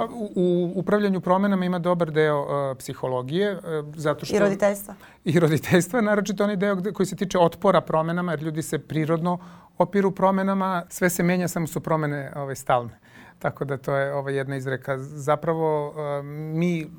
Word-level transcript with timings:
Pa, 0.00 0.06
u, 0.14 0.30
u 0.34 0.72
upravljanju 0.74 1.20
promenama 1.20 1.64
ima 1.64 1.78
dobar 1.78 2.10
deo 2.10 2.40
uh, 2.40 2.76
psihologije. 2.78 3.52
Uh, 3.52 3.62
zato 3.96 4.26
što, 4.26 4.36
I 4.36 4.38
roditeljstva. 4.38 4.94
I 5.24 5.40
roditeljstva, 5.40 6.00
naročito 6.00 6.44
onaj 6.44 6.56
deo 6.56 6.76
koji 6.92 7.06
se 7.06 7.16
tiče 7.16 7.38
otpora 7.38 7.80
promenama, 7.80 8.32
jer 8.32 8.42
ljudi 8.42 8.62
se 8.62 8.78
prirodno 8.78 9.38
opiru 9.78 10.10
promenama, 10.10 10.84
sve 10.88 11.10
se 11.10 11.22
menja, 11.22 11.48
samo 11.48 11.66
su 11.66 11.80
promene 11.80 12.32
ovaj, 12.36 12.56
stalne. 12.56 12.98
Tako 13.38 13.64
da 13.64 13.76
to 13.76 13.96
je 13.96 14.14
ova 14.14 14.30
jedna 14.30 14.56
izreka. 14.56 14.98
Zapravo 14.98 15.88
uh, 15.88 16.24
mi 16.24 16.90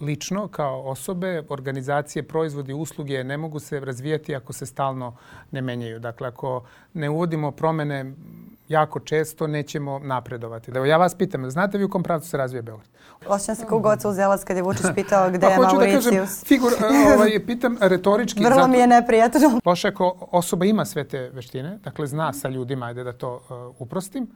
lično 0.00 0.48
kao 0.48 0.82
osobe, 0.82 1.42
organizacije, 1.48 2.22
proizvodi, 2.22 2.72
usluge 2.72 3.24
ne 3.24 3.36
mogu 3.36 3.58
se 3.58 3.80
razvijati 3.80 4.34
ako 4.34 4.52
se 4.52 4.66
stalno 4.66 5.16
ne 5.50 5.62
menjaju. 5.62 5.98
Dakle, 5.98 6.28
ako 6.28 6.64
ne 6.92 7.10
uvodimo 7.10 7.50
promene 7.50 8.14
jako 8.68 9.00
često, 9.00 9.46
nećemo 9.46 9.98
napredovati. 9.98 10.70
Da 10.70 10.84
ja 10.84 10.96
vas 10.96 11.14
pitam, 11.14 11.50
znate 11.50 11.78
vi 11.78 11.84
u 11.84 11.88
kom 11.88 12.02
pravcu 12.02 12.28
se 12.28 12.36
razvija 12.36 12.62
Beograd? 12.62 12.88
Osjećam 13.26 13.54
se 13.54 13.66
kao 13.66 13.78
Goca 13.78 14.08
Uzelac 14.08 14.44
kad 14.44 14.56
je 14.56 14.62
Vučić 14.62 14.86
pitao 14.94 15.30
gde 15.30 15.40
pa, 15.46 15.52
je 15.52 15.58
Mauricius. 15.58 16.04
Da 16.04 16.10
kažem, 16.10 16.26
figur, 16.46 16.72
ovaj, 17.14 17.46
pitam 17.46 17.76
retorički. 17.80 18.44
Vrlo 18.44 18.54
zato, 18.54 18.68
mi 18.68 18.78
je 18.78 18.86
neprijatno. 18.86 19.60
Loše 19.64 19.88
ako 19.88 20.28
osoba 20.32 20.64
ima 20.64 20.84
sve 20.84 21.04
te 21.04 21.30
veštine, 21.32 21.78
dakle 21.84 22.06
zna 22.06 22.32
sa 22.32 22.48
ljudima, 22.48 22.86
ajde 22.86 23.04
da 23.04 23.12
to 23.12 23.34
uh, 23.34 23.74
uprostim, 23.78 24.26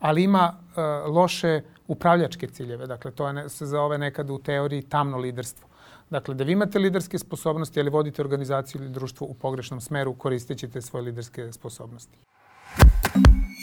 ali 0.00 0.22
ima 0.22 0.54
uh, 0.54 1.14
loše 1.14 1.62
upravljačke 1.86 2.46
ciljeve. 2.46 2.86
Dakle, 2.86 3.10
to 3.10 3.26
je 3.26 3.32
ne, 3.32 3.48
se 3.48 3.66
zove 3.66 3.98
nekad 3.98 4.30
u 4.30 4.38
teoriji 4.38 4.82
tamno 4.82 5.18
liderstvo. 5.18 5.68
Dakle, 6.10 6.34
da 6.34 6.44
vi 6.44 6.52
imate 6.52 6.78
liderske 6.78 7.18
sposobnosti, 7.18 7.80
ali 7.80 7.90
vodite 7.90 8.22
organizaciju 8.22 8.82
ili 8.82 8.90
društvo 8.90 9.26
u 9.26 9.34
pogrešnom 9.34 9.80
smeru, 9.80 10.14
koristit 10.14 10.58
ćete 10.58 10.82
svoje 10.82 11.02
liderske 11.02 11.52
sposobnosti. 11.52 12.18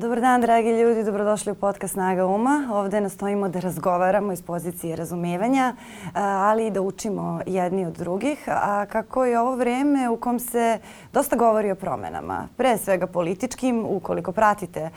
Dobar 0.00 0.20
dan, 0.20 0.40
dragi 0.40 0.70
ljudi, 0.70 1.04
dobrodošli 1.04 1.52
u 1.52 1.54
podcast 1.54 1.92
Snaga 1.92 2.26
Uma. 2.26 2.68
Ovde 2.72 3.00
nastojimo 3.00 3.48
da 3.48 3.60
razgovaramo 3.60 4.32
iz 4.32 4.42
pozicije 4.42 4.96
razumevanja, 4.96 5.74
ali 6.14 6.66
i 6.66 6.70
da 6.70 6.80
učimo 6.80 7.40
jedni 7.46 7.86
od 7.86 7.92
drugih. 7.92 8.44
A 8.48 8.86
kako 8.86 9.24
je 9.24 9.40
ovo 9.40 9.56
vreme 9.56 10.08
u 10.08 10.16
kom 10.16 10.38
se 10.38 10.78
dosta 11.12 11.36
govori 11.36 11.70
o 11.70 11.74
promenama, 11.74 12.48
pre 12.56 12.78
svega 12.78 13.06
političkim, 13.06 13.86
ukoliko 13.88 14.32
pratite 14.32 14.90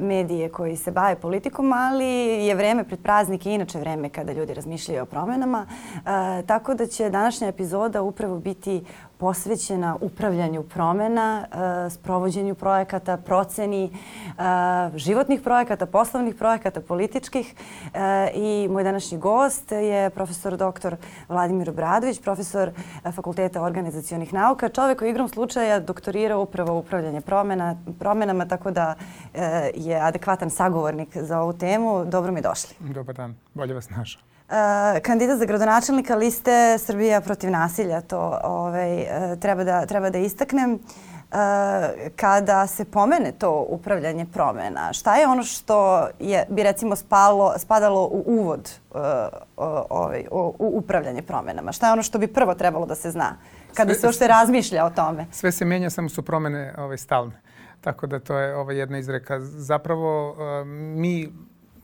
medije 0.00 0.48
koji 0.48 0.76
se 0.76 0.90
bave 0.90 1.16
politikom, 1.16 1.72
ali 1.72 2.06
je 2.46 2.54
vreme 2.54 2.84
pred 2.84 3.00
praznike 3.02 3.50
i 3.50 3.54
inače 3.54 3.78
vreme 3.78 4.08
kada 4.08 4.32
ljudi 4.32 4.54
razmišljaju 4.54 5.02
o 5.02 5.06
promenama. 5.06 5.66
Tako 6.46 6.74
da 6.74 6.86
će 6.86 7.10
današnja 7.10 7.48
epizoda 7.48 8.02
upravo 8.02 8.38
biti 8.38 8.84
posvećena 9.20 9.96
upravljanju 10.00 10.62
promena, 10.62 11.46
e, 11.86 11.90
sprovođenju 11.90 12.54
projekata, 12.54 13.16
proceni 13.16 13.84
e, 13.84 13.90
životnih 14.98 15.40
projekata, 15.40 15.86
poslovnih 15.86 16.34
projekata, 16.34 16.80
političkih. 16.80 17.54
E, 17.94 18.30
I 18.34 18.68
moj 18.70 18.84
današnji 18.84 19.18
gost 19.18 19.72
je 19.72 20.10
profesor 20.10 20.56
dr. 20.56 20.94
Vladimir 21.28 21.70
Obradović, 21.70 22.20
profesor 22.20 22.70
Fakulteta 23.14 23.62
organizacijonih 23.62 24.32
nauka, 24.32 24.68
čovek 24.68 24.98
koji 24.98 25.10
igrom 25.10 25.28
slučaja 25.28 25.80
doktorirao 25.80 26.42
upravo 26.42 26.78
upravljanje 26.78 27.20
promena, 27.20 27.76
promenama, 27.98 28.48
tako 28.48 28.70
da 28.70 28.94
je 29.74 30.00
adekvatan 30.00 30.50
sagovornik 30.50 31.16
za 31.16 31.40
ovu 31.40 31.52
temu. 31.52 32.04
Dobro 32.04 32.32
mi 32.32 32.40
došli. 32.40 32.74
Dobar 32.80 33.14
dan, 33.14 33.34
bolje 33.54 33.74
vas 33.74 33.90
našao. 33.90 34.29
Uh, 34.50 34.56
kandidat 35.02 35.38
za 35.38 35.44
gradonačelnika 35.44 36.14
liste 36.14 36.78
Srbija 36.78 37.20
protiv 37.20 37.50
nasilja, 37.50 38.00
to 38.00 38.40
ovaj, 38.44 39.00
uh, 39.00 39.38
treba, 39.40 39.64
da, 39.64 39.86
treba 39.86 40.10
da 40.10 40.18
istaknem. 40.18 40.72
Uh, 40.72 40.80
kada 42.16 42.66
se 42.66 42.84
pomene 42.84 43.32
to 43.32 43.66
upravljanje 43.68 44.26
promena, 44.32 44.92
šta 44.92 45.16
je 45.16 45.26
ono 45.26 45.42
što 45.42 46.08
je, 46.18 46.46
bi 46.48 46.62
recimo 46.62 46.96
spalo, 46.96 47.54
spadalo 47.58 48.04
u 48.04 48.22
uvod 48.26 48.70
ovaj, 49.88 50.24
u 50.30 50.54
upravljanje 50.58 51.22
promenama? 51.22 51.72
Šta 51.72 51.86
je 51.86 51.92
ono 51.92 52.02
što 52.02 52.18
bi 52.18 52.26
prvo 52.26 52.54
trebalo 52.54 52.86
da 52.86 52.94
se 52.94 53.10
zna 53.10 53.36
kada 53.74 53.94
sve, 53.94 54.00
se 54.00 54.08
ošte 54.08 54.28
razmišlja 54.28 54.84
o 54.84 54.90
tome? 54.90 55.26
Sve 55.32 55.52
se 55.52 55.64
menja, 55.64 55.90
samo 55.90 56.08
su 56.08 56.22
promene 56.22 56.74
ovaj, 56.78 56.98
stalne. 56.98 57.40
Tako 57.80 58.06
da 58.06 58.20
to 58.20 58.38
je 58.38 58.56
ovaj, 58.56 58.76
jedna 58.76 58.98
izreka. 58.98 59.40
Zapravo 59.40 60.34
mi 60.64 61.32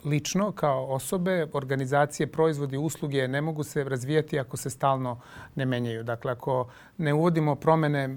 lično 0.06 0.52
kao 0.52 0.86
osobe, 0.86 1.46
organizacije, 1.52 2.26
proizvodi, 2.26 2.76
usluge 2.76 3.28
ne 3.28 3.40
mogu 3.40 3.64
se 3.64 3.84
razvijati 3.84 4.38
ako 4.38 4.56
se 4.56 4.70
stalno 4.70 5.20
ne 5.54 5.66
menjaju. 5.66 6.02
Dakle, 6.02 6.32
ako 6.32 6.68
ne 6.98 7.14
uvodimo 7.14 7.54
promene 7.54 8.16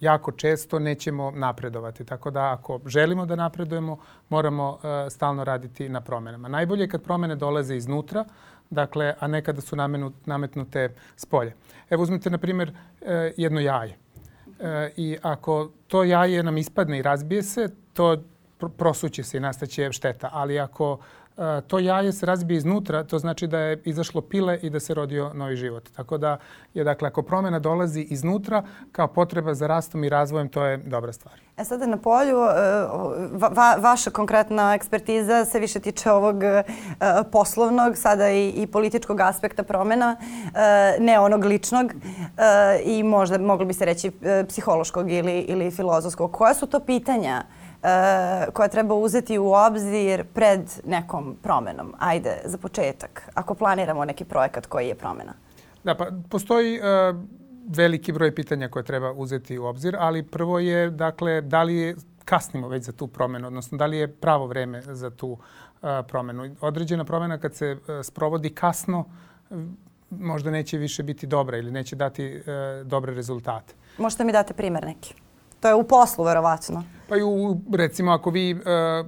jako 0.00 0.32
često, 0.32 0.78
nećemo 0.78 1.30
napredovati. 1.30 2.04
Tako 2.04 2.30
da 2.30 2.52
ako 2.52 2.80
želimo 2.86 3.26
da 3.26 3.36
napredujemo, 3.36 3.98
moramo 4.28 4.70
uh, 4.70 4.80
stalno 5.10 5.44
raditi 5.44 5.88
na 5.88 6.00
promenama. 6.00 6.48
Najbolje 6.48 6.82
je 6.82 6.88
kad 6.88 7.02
promene 7.02 7.36
dolaze 7.36 7.76
iznutra, 7.76 8.24
dakle, 8.70 9.14
a 9.20 9.26
ne 9.26 9.42
kada 9.42 9.60
su 9.60 9.76
nametnute 10.26 10.94
s 11.16 11.26
polja. 11.26 11.52
Evo 11.90 12.02
uzmite, 12.02 12.30
na 12.30 12.38
primjer, 12.38 12.70
uh, 12.70 13.08
jedno 13.36 13.60
jaje. 13.60 13.96
Uh, 14.46 14.64
I 14.96 15.18
ako 15.22 15.70
to 15.86 16.04
jaje 16.04 16.42
nam 16.42 16.58
ispadne 16.58 16.98
i 16.98 17.02
razbije 17.02 17.42
se, 17.42 17.68
to 17.92 18.16
prosuće 18.76 19.22
se 19.22 19.36
i 19.36 19.40
nastaće 19.40 19.92
šteta. 19.92 20.30
Ali 20.32 20.60
ako 20.60 20.98
to 21.66 21.78
jaje 21.78 22.12
se 22.12 22.26
razbije 22.26 22.58
iznutra, 22.58 23.04
to 23.04 23.18
znači 23.18 23.46
da 23.46 23.58
je 23.58 23.82
izašlo 23.84 24.20
pile 24.20 24.58
i 24.62 24.70
da 24.70 24.80
se 24.80 24.94
rodio 24.94 25.30
novi 25.34 25.56
život. 25.56 25.88
Tako 25.96 26.18
da 26.18 26.38
je, 26.74 26.84
dakle, 26.84 27.08
ako 27.08 27.22
promjena 27.22 27.58
dolazi 27.58 28.00
iznutra 28.00 28.62
kao 28.92 29.08
potreba 29.08 29.54
za 29.54 29.66
rastom 29.66 30.04
i 30.04 30.08
razvojem, 30.08 30.48
to 30.48 30.64
je 30.64 30.76
dobra 30.76 31.12
stvar. 31.12 31.34
E 31.56 31.64
sada 31.64 31.86
na 31.86 31.96
polju, 31.96 32.38
e, 32.38 32.86
va, 33.32 33.76
vaša 33.78 34.10
konkretna 34.10 34.74
ekspertiza 34.74 35.44
se 35.44 35.60
više 35.60 35.80
tiče 35.80 36.10
ovog 36.10 36.42
e, 36.42 36.62
poslovnog, 37.32 37.96
sada 37.96 38.30
i, 38.30 38.48
i 38.48 38.66
političkog 38.66 39.20
aspekta 39.20 39.62
promjena, 39.62 40.16
e, 40.20 40.96
ne 41.00 41.20
onog 41.20 41.44
ličnog 41.44 41.92
i 42.84 43.02
možda 43.02 43.38
moglo 43.38 43.66
bi 43.66 43.74
se 43.74 43.84
reći 43.84 44.12
psihološkog 44.48 45.10
ili, 45.10 45.40
ili 45.40 45.70
filozofskog. 45.70 46.32
Koja 46.32 46.54
su 46.54 46.66
to 46.66 46.80
pitanja 46.80 47.44
koja 48.52 48.68
treba 48.68 48.94
uzeti 48.94 49.38
u 49.38 49.52
obzir 49.52 50.24
pred 50.34 50.60
nekom 50.84 51.36
promenom? 51.42 51.94
Ajde, 51.98 52.40
za 52.44 52.58
početak, 52.58 53.30
ako 53.34 53.54
planiramo 53.54 54.04
neki 54.04 54.24
projekat 54.24 54.66
koji 54.66 54.88
je 54.88 54.94
promena. 54.94 55.32
Da, 55.84 55.94
pa 55.94 56.06
postoji 56.28 56.80
uh, 56.80 57.16
veliki 57.68 58.12
broj 58.12 58.34
pitanja 58.34 58.68
koje 58.68 58.82
treba 58.82 59.12
uzeti 59.12 59.58
u 59.58 59.64
obzir, 59.64 59.96
ali 59.98 60.22
prvo 60.22 60.58
je, 60.58 60.90
dakle, 60.90 61.40
da 61.40 61.62
li 61.62 61.76
je 61.76 61.96
kasnimo 62.24 62.68
već 62.68 62.84
za 62.84 62.92
tu 62.92 63.06
promenu, 63.06 63.46
odnosno 63.46 63.78
da 63.78 63.86
li 63.86 63.98
je 63.98 64.12
pravo 64.12 64.46
vreme 64.46 64.82
za 64.82 65.10
tu 65.10 65.30
uh, 65.30 65.88
promenu. 66.08 66.56
Određena 66.60 67.04
promena 67.04 67.38
kad 67.38 67.54
se 67.54 67.72
uh, 67.72 67.78
sprovodi 68.02 68.50
kasno, 68.50 69.04
možda 70.10 70.50
neće 70.50 70.78
više 70.78 71.02
biti 71.02 71.26
dobra 71.26 71.56
ili 71.56 71.70
neće 71.70 71.96
dati 71.96 72.42
dobre 72.84 73.14
rezultate. 73.14 73.74
Možete 73.98 74.24
mi 74.24 74.32
date 74.32 74.54
primer 74.54 74.84
neki? 74.84 75.14
To 75.64 75.68
je 75.68 75.74
u 75.74 75.84
poslu, 75.84 76.24
verovatno. 76.24 76.84
Pa 77.08 77.16
i 77.16 77.22
u, 77.22 77.60
recimo, 77.72 78.12
ako 78.12 78.30
vi 78.30 78.54
uh, 78.54 78.60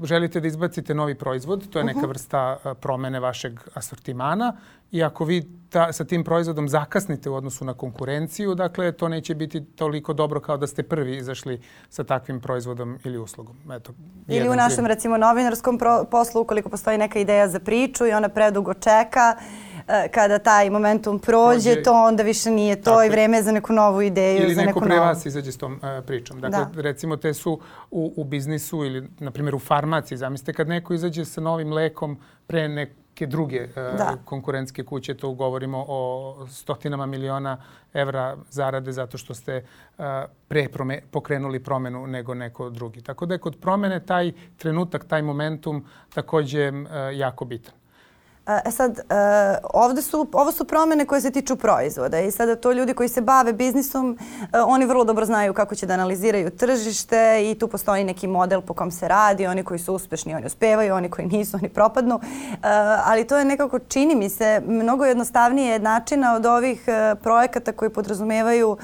želite 0.04 0.40
da 0.40 0.48
izbacite 0.48 0.94
novi 0.94 1.14
proizvod, 1.14 1.68
to 1.68 1.78
je 1.78 1.84
neka 1.84 1.98
uh 1.98 2.02
mhm. 2.02 2.08
vrsta 2.08 2.56
uh, 2.64 2.72
promene 2.80 3.20
vašeg 3.20 3.60
asortimana 3.74 4.56
i 4.90 5.02
ako 5.02 5.24
vi 5.24 5.44
ta, 5.70 5.92
sa 5.92 6.04
tim 6.04 6.24
proizvodom 6.24 6.68
zakasnite 6.68 7.30
u 7.30 7.34
odnosu 7.34 7.64
na 7.64 7.74
konkurenciju, 7.74 8.54
dakle, 8.54 8.92
to 8.92 9.08
neće 9.08 9.34
biti 9.34 9.64
toliko 9.64 10.12
dobro 10.12 10.40
kao 10.40 10.56
da 10.56 10.66
ste 10.66 10.82
prvi 10.82 11.16
izašli 11.16 11.60
sa 11.88 12.04
takvim 12.04 12.40
proizvodom 12.40 12.98
ili 13.04 13.18
uslugom. 13.18 13.56
Eto, 13.72 13.92
ili 14.28 14.48
u 14.48 14.54
našem, 14.54 14.86
recimo, 14.86 15.16
novinarskom 15.16 15.80
poslu, 16.10 16.40
ukoliko 16.40 16.68
postoji 16.68 16.98
neka 16.98 17.18
ideja 17.18 17.48
za 17.48 17.60
priču 17.60 18.06
i 18.06 18.12
ona 18.12 18.28
predugo 18.28 18.74
čeka, 18.74 19.36
E, 19.38 19.65
kada 20.10 20.38
taj 20.38 20.70
momentum 20.70 21.18
prođe, 21.18 21.70
prođe 21.70 21.82
to 21.82 21.92
onda 21.92 22.22
više 22.22 22.50
nije 22.50 22.82
to 22.82 23.04
i 23.04 23.08
vreme 23.08 23.42
za 23.42 23.52
neku 23.52 23.72
novu 23.72 24.02
ideju. 24.02 24.42
Ili 24.42 24.54
za 24.54 24.62
neko 24.62 24.80
pre 24.80 24.98
vas 24.98 25.26
izađe 25.26 25.52
s 25.52 25.58
tom 25.58 25.72
uh, 25.72 26.04
pričom. 26.06 26.40
Dakle, 26.40 26.66
da. 26.74 26.82
recimo 26.82 27.16
te 27.16 27.34
su 27.34 27.60
u, 27.90 28.12
u 28.16 28.24
biznisu 28.24 28.84
ili, 28.84 29.08
na 29.18 29.30
primjer, 29.30 29.54
u 29.54 29.58
farmaciji. 29.58 30.18
Zamislite 30.18 30.52
kad 30.52 30.68
neko 30.68 30.94
izađe 30.94 31.24
sa 31.24 31.40
novim 31.40 31.72
lekom 31.72 32.18
pre 32.46 32.68
neke 32.68 33.26
druge 33.26 33.64
uh, 33.64 33.74
da. 33.74 34.16
konkurentske 34.24 34.84
kuće, 34.84 35.14
to 35.14 35.32
govorimo 35.32 35.84
o 35.88 36.46
stotinama 36.50 37.06
miliona 37.06 37.62
evra 37.94 38.36
zarade 38.50 38.92
zato 38.92 39.18
što 39.18 39.34
ste 39.34 39.64
uh, 39.98 40.04
pre 40.48 40.68
prome, 40.68 41.00
pokrenuli 41.10 41.62
promenu 41.62 42.06
nego 42.06 42.34
neko 42.34 42.70
drugi. 42.70 43.02
Tako 43.02 43.26
da 43.26 43.34
je 43.34 43.38
kod 43.38 43.56
promene 43.60 44.00
taj 44.00 44.32
trenutak, 44.56 45.04
taj 45.04 45.22
momentum 45.22 45.84
takođe 46.14 46.68
uh, 46.68 46.86
jako 47.12 47.44
bitan. 47.44 47.74
E 48.46 48.70
sad, 48.70 48.98
e, 48.98 49.02
ovde 49.74 50.02
su, 50.02 50.26
ovo 50.32 50.52
su 50.52 50.64
promene 50.64 51.06
koje 51.06 51.20
se 51.20 51.30
tiču 51.30 51.56
proizvoda 51.56 52.20
i 52.20 52.30
sada 52.30 52.56
to 52.56 52.72
ljudi 52.72 52.94
koji 52.94 53.08
se 53.08 53.20
bave 53.20 53.52
biznisom, 53.52 54.18
e, 54.52 54.60
oni 54.60 54.86
vrlo 54.86 55.04
dobro 55.04 55.24
znaju 55.24 55.54
kako 55.54 55.74
će 55.74 55.86
da 55.86 55.94
analiziraju 55.94 56.50
tržište 56.50 57.50
i 57.50 57.54
tu 57.58 57.68
postoji 57.68 58.04
neki 58.04 58.26
model 58.26 58.60
po 58.60 58.74
kom 58.74 58.90
se 58.90 59.08
radi, 59.08 59.46
oni 59.46 59.64
koji 59.64 59.78
su 59.78 59.94
uspešni, 59.94 60.34
oni 60.34 60.46
uspevaju, 60.46 60.94
oni 60.94 61.10
koji 61.10 61.28
nisu, 61.28 61.56
oni 61.56 61.68
propadnu, 61.68 62.20
ali 63.04 63.26
to 63.26 63.36
je 63.36 63.44
nekako, 63.44 63.78
čini 63.78 64.14
mi 64.14 64.28
se, 64.28 64.62
mnogo 64.66 65.04
jednostavnije 65.04 65.78
načina 65.78 66.34
od 66.34 66.46
ovih 66.46 66.84
projekata 67.22 67.72
koji 67.72 67.90
podrazumevaju 67.90 68.76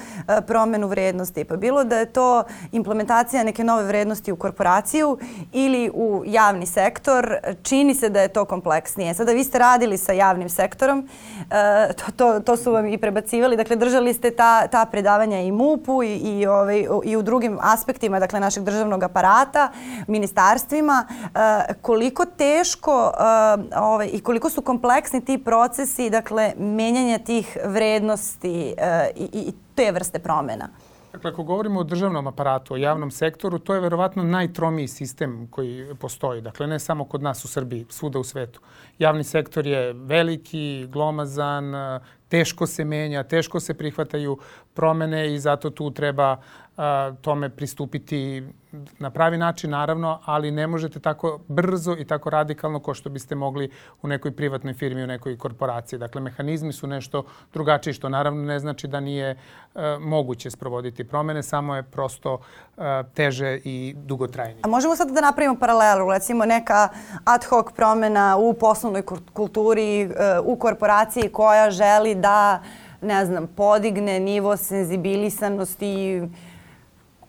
promenu 0.47 0.87
vrednosti. 0.87 1.45
Pa 1.45 1.57
bilo 1.57 1.85
da 1.85 1.99
je 1.99 2.07
to 2.07 2.45
implementacija 2.73 3.45
neke 3.45 3.65
nove 3.65 3.85
vrednosti 3.85 4.33
u 4.33 4.37
korporaciju 4.37 5.19
ili 5.53 5.91
u 5.95 6.23
javni 6.27 6.67
sektor, 6.67 7.37
čini 7.63 7.95
se 7.95 8.09
da 8.09 8.21
je 8.21 8.29
to 8.29 8.45
kompleksnije. 8.45 9.15
Sada 9.15 9.33
vi 9.33 9.45
ste 9.53 9.59
radili 9.59 9.99
sa 9.99 10.13
javnim 10.13 10.49
sektorom, 10.49 11.09
e, 11.51 11.93
to, 11.93 12.13
to, 12.17 12.41
to 12.41 12.57
su 12.57 12.73
vam 12.73 12.87
i 12.87 12.99
prebacivali, 12.99 13.57
dakle 13.57 13.77
držali 13.77 14.15
ste 14.15 14.31
ta, 14.31 14.67
ta 14.67 14.87
predavanja 14.87 15.41
i 15.41 15.53
MUP-u 15.53 16.03
i, 16.03 16.17
i, 16.17 16.47
ovaj, 16.47 16.87
i 17.05 17.17
u 17.17 17.23
drugim 17.23 17.59
aspektima 17.61 18.21
dakle, 18.21 18.41
našeg 18.41 18.65
državnog 18.65 19.03
aparata, 19.03 19.69
ministarstvima. 20.07 21.07
E, 21.09 21.75
koliko 21.83 22.25
teško 22.25 23.13
e, 23.13 23.79
ovaj, 23.79 24.09
i 24.13 24.21
koliko 24.21 24.51
su 24.51 24.63
kompleksni 24.63 25.21
ti 25.21 25.39
procesi, 25.39 26.11
dakle, 26.11 26.53
menjanja 26.59 27.19
tih 27.19 27.59
vrednosti 27.65 28.75
i, 29.17 29.29
i 29.33 29.53
te 29.75 29.93
vrste 29.93 30.19
promena? 30.19 30.69
Dakle, 31.13 31.31
ako 31.31 31.43
govorimo 31.43 31.81
o 31.81 31.85
državnom 31.85 32.27
aparatu, 32.27 32.75
o 32.75 32.77
javnom 32.77 33.11
sektoru, 33.11 33.59
to 33.59 33.75
je 33.75 33.81
verovatno 33.81 34.23
najtromiji 34.23 34.89
sistem 34.89 35.47
koji 35.51 35.95
postoji. 36.01 36.41
Dakle, 36.41 36.67
ne 36.67 36.79
samo 36.79 37.05
kod 37.05 37.23
nas 37.23 37.45
u 37.45 37.49
Srbiji, 37.49 37.87
svuda 37.89 38.19
u 38.19 38.25
svetu. 38.25 38.61
Javni 38.99 39.25
sektor 39.25 39.67
je 39.67 39.93
veliki, 39.93 40.87
glomazan, 40.89 41.73
teško 42.29 42.67
se 42.67 42.85
menja, 42.85 43.23
teško 43.23 43.61
se 43.61 43.75
prihvataju 43.75 44.39
promene 44.75 45.35
i 45.35 45.39
zato 45.39 45.71
tu 45.71 45.91
treba 45.91 46.37
tome 47.21 47.49
pristupiti 47.49 48.43
na 48.99 49.11
pravi 49.11 49.39
način, 49.39 49.71
naravno, 49.71 50.21
ali 50.25 50.51
ne 50.51 50.67
možete 50.67 51.01
tako 51.01 51.41
brzo 51.49 51.97
i 51.99 52.05
tako 52.05 52.31
radikalno 52.31 52.81
kao 52.81 52.95
što 52.95 53.11
biste 53.11 53.35
mogli 53.35 53.71
u 54.03 54.09
nekoj 54.09 54.31
privatnoj 54.31 54.75
firmi, 54.75 55.05
u 55.05 55.07
nekoj 55.07 55.39
korporaciji. 55.39 55.99
Dakle, 55.99 56.21
mehanizmi 56.21 56.73
su 56.73 56.87
nešto 56.87 57.25
drugačiji, 57.53 57.95
što 57.95 58.09
naravno 58.09 58.43
ne 58.43 58.59
znači 58.59 58.89
da 58.89 59.01
nije 59.01 59.37
a, 59.75 59.99
moguće 60.01 60.51
sprovoditi 60.51 61.05
promene, 61.05 61.43
samo 61.43 61.77
je 61.77 61.83
prosto 61.83 62.39
a, 62.77 63.03
teže 63.15 63.61
i 63.65 63.95
dugotrajnije. 63.97 64.61
A 64.63 64.69
možemo 64.69 64.97
sad 64.97 65.11
da 65.11 65.21
napravimo 65.21 65.59
paralelu, 65.59 66.11
recimo 66.11 66.45
neka 66.45 66.89
ad 67.25 67.45
hoc 67.45 67.67
promena 67.77 68.37
u 68.37 68.55
poslovnoj 68.55 69.03
kulturi, 69.33 70.11
u 70.45 70.57
korporaciji 70.57 71.29
koja 71.29 71.71
želi 71.71 72.15
da 72.15 72.63
ne 73.01 73.27
znam, 73.27 73.47
podigne 73.47 74.21
nivo 74.21 74.57
senzibilisanosti 74.57 76.23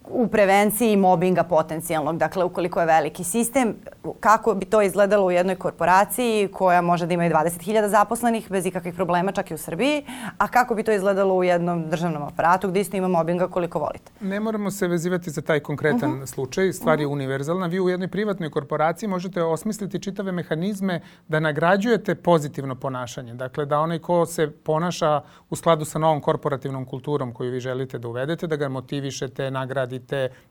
u 0.07 0.27
prevenciji 0.27 0.97
mobinga 0.97 1.43
potencijalnog. 1.43 2.17
Dakle, 2.17 2.43
ukoliko 2.43 2.79
je 2.79 2.85
veliki 2.85 3.23
sistem, 3.23 3.75
kako 4.19 4.53
bi 4.53 4.65
to 4.65 4.81
izgledalo 4.81 5.25
u 5.25 5.31
jednoj 5.31 5.55
korporaciji 5.55 6.47
koja 6.47 6.81
može 6.81 7.05
da 7.05 7.13
ima 7.13 7.25
i 7.25 7.29
20.000 7.29 7.87
zaposlenih 7.87 8.51
bez 8.51 8.65
ikakvih 8.65 8.93
problema, 8.93 9.31
čak 9.31 9.51
i 9.51 9.53
u 9.53 9.57
Srbiji, 9.57 10.05
a 10.37 10.47
kako 10.47 10.75
bi 10.75 10.83
to 10.83 10.91
izgledalo 10.91 11.35
u 11.35 11.43
jednom 11.43 11.89
državnom 11.89 12.23
aparatu 12.23 12.67
gdje 12.67 12.81
isto 12.81 12.97
ima 12.97 13.07
mobinga 13.07 13.47
koliko 13.47 13.79
volite? 13.79 14.11
Ne 14.21 14.39
moramo 14.39 14.71
se 14.71 14.87
vezivati 14.87 15.29
za 15.29 15.41
taj 15.41 15.59
konkretan 15.59 16.09
uh 16.09 16.15
mhm. 16.15 16.23
-huh. 16.23 16.33
slučaj. 16.33 16.73
Stvar 16.73 16.99
je 16.99 17.05
uh 17.05 17.11
mhm. 17.11 17.19
-huh. 17.19 17.23
univerzalna. 17.23 17.67
Vi 17.67 17.79
u 17.79 17.89
jednoj 17.89 18.07
privatnoj 18.07 18.49
korporaciji 18.49 19.09
možete 19.09 19.43
osmisliti 19.43 19.99
čitave 19.99 20.31
mehanizme 20.31 21.01
da 21.27 21.39
nagrađujete 21.39 22.15
pozitivno 22.15 22.75
ponašanje. 22.75 23.33
Dakle, 23.33 23.65
da 23.65 23.79
onaj 23.79 23.99
ko 23.99 24.25
se 24.25 24.51
ponaša 24.51 25.21
u 25.49 25.55
skladu 25.55 25.85
sa 25.85 25.99
novom 25.99 26.21
korporativnom 26.21 26.85
kulturom 26.85 27.33
koju 27.33 27.51
vi 27.51 27.59
želite 27.59 27.99
da 27.99 28.07
uvedete, 28.07 28.47
da 28.47 28.55
ga 28.55 28.69
motivišete, 28.69 29.51
nagradite 29.51 29.92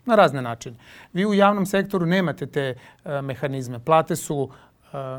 na 0.04 0.14
razne 0.14 0.42
načine. 0.42 0.76
Vi 1.12 1.26
u 1.26 1.34
javnom 1.34 1.66
sektoru 1.66 2.06
nemate 2.06 2.46
te 2.46 2.74
uh, 2.74 3.10
mehanizme. 3.22 3.84
Plate 3.84 4.16
su 4.16 4.50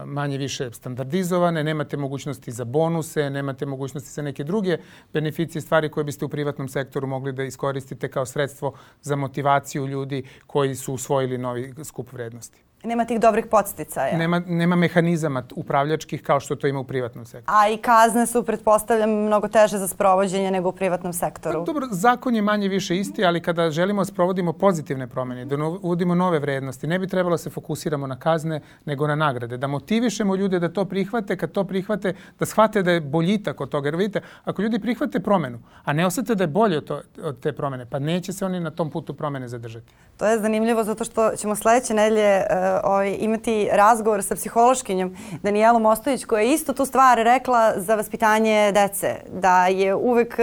manje 0.05 0.37
više 0.37 0.71
standardizovane, 0.71 1.63
nemate 1.63 1.97
mogućnosti 1.97 2.51
za 2.51 2.65
bonuse, 2.65 3.29
nemate 3.29 3.65
mogućnosti 3.65 4.09
za 4.09 4.21
neke 4.21 4.43
druge 4.43 4.77
beneficije, 5.13 5.61
stvari 5.61 5.89
koje 5.89 6.03
biste 6.03 6.25
u 6.25 6.29
privatnom 6.29 6.67
sektoru 6.67 7.07
mogli 7.07 7.33
da 7.33 7.43
iskoristite 7.43 8.07
kao 8.07 8.25
sredstvo 8.25 8.73
za 9.01 9.15
motivaciju 9.15 9.87
ljudi 9.87 10.23
koji 10.47 10.75
su 10.75 10.93
usvojili 10.93 11.37
novi 11.37 11.73
skup 11.83 12.13
vrednosti. 12.13 12.63
Nema 12.83 13.05
tih 13.05 13.19
dobrih 13.19 13.45
podsticaja. 13.45 14.17
Nema, 14.17 14.41
nema 14.47 14.75
mehanizama 14.75 15.43
upravljačkih 15.55 16.23
kao 16.23 16.39
što 16.39 16.55
to 16.55 16.67
ima 16.67 16.79
u 16.79 16.83
privatnom 16.83 17.25
sektoru. 17.25 17.57
A 17.57 17.69
i 17.69 17.77
kazne 17.77 18.25
su, 18.25 18.43
pretpostavljam, 18.43 19.09
mnogo 19.09 19.47
teže 19.47 19.77
za 19.77 19.87
sprovođenje 19.87 20.51
nego 20.51 20.69
u 20.69 20.71
privatnom 20.71 21.13
sektoru. 21.13 21.59
Pa, 21.59 21.65
dobro, 21.65 21.87
zakon 21.91 22.35
je 22.35 22.41
manje 22.41 22.67
više 22.67 22.97
isti, 22.97 23.25
ali 23.25 23.41
kada 23.41 23.71
želimo 23.71 24.01
da 24.01 24.05
sprovodimo 24.05 24.53
pozitivne 24.53 25.07
promene, 25.07 25.45
da 25.45 25.55
uvodimo 25.55 26.15
nove 26.15 26.39
vrednosti, 26.39 26.87
ne 26.87 26.99
bi 26.99 27.07
trebalo 27.07 27.33
da 27.33 27.37
se 27.37 27.49
fokusiramo 27.49 28.07
na 28.07 28.19
kazne 28.19 28.61
nego 28.85 29.07
na 29.07 29.15
nagrade. 29.15 29.57
Da 29.57 29.67
motivišemo 29.67 30.35
ljude 30.35 30.59
da 30.59 30.69
to 30.69 30.85
prihvate, 30.85 31.37
kad 31.37 31.51
to 31.51 31.63
prihvate, 31.63 32.13
da 32.39 32.45
shvate 32.45 32.83
da 32.83 32.91
je 32.91 33.01
boljitak 33.01 33.61
od 33.61 33.69
toga. 33.69 33.87
Jer 33.87 33.95
vidite, 33.95 34.21
ako 34.43 34.61
ljudi 34.61 34.79
prihvate 34.79 35.19
promenu, 35.19 35.59
a 35.83 35.93
ne 35.93 36.05
osete 36.05 36.35
da 36.35 36.43
je 36.43 36.47
bolje 36.47 36.77
od, 36.77 36.85
to, 36.85 37.01
od 37.23 37.39
te 37.39 37.53
promene, 37.53 37.85
pa 37.85 37.99
neće 37.99 38.33
se 38.33 38.45
oni 38.45 38.59
na 38.59 38.71
tom 38.71 38.89
putu 38.89 39.13
promene 39.13 39.47
zadržati. 39.47 39.93
To 40.17 40.27
je 40.27 40.39
zanimljivo 40.39 40.83
zato 40.83 41.03
što 41.03 41.31
ćemo 41.35 41.55
sledeće 41.55 41.93
nedelje 41.93 42.37
uh, 42.37 42.72
ovaj, 42.83 43.17
imati 43.19 43.69
razgovor 43.71 44.23
sa 44.23 44.35
psihološkinjom 44.35 45.15
Danijelom 45.43 45.85
Ostojić 45.85 46.25
koja 46.25 46.41
je 46.41 46.53
isto 46.53 46.73
tu 46.73 46.85
stvar 46.85 47.17
rekla 47.17 47.73
za 47.77 47.95
vaspitanje 47.95 48.71
dece. 48.71 49.15
Da 49.33 49.67
je 49.67 49.95
uvek, 49.95 50.37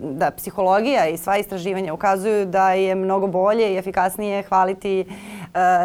da 0.00 0.30
psihologija 0.30 1.08
i 1.08 1.16
sva 1.16 1.38
istraživanja 1.38 1.94
ukazuju 1.94 2.46
da 2.46 2.72
je 2.72 2.94
mnogo 2.94 3.26
bolje 3.26 3.72
i 3.72 3.76
efikasnije 3.76 4.42
hvaliti 4.42 5.04
uh, 5.08 5.39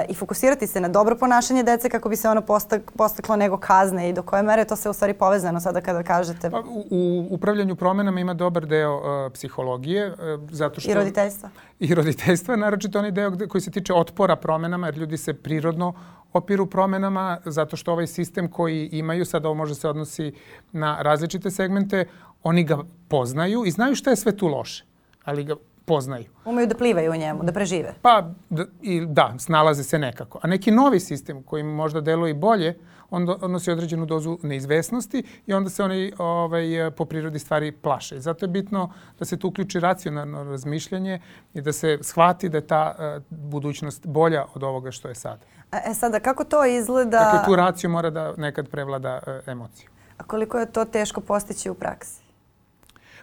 i 0.10 0.14
fokusirati 0.14 0.68
se 0.68 0.82
na 0.82 0.88
dobro 0.88 1.16
ponašanje 1.18 1.64
dece 1.64 1.90
kako 1.90 2.10
bi 2.10 2.16
se 2.16 2.30
ono 2.30 2.42
postak, 2.42 2.92
postaklo 2.98 3.36
nego 3.36 3.58
kazne 3.58 4.10
i 4.10 4.14
do 4.14 4.22
koje 4.22 4.44
mere 4.44 4.66
to 4.66 4.76
se 4.76 4.90
u 4.90 4.94
stvari 4.94 5.14
povezano 5.14 5.60
sada 5.60 5.82
kada 5.82 6.04
kažete. 6.04 6.50
Pa, 6.50 6.60
u, 6.60 6.86
u 6.90 7.28
upravljanju 7.30 7.76
promenama 7.76 8.20
ima 8.20 8.34
dobar 8.34 8.66
deo 8.66 8.96
uh, 8.96 9.32
psihologije. 9.34 10.08
Uh, 10.08 10.18
zato 10.52 10.82
što, 10.82 10.92
I 10.92 10.94
roditeljstva. 10.94 11.50
I 11.80 11.96
roditeljstva, 11.96 12.56
naročito 12.56 13.00
onaj 13.00 13.12
deo 13.12 13.32
koji 13.50 13.62
se 13.62 13.72
tiče 13.72 13.94
otpora 13.94 14.36
promenama, 14.36 14.88
jer 14.88 14.98
ljudi 14.98 15.18
se 15.18 15.34
prirodno 15.34 15.94
opiru 16.34 16.66
promenama 16.66 17.38
zato 17.46 17.78
što 17.78 17.92
ovaj 17.92 18.08
sistem 18.08 18.48
koji 18.48 18.90
imaju, 18.92 19.26
sad 19.26 19.46
ovo 19.46 19.56
može 19.56 19.76
se 19.76 19.90
odnosi 19.90 20.34
na 20.72 21.02
različite 21.02 21.52
segmente, 21.52 22.06
oni 22.44 22.64
ga 22.64 22.78
poznaju 23.08 23.66
i 23.66 23.72
znaju 23.72 23.96
šta 23.96 24.10
je 24.10 24.16
sve 24.16 24.38
tu 24.38 24.48
loše, 24.48 24.86
ali 25.24 25.44
ga 25.44 25.56
poznaju. 25.86 26.26
Umeju 26.46 26.68
da 26.68 26.78
plivaju 26.78 27.12
u 27.12 27.16
njemu, 27.16 27.44
da 27.44 27.52
prežive. 27.52 27.94
Pa, 28.02 28.30
da, 28.50 28.66
i, 28.82 29.06
da, 29.06 29.34
snalaze 29.40 29.84
se 29.84 30.00
nekako. 30.00 30.40
A 30.42 30.48
neki 30.48 30.72
novi 30.72 31.00
sistem 31.00 31.44
koji 31.44 31.64
možda 31.64 32.02
deluje 32.02 32.32
i 32.32 32.34
bolje, 32.34 32.78
on 33.10 33.30
odnosi 33.30 33.72
određenu 33.72 34.06
dozu 34.06 34.38
neizvesnosti 34.44 35.24
i 35.46 35.54
onda 35.54 35.70
se 35.70 35.84
oni 35.84 36.14
ovaj, 36.18 36.92
po 36.98 37.06
prirodi 37.06 37.40
stvari 37.40 37.72
plaše. 37.72 38.20
Zato 38.20 38.46
je 38.46 38.50
bitno 38.50 38.94
da 39.20 39.26
se 39.26 39.38
tu 39.38 39.48
uključi 39.48 39.80
racionalno 39.80 40.44
razmišljanje 40.44 41.20
i 41.54 41.62
da 41.62 41.74
se 41.74 41.98
shvati 42.02 42.50
da 42.50 42.58
je 42.58 42.68
ta 42.68 42.96
uh, 42.98 43.24
budućnost 43.30 44.08
bolja 44.08 44.46
od 44.54 44.64
ovoga 44.64 44.92
što 44.92 45.08
je 45.08 45.16
sad. 45.16 45.46
E 45.72 45.94
sada, 45.94 46.20
kako 46.20 46.44
to 46.44 46.66
izgleda? 46.66 47.20
Dakle, 47.20 47.46
tu 47.46 47.56
raciju 47.56 47.90
mora 47.90 48.10
da 48.10 48.34
nekad 48.38 48.70
prevlada 48.70 49.20
uh, 49.28 49.48
emociju. 49.48 49.90
A 50.18 50.24
koliko 50.24 50.60
je 50.60 50.72
to 50.72 50.86
teško 50.86 51.22
postići 51.22 51.70
u 51.70 51.74
praksi? 51.74 52.25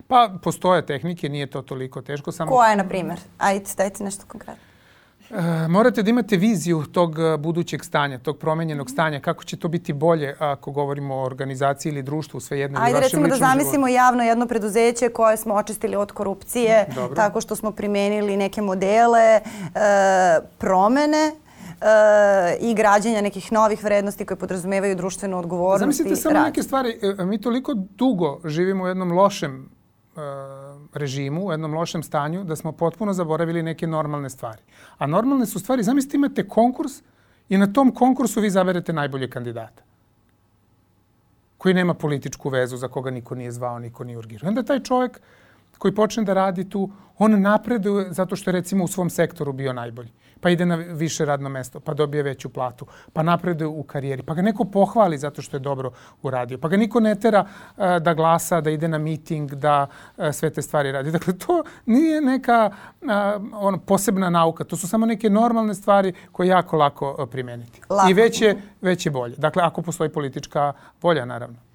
Pa, 0.07 0.31
postoje 0.43 0.87
tehnike, 0.87 1.29
nije 1.29 1.47
to 1.47 1.63
toliko 1.63 2.03
teško. 2.03 2.33
Samo... 2.33 2.51
Koja 2.51 2.71
je, 2.71 2.77
na 2.77 2.89
primjer? 2.89 3.19
Ajde, 3.39 3.65
dajte 3.77 4.05
nešto 4.05 4.25
konkretno. 4.29 4.73
E, 5.31 5.69
morate 5.69 6.03
da 6.03 6.11
imate 6.11 6.37
viziju 6.37 6.85
tog 6.93 7.19
e, 7.19 7.37
budućeg 7.37 7.85
stanja, 7.85 8.19
tog 8.19 8.39
promenjenog 8.39 8.91
stanja, 8.91 9.21
kako 9.21 9.45
će 9.45 9.57
to 9.57 9.69
biti 9.69 9.93
bolje 9.93 10.35
ako 10.39 10.71
govorimo 10.71 11.15
o 11.15 11.25
organizaciji 11.25 11.91
ili 11.91 12.03
društvu, 12.03 12.41
svejedno 12.41 12.81
Ajde, 12.83 13.01
recimo 13.01 13.29
da 13.29 13.37
zamislimo 13.37 13.87
životu. 13.87 13.95
javno 13.95 14.23
jedno 14.23 14.47
preduzeće 14.47 15.09
koje 15.09 15.37
smo 15.37 15.55
očistili 15.55 15.97
od 15.97 16.13
korupcije, 16.13 16.87
Dobro. 16.95 17.17
tako 17.17 17.41
što 17.41 17.57
smo 17.57 17.71
primenili 17.73 18.37
neke 18.37 18.63
modele, 18.63 19.21
e, 19.21 19.41
promene 20.59 21.19
e, 21.27 21.35
i 22.61 22.75
građenja 22.75 23.21
nekih 23.21 23.53
novih 23.53 23.85
vrednosti 23.85 24.25
koje 24.25 24.39
podrazumevaju 24.39 24.97
društvenu 24.97 25.39
odgovornost 25.39 25.81
Zamislite 25.81 26.17
samo 26.17 26.35
rad. 26.35 26.45
neke 26.45 26.63
stvari. 26.63 26.99
E, 27.19 27.25
mi 27.25 27.41
toliko 27.41 27.75
dugo 27.75 28.41
živimo 28.45 28.85
u 28.85 28.89
jednom 28.89 29.13
lošem 29.13 29.71
režimu, 30.93 31.47
u 31.47 31.51
jednom 31.53 31.75
lošem 31.75 32.03
stanju, 32.03 32.45
da 32.45 32.57
smo 32.57 32.73
potpuno 32.73 33.13
zaboravili 33.13 33.63
neke 33.63 33.87
normalne 33.87 34.31
stvari. 34.31 34.63
A 34.99 35.07
normalne 35.07 35.47
su 35.47 35.59
stvari, 35.59 35.83
zamislite 35.83 36.17
imate 36.17 36.49
konkurs 36.49 36.93
i 37.49 37.59
na 37.59 37.73
tom 37.73 37.95
konkursu 37.95 38.41
vi 38.41 38.51
zaberete 38.51 38.93
najbolje 38.93 39.31
kandidata 39.31 39.83
koji 41.59 41.75
nema 41.75 41.95
političku 41.95 42.49
vezu 42.49 42.77
za 42.77 42.89
koga 42.89 43.11
niko 43.11 43.35
nije 43.35 43.53
zvao, 43.53 43.79
niko 43.79 44.05
nije 44.05 44.19
urgirao. 44.19 44.49
Onda 44.49 44.63
taj 44.63 44.81
čovjek 44.81 45.21
koji 45.79 45.95
počne 45.95 46.25
da 46.25 46.35
radi 46.35 46.71
tu, 46.71 46.91
on 47.19 47.41
napreduje 47.41 48.13
zato 48.13 48.37
što 48.37 48.51
je 48.51 48.53
recimo 48.53 48.85
u 48.85 48.89
svom 48.89 49.11
sektoru 49.11 49.53
bio 49.53 49.73
najbolji 49.73 50.11
pa 50.43 50.51
ide 50.51 50.67
na 50.67 50.75
više 50.75 51.25
radno 51.25 51.49
mesto, 51.49 51.81
pa 51.81 51.95
dobije 51.95 52.23
veću 52.23 52.49
platu, 52.49 52.87
pa 53.13 53.23
napreduje 53.23 53.69
u 53.69 53.83
karijeri, 53.83 54.23
pa 54.23 54.35
ga 54.35 54.43
neko 54.43 54.65
pohvali 54.65 55.19
zato 55.19 55.43
što 55.43 55.57
je 55.57 55.61
dobro 55.61 55.91
uradio, 56.23 56.59
pa 56.59 56.69
ga 56.69 56.77
niko 56.77 57.01
ne 57.01 57.15
tera 57.15 57.45
uh, 57.45 57.85
da 58.01 58.15
glasa, 58.15 58.61
da 58.61 58.71
ide 58.71 58.89
na 58.89 58.99
miting, 58.99 59.55
da 59.55 59.87
uh, 60.17 60.25
sve 60.33 60.51
te 60.51 60.63
stvari 60.63 60.93
radi. 60.93 61.11
Dakle, 61.11 61.39
to 61.39 61.63
nije 61.87 62.21
neka 62.21 62.71
uh, 63.01 63.09
ono, 63.53 63.79
posebna 63.79 64.31
nauka, 64.31 64.65
to 64.65 64.77
su 64.77 64.89
samo 64.89 65.07
neke 65.07 65.31
normalne 65.31 65.75
stvari 65.75 66.13
koje 66.33 66.47
je 66.47 66.51
jako 66.51 66.77
lako 66.77 67.27
primeniti. 67.31 67.81
Lako. 67.91 68.11
I 68.11 68.15
već 68.15 68.43
je, 68.43 68.57
već 68.81 69.07
je 69.07 69.13
bolje. 69.13 69.37
Dakle, 69.37 69.63
ako 69.63 69.83
postoji 69.83 70.11
politička 70.11 70.73
volja, 71.03 71.25
naravno. 71.25 71.72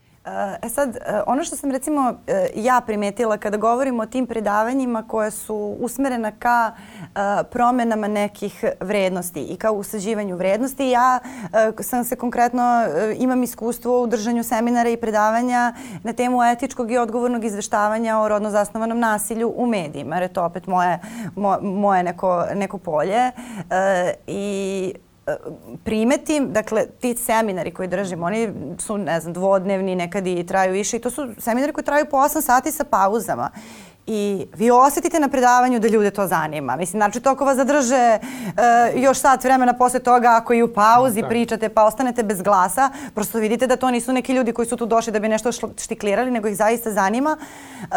E 0.61 0.69
sad, 0.69 0.95
e, 0.95 0.99
ono 1.27 1.43
što 1.43 1.55
sam 1.55 1.71
recimo 1.71 2.13
e, 2.27 2.49
ja 2.55 2.81
primetila 2.85 3.37
kada 3.37 3.57
govorimo 3.57 4.03
o 4.03 4.05
tim 4.05 4.27
predavanjima 4.27 5.07
koje 5.07 5.31
su 5.31 5.77
usmerena 5.79 6.31
ka 6.31 6.71
e, 6.75 7.09
promenama 7.51 8.07
nekih 8.07 8.63
vrednosti 8.79 9.41
i 9.41 9.57
ka 9.57 9.71
usađivanju 9.71 10.35
vrednosti, 10.35 10.89
ja 10.89 11.19
sam 11.79 12.03
se 12.03 12.15
konkretno, 12.15 12.83
imam 13.17 13.43
iskustvo 13.43 14.03
u 14.03 14.07
držanju 14.07 14.43
seminara 14.43 14.89
i 14.89 14.97
predavanja 14.97 15.73
na 16.03 16.13
temu 16.13 16.43
etičkog 16.43 16.91
i 16.91 16.97
odgovornog 16.97 17.45
izveštavanja 17.45 18.19
o 18.19 18.27
rodno 18.27 18.49
zasnovanom 18.49 18.99
nasilju 18.99 19.53
u 19.55 19.65
medijima, 19.65 20.15
jer 20.15 20.23
je 20.23 20.33
to 20.33 20.43
opet 20.43 20.67
moje, 20.67 20.99
moje 21.61 22.03
neko, 22.03 22.45
neko 22.55 22.77
polje. 22.77 23.31
I 24.27 24.93
primetim, 25.83 26.53
dakle, 26.53 26.85
ti 26.99 27.15
seminari 27.15 27.71
koji 27.71 27.87
držim, 27.87 28.23
oni 28.23 28.53
su, 28.79 28.97
ne 28.97 29.19
znam, 29.19 29.33
dvodnevni, 29.33 29.95
nekad 29.95 30.27
i 30.27 30.45
traju 30.45 30.73
više 30.73 30.97
i 30.97 31.01
to 31.01 31.09
su 31.09 31.27
seminari 31.37 31.73
koji 31.73 31.85
traju 31.85 32.05
po 32.11 32.17
8 32.17 32.41
sati 32.41 32.71
sa 32.71 32.83
pauzama 32.83 33.49
i 34.07 34.47
vi 34.57 34.71
osetite 34.71 35.19
na 35.19 35.27
predavanju 35.29 35.79
da 35.79 35.87
ljude 35.87 36.11
to 36.11 36.27
zanima. 36.27 36.75
Mislim, 36.75 36.99
znači 36.99 37.19
to 37.19 37.29
ako 37.29 37.45
vas 37.45 37.57
zadrže 37.57 38.19
uh, 38.21 39.03
još 39.03 39.19
sat 39.19 39.43
vremena 39.43 39.73
posle 39.73 39.99
toga, 39.99 40.35
ako 40.35 40.53
i 40.53 40.63
u 40.63 40.73
pauzi 40.73 41.21
da. 41.21 41.27
pričate 41.27 41.69
pa 41.69 41.83
ostanete 41.85 42.23
bez 42.23 42.41
glasa, 42.41 42.89
prosto 43.15 43.37
vidite 43.37 43.67
da 43.67 43.75
to 43.75 43.91
nisu 43.91 44.13
neki 44.13 44.33
ljudi 44.33 44.53
koji 44.53 44.67
su 44.67 44.75
tu 44.75 44.85
došli 44.85 45.13
da 45.13 45.19
bi 45.19 45.27
nešto 45.27 45.51
štiklirali, 45.77 46.31
nego 46.31 46.47
ih 46.47 46.57
zaista 46.57 46.91
zanima. 46.91 47.37
Uh, 47.81 47.87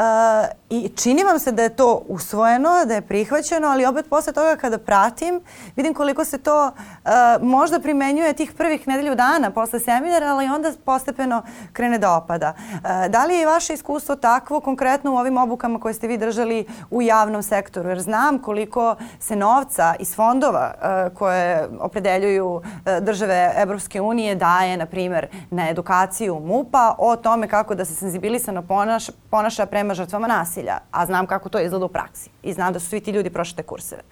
I 0.71 0.89
čini 0.89 1.25
vam 1.25 1.39
se 1.39 1.53
da 1.53 1.63
je 1.63 1.77
to 1.77 2.03
usvojeno, 2.09 2.71
da 2.87 2.95
je 2.95 3.01
prihvaćeno, 3.01 3.69
ali 3.69 3.87
opet 3.87 4.07
posle 4.11 4.33
toga 4.33 4.57
kada 4.57 4.79
pratim, 4.79 5.41
vidim 5.77 5.95
koliko 5.95 6.25
se 6.25 6.39
to 6.39 6.67
uh, 6.67 7.11
možda 7.43 7.81
primenjuje 7.81 8.33
tih 8.33 8.53
prvih 8.53 8.89
nedelju 8.89 9.15
dana 9.15 9.51
posle 9.51 9.81
seminara, 9.81 10.27
ali 10.27 10.47
onda 10.47 10.73
postepeno 10.85 11.43
krene 11.73 11.99
da 11.99 12.13
opada. 12.17 12.55
Uh, 12.59 12.81
da 13.09 13.25
li 13.25 13.35
je 13.35 13.47
vaše 13.47 13.75
iskustvo 13.75 14.17
takvo 14.17 14.61
konkretno 14.61 15.13
u 15.13 15.17
ovim 15.17 15.37
obukama 15.37 15.81
koje 15.81 16.00
ste 16.01 16.09
vi 16.09 16.19
držali 16.19 16.65
u 16.91 17.03
javnom 17.03 17.43
sektoru, 17.43 17.89
jer 17.89 18.01
znam 18.01 18.39
koliko 18.39 18.97
se 19.19 19.37
novca 19.37 19.95
iz 19.99 20.15
fondova 20.15 20.75
uh, 20.75 21.17
koje 21.17 21.69
opredeljuju 21.81 22.47
uh, 22.47 22.63
države 23.03 23.53
Evropske 23.57 24.01
unije 24.01 24.35
daje, 24.35 24.77
na 24.77 24.87
primer, 24.87 25.27
na 25.51 25.71
edukaciju 25.71 26.41
MUPA 26.41 26.95
o 26.99 27.17
tome 27.17 27.49
kako 27.49 27.75
da 27.75 27.85
se 27.85 27.95
senzibilisano 27.95 28.63
ponaša, 28.63 29.13
ponaša 29.31 29.67
prema 29.67 29.95
žrtvama 29.95 30.27
nasilja, 30.27 30.79
a 30.91 31.07
znam 31.07 31.27
kako 31.27 31.49
to 31.49 31.61
izgleda 31.61 31.85
u 31.85 31.89
praksi 31.89 32.31
i 32.43 32.53
znam 32.53 32.73
da 32.73 32.81
su 32.81 32.87
svi 32.87 33.01
ti 33.01 33.11
ljudi 33.11 33.31
prošli 33.31 33.57
te 33.57 33.63
kurseve. 33.63 34.03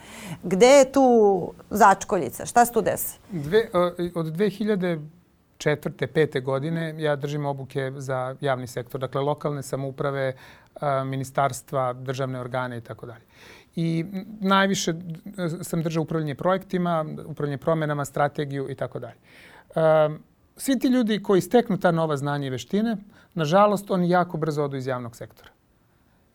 Gde 0.43 0.67
je 0.67 0.93
tu 0.93 1.07
začkoljica? 1.71 2.47
Šta 2.47 2.65
se 2.65 2.73
tu 2.73 2.81
desi? 2.81 3.19
Dve, 3.31 3.71
uh, 3.73 4.17
od 4.17 4.27
2000 4.27 5.18
četvrte, 5.59 6.07
pete 6.07 6.41
godine 6.41 6.95
ja 6.99 7.17
držim 7.17 7.47
obuke 7.47 7.93
za 7.97 8.37
javni 8.41 8.67
sektor, 8.67 9.01
dakle 9.01 9.21
lokalne 9.21 9.63
samouprave, 9.63 10.33
ministarstva, 11.05 11.93
državne 11.93 12.41
organe 12.41 12.79
i 12.79 12.81
tako 12.81 13.07
dalje. 13.07 13.25
I 13.77 14.05
najviše 14.41 14.95
sam 15.63 15.83
držao 15.83 16.03
upravljanje 16.03 16.35
projektima, 16.35 17.05
upravljanje 17.27 17.59
promenama, 17.59 18.05
strategiju 18.05 18.71
i 18.71 18.75
tako 18.75 18.99
dalje. 18.99 19.19
Svi 20.57 20.79
ti 20.79 20.89
ljudi 20.89 21.23
koji 21.23 21.41
steknu 21.41 21.79
ta 21.79 21.91
nova 21.91 22.17
znanja 22.17 22.47
i 22.47 22.51
veštine, 22.51 22.97
nažalost, 23.35 23.91
oni 23.91 24.11
jako 24.11 24.37
brzo 24.37 24.65
odu 24.65 24.77
iz 24.77 24.87
javnog 24.87 25.17
sektora. 25.17 25.51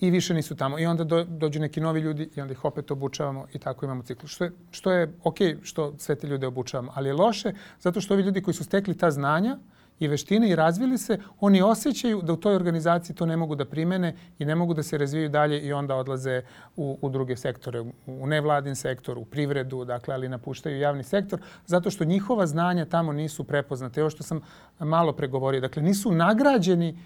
I 0.03 0.09
više 0.09 0.33
nisu 0.33 0.55
tamo. 0.55 0.79
I 0.79 0.85
onda 0.85 1.03
do, 1.03 1.23
dođu 1.23 1.59
neki 1.59 1.81
novi 1.81 1.99
ljudi 2.01 2.29
i 2.35 2.41
onda 2.41 2.51
ih 2.51 2.65
opet 2.65 2.91
obučavamo 2.91 3.45
i 3.53 3.59
tako 3.59 3.85
imamo 3.85 4.03
ciklu. 4.03 4.27
Što 4.27 4.43
je, 4.43 4.51
što 4.71 4.91
je 4.91 5.13
ok 5.23 5.37
što 5.61 5.93
sve 5.97 6.15
te 6.15 6.27
ljude 6.27 6.47
obučavamo, 6.47 6.91
ali 6.95 7.09
je 7.09 7.13
loše 7.13 7.53
zato 7.79 8.01
što 8.01 8.13
ovi 8.13 8.23
ljudi 8.23 8.41
koji 8.41 8.53
su 8.53 8.63
stekli 8.63 8.97
ta 8.97 9.11
znanja, 9.11 9.57
i 9.99 10.07
veštine 10.07 10.49
i 10.49 10.55
razvili 10.55 10.97
se, 10.97 11.19
oni 11.39 11.61
osjećaju 11.61 12.21
da 12.21 12.33
u 12.33 12.37
toj 12.37 12.55
organizaciji 12.55 13.15
to 13.15 13.25
ne 13.25 13.37
mogu 13.37 13.55
da 13.55 13.65
primene 13.65 14.15
i 14.39 14.45
ne 14.45 14.55
mogu 14.55 14.73
da 14.73 14.83
se 14.83 14.97
razvijaju 14.97 15.29
dalje 15.29 15.61
i 15.61 15.73
onda 15.73 15.95
odlaze 15.95 16.41
u, 16.75 16.97
u 17.01 17.09
druge 17.09 17.35
sektore, 17.37 17.81
u 18.05 18.27
nevladin 18.27 18.75
sektor, 18.75 19.17
u 19.17 19.25
privredu, 19.25 19.85
dakle, 19.85 20.13
ali 20.13 20.29
napuštaju 20.29 20.79
javni 20.79 21.03
sektor, 21.03 21.39
zato 21.65 21.89
što 21.89 22.03
njihova 22.03 22.47
znanja 22.47 22.85
tamo 22.85 23.13
nisu 23.13 23.43
prepoznate. 23.43 24.01
Evo 24.01 24.09
što 24.09 24.23
sam 24.23 24.41
malo 24.79 25.13
pregovorio, 25.13 25.61
dakle, 25.61 25.83
nisu 25.83 26.11
nagrađeni 26.11 26.97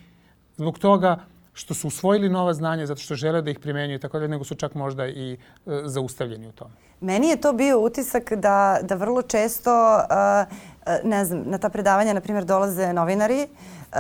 zbog 0.56 0.80
toga 0.80 1.20
što 1.58 1.74
su 1.74 1.88
usvojili 1.88 2.30
nova 2.30 2.54
znanja 2.54 2.86
zato 2.86 3.02
što 3.02 3.16
žele 3.16 3.42
da 3.42 3.52
ih 3.52 3.60
primenjuju 3.60 3.96
i 3.96 4.00
tako 4.00 4.18
dalje, 4.18 4.28
nego 4.28 4.44
su 4.44 4.56
čak 4.56 4.76
možda 4.76 5.08
i 5.08 5.34
e, 5.34 5.38
zaustavljeni 5.86 6.48
u 6.48 6.52
tome. 6.52 6.72
Meni 7.02 7.28
je 7.28 7.42
to 7.42 7.54
bio 7.54 7.80
utisak 7.80 8.34
da, 8.34 8.80
da 8.82 8.96
vrlo 8.96 9.22
često, 9.22 9.96
uh, 9.96 11.04
ne 11.04 11.26
znam, 11.26 11.44
na 11.46 11.58
ta 11.58 11.70
predavanja, 11.70 12.14
na 12.14 12.22
primjer, 12.22 12.46
dolaze 12.46 12.94
novinari, 12.94 13.42
uh, 13.42 13.98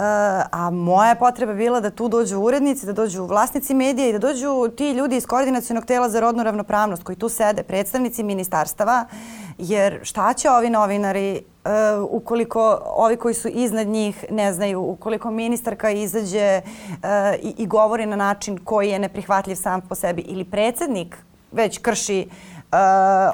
a 0.51 0.69
moja 0.73 1.15
potreba 1.15 1.53
bila 1.53 1.79
da 1.79 1.89
tu 1.89 2.07
dođu 2.07 2.39
urednici, 2.39 2.85
da 2.85 2.93
dođu 2.93 3.25
vlasnici 3.25 3.73
medija 3.73 4.09
i 4.09 4.13
da 4.13 4.19
dođu 4.19 4.67
ti 4.77 4.91
ljudi 4.91 5.17
iz 5.17 5.25
koordinacijonog 5.25 5.85
tela 5.85 6.09
za 6.09 6.19
rodnu 6.19 6.43
ravnopravnost 6.43 7.03
koji 7.03 7.15
tu 7.15 7.29
sede, 7.29 7.63
predstavnici 7.63 8.23
ministarstava, 8.23 9.05
jer 9.57 9.99
šta 10.03 10.33
će 10.33 10.49
ovi 10.49 10.69
novinari 10.69 11.41
uh, 11.65 11.71
ukoliko 12.09 12.81
ovi 12.85 13.17
koji 13.17 13.33
su 13.33 13.47
iznad 13.47 13.87
njih 13.87 14.25
ne 14.29 14.53
znaju, 14.53 14.81
ukoliko 14.81 15.31
ministarka 15.31 15.89
izađe 15.89 16.61
uh, 16.63 16.99
i, 17.41 17.55
i 17.57 17.67
govori 17.67 18.05
na 18.05 18.15
način 18.15 18.57
koji 18.57 18.89
je 18.89 18.99
neprihvatljiv 18.99 19.55
sam 19.55 19.81
po 19.81 19.95
sebi 19.95 20.21
ili 20.21 20.43
predsednik 20.43 21.17
već 21.51 21.77
krši 21.77 22.27
uh, 22.27 22.56
uh, 22.71 22.77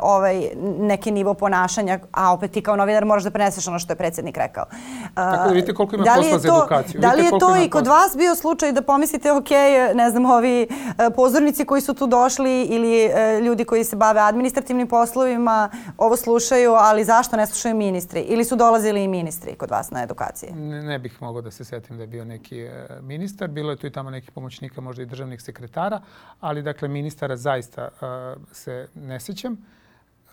ovaj, 0.02 0.50
neki 0.80 1.12
nivo 1.12 1.34
ponašanja, 1.34 2.00
a 2.12 2.34
opet 2.34 2.52
ti 2.52 2.62
kao 2.62 2.76
novinar 2.76 3.06
moraš 3.06 3.24
da 3.24 3.32
preneseš 3.32 3.68
ono 3.68 3.80
što 3.80 3.94
je 3.94 3.98
predsjednik 3.98 4.38
rekao. 4.38 4.66
Uh, 4.70 5.16
Tako 5.16 5.48
da 5.48 5.54
vidite 5.54 5.74
koliko 5.74 5.96
ima 5.96 6.06
da 6.06 6.14
posla 6.16 6.40
za 6.40 6.48
edukaciju. 6.48 7.02
Da 7.02 7.14
li 7.14 7.24
je 7.24 7.32
to 7.40 7.58
i 7.66 7.70
kod 7.70 7.88
vas 7.88 8.18
bio 8.18 8.36
slučaj 8.36 8.72
da 8.72 8.82
pomislite, 8.82 9.32
ok, 9.32 9.50
ne 9.96 10.10
znam, 10.10 10.26
ovi 10.26 10.68
uh, 10.70 10.96
pozornici 11.16 11.66
koji 11.66 11.82
su 11.82 11.94
tu 11.94 12.08
došli 12.08 12.64
ili 12.64 13.06
uh, 13.06 13.46
ljudi 13.46 13.66
koji 13.66 13.84
se 13.84 13.96
bave 13.96 14.20
administrativnim 14.20 14.88
poslovima 14.88 15.70
ovo 15.98 16.16
slušaju, 16.16 16.74
ali 16.74 17.04
zašto 17.04 17.38
ne 17.38 17.48
slušaju 17.48 17.76
ministri? 17.76 18.22
Ili 18.22 18.46
su 18.46 18.56
dolazili 18.56 19.04
i 19.04 19.08
ministri 19.08 19.56
kod 19.56 19.72
vas 19.72 19.92
na 19.92 20.04
edukacije? 20.04 20.52
Ne, 20.56 20.84
ne 20.84 21.00
bih 21.00 21.22
mogao 21.22 21.42
da 21.42 21.52
se 21.52 21.66
setim 21.66 21.98
da 21.98 22.04
je 22.04 22.08
bio 22.08 22.26
neki 22.26 22.66
uh, 22.66 23.04
ministar. 23.04 23.48
Bilo 23.48 23.72
je 23.72 23.78
tu 23.78 23.88
i 23.88 23.92
tamo 23.92 24.10
nekih 24.10 24.32
pomoćnika, 24.32 24.82
možda 24.82 25.04
i 25.04 25.06
državnih 25.06 25.42
sekretara, 25.42 26.02
ali 26.40 26.62
dakle 26.62 26.88
ministara 26.88 27.38
zaista 27.38 27.90
uh, 28.02 28.42
se 28.52 28.88
ne 28.96 29.20
sećam. 29.24 29.58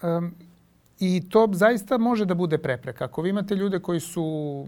Um, 0.02 0.35
I 1.00 1.28
to 1.28 1.49
zaista 1.52 1.99
može 1.99 2.25
da 2.25 2.35
bude 2.35 2.59
prepreka. 2.59 3.04
Ako 3.04 3.23
vi 3.23 3.30
imate 3.30 3.54
ljude 3.54 3.78
koji 3.78 4.00
su 4.00 4.66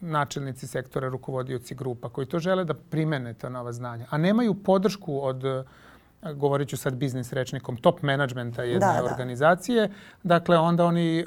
načelnici 0.00 0.66
sektora, 0.66 1.08
rukovodioci 1.08 1.74
grupa, 1.74 2.08
koji 2.08 2.26
to 2.26 2.38
žele 2.38 2.64
da 2.64 2.74
primene 2.74 3.34
ta 3.34 3.48
nova 3.48 3.72
znanja, 3.72 4.06
a 4.10 4.18
nemaju 4.18 4.54
podršku 4.54 5.20
od 5.22 5.44
govorit 6.34 6.68
ću 6.68 6.76
sad 6.76 6.94
biznis 6.94 7.32
rečnikom, 7.32 7.76
top 7.76 8.02
menadžmenta 8.02 8.62
jedne 8.62 8.86
da, 8.86 9.02
da. 9.02 9.04
organizacije. 9.04 9.88
Da. 9.88 9.94
Dakle, 10.22 10.58
onda 10.58 10.84
oni 10.84 11.24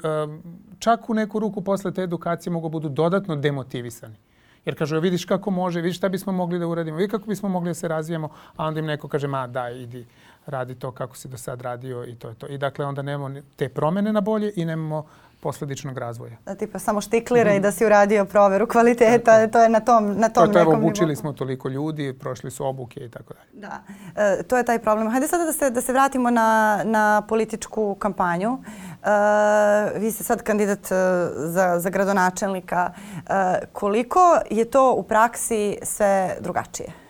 čak 0.78 1.10
u 1.10 1.14
neku 1.14 1.38
ruku 1.38 1.60
posle 1.60 1.92
te 1.92 2.02
edukacije 2.02 2.52
mogu 2.52 2.68
budu 2.68 2.88
dodatno 2.88 3.36
demotivisani. 3.36 4.16
Jer 4.64 4.78
kažu, 4.78 5.00
vidiš 5.00 5.24
kako 5.24 5.50
može, 5.50 5.80
vidiš 5.80 5.96
šta 5.96 6.08
bismo 6.08 6.32
mogli 6.32 6.58
da 6.58 6.66
uradimo, 6.66 6.96
vidi 6.96 7.10
kako 7.10 7.26
bismo 7.26 7.48
mogli 7.48 7.70
da 7.70 7.74
se 7.74 7.88
razvijemo, 7.88 8.28
a 8.56 8.66
onda 8.66 8.80
im 8.80 8.86
neko 8.86 9.08
kaže, 9.08 9.28
ma 9.28 9.46
daj, 9.46 9.82
idi 9.82 10.06
radi 10.46 10.74
to 10.74 10.90
kako 10.90 11.16
si 11.16 11.28
do 11.28 11.38
sad 11.38 11.60
radio 11.60 12.04
i 12.04 12.14
to 12.14 12.28
je 12.28 12.34
to. 12.34 12.46
I 12.46 12.58
dakle 12.58 12.84
onda 12.84 13.02
nemamo 13.02 13.40
te 13.56 13.68
promene 13.68 14.12
na 14.12 14.20
bolje 14.20 14.52
i 14.56 14.64
nemamo 14.64 15.06
posledičnog 15.40 15.98
razvoja. 15.98 16.36
Da 16.46 16.54
tipa 16.54 16.78
samo 16.78 17.00
štiklira 17.00 17.52
mm 17.52 17.56
i 17.56 17.60
da 17.60 17.72
si 17.72 17.86
uradio 17.86 18.24
proveru 18.24 18.66
kvaliteta, 18.66 19.46
to 19.46 19.62
je 19.62 19.68
na 19.68 19.80
tom, 19.80 20.18
na 20.18 20.28
tom 20.28 20.46
to, 20.46 20.52
to 20.52 20.58
nekom 20.58 20.74
evo, 20.74 20.86
učili 20.88 21.16
smo 21.16 21.32
toliko 21.32 21.68
ljudi, 21.68 22.12
prošli 22.12 22.50
su 22.50 22.66
obuke 22.66 23.00
i 23.00 23.08
tako 23.08 23.34
dalje. 23.34 23.60
Da, 23.60 23.82
e, 24.16 24.42
to 24.42 24.56
je 24.56 24.64
taj 24.64 24.78
problem. 24.78 25.10
Hajde 25.10 25.28
sada 25.28 25.44
da 25.44 25.52
se, 25.52 25.70
da 25.70 25.80
se 25.80 25.92
vratimo 25.92 26.30
na, 26.30 26.80
na 26.84 27.22
političku 27.28 27.94
kampanju. 27.94 28.58
E, 28.58 29.98
vi 29.98 30.10
ste 30.10 30.24
sad 30.24 30.42
kandidat 30.42 30.92
e, 30.92 30.94
za, 31.34 31.78
za 31.78 31.90
gradonačelnika. 31.90 32.92
E, 32.92 33.58
koliko 33.72 34.38
je 34.50 34.64
to 34.64 34.92
u 34.92 35.02
praksi 35.02 35.78
sve 35.82 36.36
drugačije? 36.40 37.05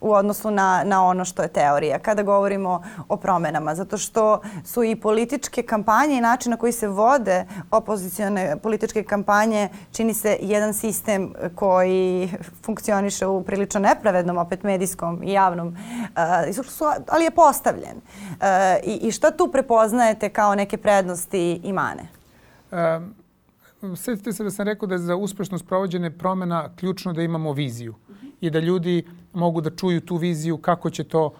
U 0.00 0.12
odnosu 0.12 0.50
na, 0.50 0.82
na 0.84 1.04
ono 1.04 1.24
što 1.24 1.42
je 1.42 1.48
teorija 1.48 1.98
kada 1.98 2.22
govorimo 2.22 2.82
o 3.08 3.16
promenama. 3.16 3.74
Zato 3.74 3.98
što 3.98 4.40
su 4.64 4.84
i 4.84 4.96
političke 4.96 5.62
kampanje 5.62 6.16
i 6.16 6.20
način 6.20 6.50
na 6.50 6.56
koji 6.56 6.72
se 6.72 6.88
vode 6.88 7.46
opozicione 7.70 8.56
političke 8.62 9.02
kampanje 9.02 9.68
čini 9.92 10.14
se 10.14 10.38
jedan 10.40 10.74
sistem 10.74 11.32
koji 11.54 12.30
funkcioniše 12.64 13.26
u 13.26 13.42
prilično 13.42 13.80
nepravednom 13.80 14.38
opet 14.38 14.62
medijskom 14.62 15.22
i 15.22 15.32
javnom, 15.32 15.68
uh, 15.68 15.74
ali 17.08 17.24
je 17.24 17.30
postavljen. 17.30 17.96
Uh, 17.96 18.46
i, 18.84 19.08
I 19.08 19.12
šta 19.12 19.30
tu 19.30 19.48
prepoznajete 19.52 20.28
kao 20.28 20.54
neke 20.54 20.76
prednosti 20.76 21.60
i 21.64 21.72
mane? 21.72 22.02
Um 22.70 23.16
Sjetite 23.96 24.32
se 24.32 24.44
da 24.44 24.50
sam 24.50 24.66
rekao 24.66 24.86
da 24.86 24.94
je 24.94 24.98
za 24.98 25.16
uspešno 25.16 25.58
sprovođene 25.58 26.10
promena 26.10 26.68
ključno 26.76 27.12
da 27.12 27.22
imamo 27.22 27.52
viziju 27.52 27.94
i 28.40 28.50
da 28.50 28.58
ljudi 28.58 29.04
mogu 29.32 29.60
da 29.60 29.70
čuju 29.70 30.00
tu 30.00 30.16
viziju 30.16 30.58
kako 30.58 30.90
će 30.90 31.04
to 31.04 31.32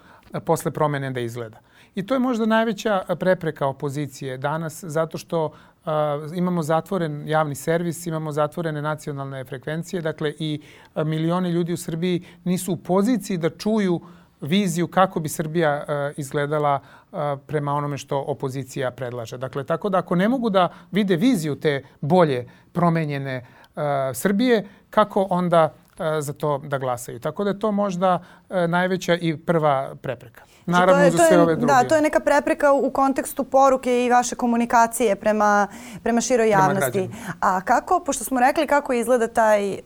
posle 0.45 0.71
promene 0.71 1.11
da 1.11 1.21
izgleda. 1.21 1.59
I 1.95 2.07
to 2.07 2.15
je 2.15 2.21
možda 2.21 2.47
najveća 2.47 3.03
prepreka 3.19 3.67
opozicije 3.67 4.39
danas 4.39 4.85
zato 4.85 5.19
što 5.19 5.53
a, 5.85 6.19
imamo 6.35 6.63
zatvoren 6.63 7.29
javni 7.29 7.55
servis, 7.55 8.07
imamo 8.07 8.33
zatvorene 8.33 8.83
nacionalne 8.83 9.45
frekvencije, 9.45 10.03
dakle 10.03 10.35
i 10.39 10.61
milione 10.97 11.51
ljudi 11.51 11.73
u 11.73 11.77
Srbiji 11.77 12.25
nisu 12.45 12.73
u 12.73 12.77
poziciji 12.77 13.39
da 13.39 13.51
čuju 13.51 14.01
viziju 14.41 14.89
kako 14.89 15.21
bi 15.21 15.29
Srbija 15.29 15.85
uh, 15.85 16.19
izgledala 16.19 16.81
uh, 16.81 17.19
prema 17.47 17.73
onome 17.73 17.99
što 17.99 18.19
opozicija 18.19 18.91
predlaže. 18.91 19.39
Dakle, 19.39 19.65
tako 19.65 19.89
da 19.89 19.99
ako 19.99 20.15
ne 20.15 20.29
mogu 20.29 20.51
da 20.51 20.69
vide 20.91 21.17
viziju 21.17 21.57
te 21.57 21.83
bolje 22.01 22.49
promenjene 22.73 23.47
uh, 23.77 23.83
Srbije, 24.15 24.69
kako 24.91 25.27
onda 25.31 25.75
za 26.21 26.33
to 26.33 26.59
da 26.59 26.79
glasaju. 26.79 27.21
Tako 27.21 27.45
da 27.45 27.51
je 27.51 27.59
to 27.59 27.73
možda 27.73 28.23
najveća 28.69 29.15
i 29.15 29.37
prva 29.37 29.95
prepreka. 30.03 30.43
Znači, 30.65 30.81
Naravno, 30.81 31.05
je, 31.05 31.11
za 31.11 31.19
sve 31.19 31.37
je, 31.37 31.43
ove 31.43 31.57
druge. 31.57 31.73
Da, 31.73 31.89
to 31.89 31.95
je 31.95 32.03
neka 32.03 32.21
prepreka 32.21 32.73
u 32.73 32.91
kontekstu 32.91 33.45
poruke 33.45 34.05
i 34.05 34.11
vaše 34.11 34.37
komunikacije 34.37 35.17
prema, 35.17 35.67
prema 36.03 36.21
široj 36.21 36.49
javnosti. 36.49 37.11
A 37.41 37.61
kako, 37.61 38.01
pošto 38.07 38.25
smo 38.25 38.41
rekli 38.41 38.67
kako 38.67 38.93
izgleda 38.93 39.29
taj 39.29 39.73
uh, 39.73 39.79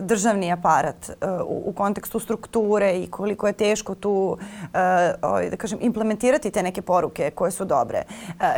državni 0.00 0.52
aparat 0.52 1.08
uh, 1.08 1.28
u, 1.46 1.62
u 1.70 1.72
kontekstu 1.72 2.18
strukture 2.18 2.92
i 2.92 3.06
koliko 3.10 3.46
je 3.46 3.52
teško 3.52 3.94
tu 3.94 4.12
uh, 4.12 4.70
da 5.50 5.56
kažem, 5.56 5.78
implementirati 5.82 6.50
te 6.50 6.62
neke 6.62 6.82
poruke 6.82 7.30
koje 7.30 7.50
su 7.50 7.64
dobre. 7.64 8.02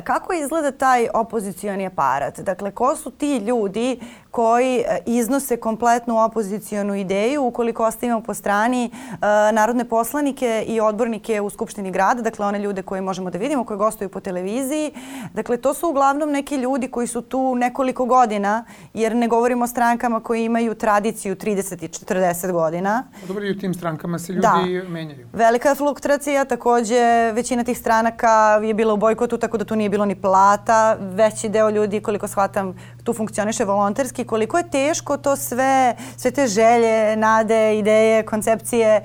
Kako 0.04 0.32
izgleda 0.32 0.72
taj 0.72 1.08
opozicioni 1.14 1.86
aparat? 1.86 2.40
Dakle, 2.40 2.70
ko 2.70 2.96
su 2.96 3.10
ti 3.10 3.36
ljudi 3.36 4.00
koji 4.34 4.84
iznose 5.06 5.56
kompletnu 5.56 6.24
opozicionu 6.24 6.94
ideju 6.94 7.44
ukoliko 7.44 7.84
ostavimo 7.84 8.20
po 8.20 8.34
strani 8.34 8.90
uh, 8.92 9.18
narodne 9.52 9.84
poslanike 9.84 10.64
i 10.68 10.80
odbornike 10.80 11.40
u 11.40 11.50
Skupštini 11.50 11.90
grada, 11.90 12.22
dakle 12.22 12.46
one 12.46 12.58
ljude 12.58 12.82
koje 12.82 13.00
možemo 13.00 13.30
da 13.30 13.38
vidimo, 13.38 13.64
koje 13.64 13.76
gostuju 13.78 14.08
po 14.08 14.20
televiziji. 14.20 14.92
Dakle, 15.34 15.56
to 15.56 15.74
su 15.74 15.88
uglavnom 15.88 16.30
neki 16.30 16.56
ljudi 16.56 16.88
koji 16.88 17.06
su 17.06 17.22
tu 17.22 17.54
nekoliko 17.54 18.04
godina, 18.04 18.64
jer 18.94 19.16
ne 19.16 19.28
govorimo 19.28 19.64
o 19.64 19.66
strankama 19.66 20.20
koji 20.20 20.44
imaju 20.44 20.74
tradiciju 20.74 21.36
30 21.36 21.84
i 21.84 21.88
40 21.88 22.52
godina. 22.52 23.04
Dobro, 23.28 23.44
i 23.44 23.50
u 23.50 23.58
tim 23.58 23.74
strankama 23.74 24.18
se 24.18 24.32
ljudi 24.32 24.42
da. 24.82 24.88
menjaju. 24.88 25.26
Velika 25.32 25.68
je 25.68 25.74
fluktuacija, 25.74 26.44
takođe 26.44 27.32
većina 27.32 27.64
tih 27.64 27.78
stranaka 27.78 28.60
je 28.62 28.74
bila 28.74 28.94
u 28.94 28.96
bojkotu, 28.96 29.38
tako 29.38 29.58
da 29.58 29.64
tu 29.64 29.76
nije 29.76 29.90
bilo 29.90 30.04
ni 30.04 30.14
plata. 30.14 30.96
Veći 31.00 31.48
deo 31.48 31.70
ljudi, 31.70 32.00
koliko 32.00 32.28
shvatam, 32.28 32.74
tu 33.04 33.12
funkcioniše 33.12 33.64
volonterski. 33.64 34.24
Koliko 34.24 34.58
je 34.58 34.70
teško 34.70 35.16
to 35.16 35.36
sve, 35.36 35.94
sve 36.16 36.30
te 36.30 36.46
želje, 36.46 37.16
nade, 37.16 37.78
ideje, 37.78 38.22
koncepcije 38.22 38.88
e, 38.88 39.02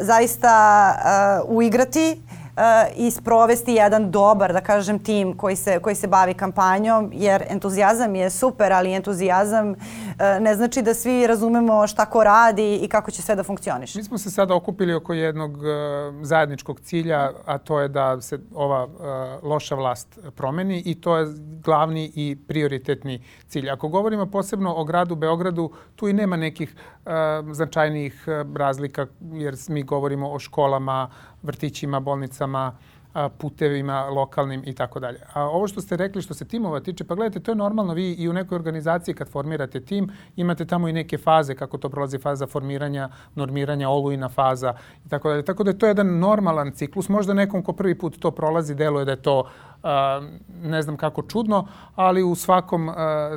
zaista 0.00 0.94
e, 0.94 1.40
uigrati 1.48 2.20
i 2.96 3.10
sprovesti 3.10 3.72
jedan 3.72 4.10
dobar, 4.10 4.52
da 4.52 4.60
kažem, 4.60 4.98
tim 4.98 5.36
koji 5.36 5.56
se, 5.56 5.78
koji 5.78 5.94
se 5.94 6.06
bavi 6.06 6.34
kampanjom, 6.34 7.10
jer 7.14 7.44
entuzijazam 7.48 8.14
je 8.14 8.30
super, 8.30 8.72
ali 8.72 8.92
entuzijazam 8.92 9.70
e, 9.70 9.76
ne 10.40 10.54
znači 10.54 10.82
da 10.82 10.94
svi 10.94 11.26
razumemo 11.26 11.86
šta 11.86 12.06
ko 12.06 12.24
radi 12.24 12.76
i 12.76 12.88
kako 12.88 13.10
će 13.10 13.22
sve 13.22 13.36
da 13.36 13.42
funkcioniše. 13.42 13.98
Mi 13.98 14.04
smo 14.04 14.18
se 14.18 14.30
sada 14.30 14.54
okupili 14.54 14.94
oko 14.94 15.12
jednog 15.12 15.56
uh, 15.56 15.64
zajedničkog 16.22 16.80
cilja, 16.80 17.32
a 17.46 17.58
to 17.58 17.80
je 17.80 17.88
da 17.88 18.20
se 18.20 18.38
ova 18.54 18.84
uh, 18.84 18.90
loša 19.42 19.74
vlast 19.74 20.18
promeni 20.36 20.82
i 20.86 21.00
to 21.00 21.16
je 21.16 21.26
glavni 21.64 22.12
i 22.14 22.36
prioritetni 22.48 23.22
cilj. 23.48 23.70
Ako 23.70 23.88
govorimo 23.88 24.26
posebno 24.26 24.74
o 24.76 24.84
gradu 24.84 25.14
Beogradu, 25.14 25.70
tu 25.96 26.08
i 26.08 26.12
nema 26.12 26.36
nekih 26.36 26.74
značajnijih 27.52 28.24
razlika, 28.56 29.06
jer 29.32 29.56
mi 29.68 29.82
govorimo 29.82 30.30
o 30.32 30.38
školama, 30.38 31.10
vrtićima, 31.42 32.00
bolnicama, 32.00 32.76
putevima 33.38 34.04
lokalnim 34.04 34.62
i 34.66 34.74
tako 34.74 35.00
dalje. 35.00 35.20
A 35.32 35.44
ovo 35.44 35.68
što 35.68 35.80
ste 35.80 35.96
rekli 35.96 36.22
što 36.22 36.34
se 36.34 36.44
timova 36.44 36.80
tiče, 36.80 37.04
pa 37.04 37.14
gledajte, 37.14 37.40
to 37.40 37.50
je 37.50 37.56
normalno. 37.56 37.94
Vi 37.94 38.12
i 38.12 38.28
u 38.28 38.32
nekoj 38.32 38.56
organizaciji 38.56 39.14
kad 39.14 39.28
formirate 39.28 39.80
tim, 39.80 40.10
imate 40.36 40.64
tamo 40.64 40.88
i 40.88 40.92
neke 40.92 41.18
faze, 41.18 41.54
kako 41.54 41.78
to 41.78 41.88
prolazi 41.88 42.18
faza 42.18 42.46
formiranja, 42.46 43.08
normiranja, 43.34 43.88
olujna 43.88 44.28
faza 44.28 44.74
i 45.06 45.08
tako 45.08 45.28
dalje. 45.28 45.44
Tako 45.44 45.64
da 45.64 45.70
je 45.70 45.78
to 45.78 45.86
jedan 45.86 46.18
normalan 46.18 46.72
ciklus. 46.72 47.08
Možda 47.08 47.34
nekom 47.34 47.62
ko 47.62 47.72
prvi 47.72 47.98
put 47.98 48.18
to 48.18 48.30
prolazi, 48.30 48.74
deluje 48.74 49.04
da 49.04 49.10
je 49.10 49.22
to 49.22 49.44
ne 50.62 50.82
znam 50.82 50.96
kako 50.96 51.22
čudno, 51.22 51.66
ali 51.94 52.22
u 52.22 52.34
svakom 52.34 52.90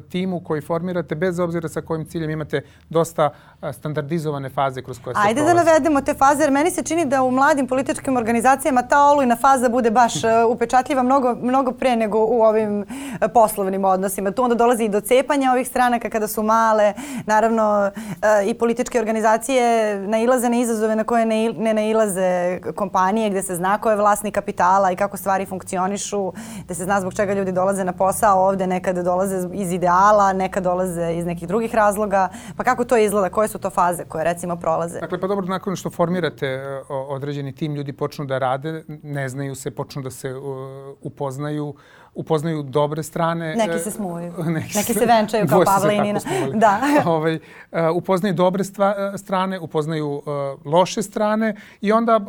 timu 0.10 0.40
koji 0.40 0.62
formirate, 0.62 1.16
bez 1.16 1.40
obzira 1.40 1.70
sa 1.70 1.82
kojim 1.82 2.06
ciljem 2.06 2.30
imate 2.30 2.62
dosta 2.90 3.30
standardizovane 3.72 4.50
faze 4.50 4.82
kroz 4.82 5.00
koje 5.04 5.14
se 5.14 5.22
Ajde 5.24 5.42
da 5.42 5.48
prolazi. 5.48 5.66
da 5.66 5.72
navedemo 5.72 6.02
te 6.02 6.14
faze, 6.14 6.44
jer 6.44 6.52
meni 6.52 6.72
se 6.72 6.84
čini 6.84 7.06
da 7.06 7.24
u 7.24 7.32
mladim 7.32 7.68
političkim 7.68 8.18
organizacijama 8.18 8.82
ta 8.82 9.12
olujna 9.12 9.36
faza 9.36 9.63
bude 9.70 9.92
baš 9.92 10.14
upečatljiva 10.50 11.04
mnogo, 11.04 11.36
mnogo 11.36 11.72
pre 11.72 11.96
nego 11.96 12.26
u 12.26 12.42
ovim 12.42 12.86
poslovnim 13.34 13.86
odnosima. 13.86 14.32
Tu 14.32 14.44
onda 14.44 14.56
dolazi 14.56 14.84
i 14.84 14.90
do 14.90 15.02
cepanja 15.02 15.52
ovih 15.52 15.68
stranaka 15.68 16.10
kada 16.10 16.28
su 16.28 16.44
male. 16.44 16.94
Naravno, 17.26 17.92
i 18.46 18.54
političke 18.54 19.00
organizacije 19.00 19.98
nailaze 20.08 20.50
na 20.50 20.58
izazove 20.58 20.96
na 20.96 21.04
koje 21.04 21.26
ne, 21.26 21.54
ne 21.58 21.74
nailaze 21.74 22.60
kompanije 22.76 23.30
gde 23.30 23.42
se 23.42 23.56
zna 23.56 23.78
ko 23.78 23.90
je 23.90 23.96
vlasnik 23.96 24.34
kapitala 24.34 24.92
i 24.92 24.96
kako 24.96 25.18
stvari 25.18 25.46
funkcionišu 25.46 26.34
da 26.68 26.74
se 26.74 26.84
zna 26.84 27.02
zbog 27.02 27.14
čega 27.14 27.34
ljudi 27.34 27.52
dolaze 27.52 27.84
na 27.84 27.94
posao 27.94 28.48
ovde, 28.48 28.68
nekada 28.68 29.04
dolaze 29.04 29.50
iz 29.54 29.72
ideala, 29.72 30.34
nekad 30.34 30.64
dolaze 30.64 31.14
iz 31.14 31.26
nekih 31.26 31.48
drugih 31.48 31.76
razloga. 31.76 32.30
Pa 32.58 32.64
kako 32.64 32.84
to 32.86 32.98
izgleda? 32.98 33.30
Koje 33.30 33.48
su 33.48 33.60
to 33.60 33.70
faze 33.70 34.06
koje 34.06 34.24
recimo 34.24 34.56
prolaze? 34.56 35.00
Dakle, 35.00 35.20
pa 35.20 35.28
dobro, 35.28 35.46
nakon 35.46 35.76
što 35.76 35.90
formirate 35.90 36.48
e, 36.48 36.84
određeni 36.90 37.56
tim, 37.56 37.76
ljudi 37.76 37.94
počnu 37.94 38.26
da 38.26 38.38
rade, 38.38 38.84
ne 39.04 39.30
znaju 39.30 39.53
se, 39.56 39.72
počnu 39.72 40.02
da 40.02 40.12
se 40.12 40.34
upoznaju, 41.02 41.76
upoznaju 42.14 42.64
dobre 42.64 43.04
strane. 43.04 43.56
Neki 43.56 43.80
se 43.80 43.92
smuju. 43.92 44.34
Neki, 44.58 44.78
neki 44.78 44.94
se 44.94 45.06
venčaju 45.06 45.48
kao 45.48 45.64
Pavla 45.76 45.94
i 45.94 46.02
Nina. 46.02 46.20
Da. 46.54 46.82
ovaj, 47.16 47.36
uh, 47.36 47.40
upoznaju 47.96 48.34
dobre 48.34 48.64
stva, 48.64 49.18
strane, 49.18 49.60
upoznaju 49.60 50.12
uh, 50.12 50.24
loše 50.66 51.02
strane 51.02 51.56
i 51.82 51.92
onda 51.92 52.20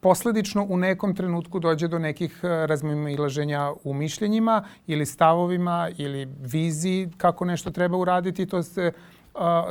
posledično 0.00 0.66
u 0.68 0.76
nekom 0.76 1.16
trenutku 1.16 1.58
dođe 1.58 1.88
do 1.88 1.98
nekih 1.98 2.40
razmimilaženja 2.42 3.72
u 3.84 3.94
mišljenjima 3.94 4.64
ili 4.86 5.06
stavovima 5.06 5.90
ili 5.98 6.28
viziji 6.40 7.10
kako 7.16 7.44
nešto 7.44 7.70
treba 7.70 7.96
uraditi. 7.96 8.46
To 8.46 8.62
se 8.62 8.92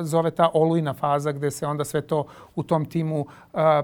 zove 0.02 0.32
ta 0.32 0.50
olujna 0.54 0.94
faza 0.94 1.32
gde 1.32 1.52
se 1.52 1.68
onda 1.68 1.84
sve 1.84 2.02
to 2.02 2.26
u 2.56 2.64
tom 2.64 2.86
timu 2.86 3.26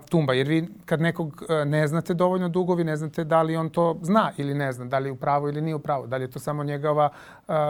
tumba. 0.10 0.34
Jer 0.34 0.48
vi 0.48 0.68
kad 0.86 1.02
nekog 1.02 1.44
ne 1.66 1.88
znate 1.88 2.14
dovoljno 2.14 2.50
dugo, 2.50 2.74
vi 2.74 2.84
ne 2.84 2.96
znate 2.96 3.24
da 3.24 3.42
li 3.42 3.58
on 3.58 3.70
to 3.70 4.00
zna 4.02 4.32
ili 4.38 4.54
ne 4.54 4.72
zna, 4.72 4.86
da 4.86 5.00
li 5.00 5.10
je 5.10 5.12
u 5.12 5.18
ili 5.50 5.62
nije 5.62 5.76
u 5.76 5.82
da 6.08 6.18
li 6.18 6.24
je 6.24 6.32
to 6.32 6.40
samo 6.40 6.64
njegova 6.64 7.10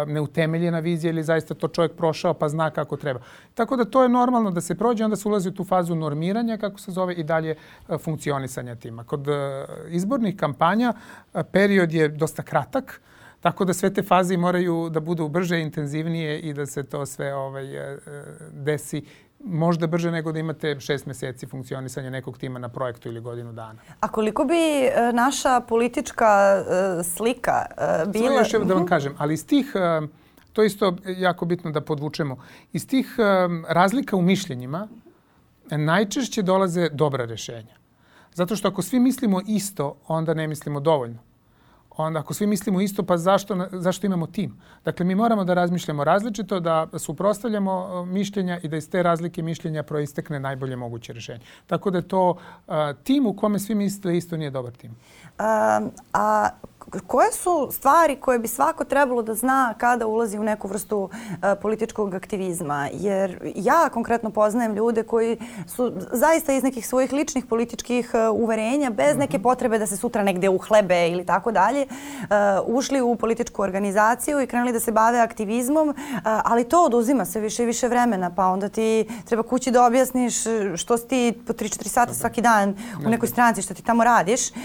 neutemeljena 0.08 0.80
vizija 0.80 1.10
ili 1.12 1.24
zaista 1.24 1.54
to 1.54 1.68
čovjek 1.68 1.96
prošao 1.96 2.34
pa 2.34 2.50
zna 2.50 2.70
kako 2.70 2.98
treba. 2.98 3.20
Tako 3.54 3.76
da 3.76 3.86
to 3.86 4.04
je 4.04 4.10
normalno 4.10 4.52
da 4.52 4.62
se 4.62 4.76
prođe, 4.76 5.04
onda 5.04 5.16
se 5.16 5.28
ulazi 5.28 5.50
u 5.50 5.54
tu 5.54 5.64
fazu 5.64 5.96
normiranja, 5.96 6.58
kako 6.58 6.80
se 6.80 6.92
zove, 6.92 7.14
i 7.14 7.24
dalje 7.24 7.56
funkcionisanja 8.00 8.76
tima. 8.76 9.04
Kod 9.04 9.28
izbornih 9.90 10.38
kampanja 10.38 10.94
period 11.52 11.94
je 11.94 12.08
dosta 12.08 12.44
kratak, 12.44 13.02
Tako 13.42 13.66
da 13.66 13.74
sve 13.74 13.94
te 13.94 14.04
faze 14.04 14.38
moraju 14.38 14.90
da 14.90 15.00
budu 15.00 15.28
brže, 15.28 15.60
intenzivnije 15.60 16.40
i 16.40 16.54
da 16.54 16.66
se 16.66 16.84
to 16.84 17.06
sve 17.06 17.34
ovaj, 17.36 17.76
e, 17.76 17.80
e, 17.80 17.98
desi 18.52 19.06
možda 19.44 19.88
brže 19.88 20.12
nego 20.12 20.32
da 20.32 20.40
imate 20.40 20.80
šest 20.80 21.06
meseci 21.06 21.48
funkcionisanja 21.48 22.10
nekog 22.10 22.38
tima 22.38 22.60
na 22.60 22.70
projektu 22.70 23.10
ili 23.10 23.22
godinu 23.22 23.54
dana. 23.54 23.80
A 24.00 24.08
koliko 24.08 24.46
bi 24.46 24.56
e, 24.56 25.12
naša 25.14 25.60
politička 25.60 26.64
slika 27.16 27.66
bila... 28.08 28.28
Samo 28.28 28.40
još 28.40 28.52
da 28.52 28.74
vam 28.74 28.84
mhm. 28.84 28.90
kažem, 28.90 29.16
ali 29.18 29.34
iz 29.34 29.48
tih, 29.48 29.74
to 30.54 30.64
isto 30.64 30.96
jako 31.08 31.46
bitno 31.46 31.72
da 31.72 31.82
podvučemo, 31.82 32.38
iz 32.74 32.88
tih 32.88 33.16
razlika 33.68 34.16
u 34.16 34.22
mišljenjima 34.22 34.88
najčešće 35.72 36.42
dolaze 36.42 36.90
dobra 36.90 37.26
rešenja. 37.26 37.76
Zato 38.34 38.56
što 38.56 38.68
ako 38.68 38.82
svi 38.82 39.00
mislimo 39.00 39.42
isto, 39.48 39.96
onda 40.08 40.34
ne 40.34 40.48
mislimo 40.48 40.80
dovoljno 40.80 41.29
onda 42.04 42.20
ako 42.20 42.34
svi 42.34 42.48
mislimo 42.48 42.82
isto, 42.82 43.04
pa 43.04 43.18
zašto, 43.18 43.68
zašto 43.72 44.08
imamo 44.08 44.28
tim? 44.28 44.58
Dakle, 44.86 45.06
mi 45.06 45.16
moramo 45.16 45.44
da 45.44 45.54
razmišljamo 45.54 46.04
različito, 46.04 46.60
da 46.60 46.88
suprostavljamo 46.98 48.06
mišljenja 48.06 48.60
i 48.64 48.68
da 48.68 48.78
iz 48.78 48.90
te 48.90 49.04
razlike 49.04 49.42
mišljenja 49.42 49.84
proistekne 49.84 50.40
najbolje 50.40 50.76
moguće 50.76 51.14
rešenje. 51.14 51.40
Tako 51.68 51.92
da 51.92 52.02
to 52.02 52.30
uh, 52.30 52.74
tim 53.04 53.26
u 53.26 53.34
kome 53.34 53.60
svi 53.60 53.76
misle 53.76 54.18
isto 54.18 54.38
nije 54.38 54.52
dobar 54.52 54.74
tim. 54.74 54.96
A, 55.38 55.82
a 56.14 56.50
koje 57.08 57.32
su 57.32 57.70
stvari 57.72 58.16
koje 58.16 58.40
bi 58.40 58.48
svako 58.48 58.84
trebalo 58.84 59.22
da 59.22 59.34
zna 59.34 59.74
kada 59.78 60.08
ulazi 60.08 60.38
u 60.38 60.44
neku 60.44 60.68
vrstu 60.68 60.98
uh, 61.00 61.10
političkog 61.62 62.14
aktivizma? 62.14 62.90
Jer 62.94 63.52
ja 63.56 63.90
konkretno 63.94 64.30
poznajem 64.30 64.76
ljude 64.76 65.04
koji 65.04 65.38
su 65.68 65.94
zaista 66.12 66.54
iz 66.54 66.64
nekih 66.64 66.88
svojih 66.88 67.14
ličnih 67.14 67.46
političkih 67.46 68.12
uh, 68.14 68.42
uverenja, 68.42 68.90
bez 68.90 69.18
neke 69.18 69.38
mhm. 69.38 69.44
potrebe 69.44 69.80
da 69.80 69.88
se 69.88 69.98
sutra 69.98 70.24
negde 70.24 70.50
uhlebe 70.50 71.10
ili 71.10 71.26
tako 71.26 71.52
dalje, 71.52 71.86
uh, 71.86 72.28
ušli 72.66 73.02
u 73.02 73.16
političku 73.16 73.62
organizaciju 73.62 74.42
i 74.42 74.48
krenuli 74.48 74.74
da 74.74 74.80
se 74.80 74.92
bave 74.92 75.20
aktivizmom, 75.20 75.90
uh, 75.90 75.96
ali 76.24 76.64
to 76.64 76.86
oduzima 76.86 77.26
sve 77.26 77.42
više 77.42 77.64
i 77.64 77.66
više 77.66 77.88
vremena, 77.88 78.32
pa 78.36 78.46
onda 78.46 78.70
ti 78.70 79.08
treba 79.26 79.44
kući 79.44 79.72
da 79.72 79.86
objasniš 79.86 80.36
što 80.76 80.98
si 80.98 81.08
ti 81.08 81.40
po 81.48 81.54
3-4 81.54 81.88
sata 81.88 82.14
svaki 82.14 82.42
dan 82.42 82.76
u 83.06 83.10
nekoj 83.10 83.28
stranci, 83.28 83.62
što 83.62 83.74
ti 83.74 83.84
tamo 83.84 84.04
radiš, 84.04 84.50
uh, 84.50 84.56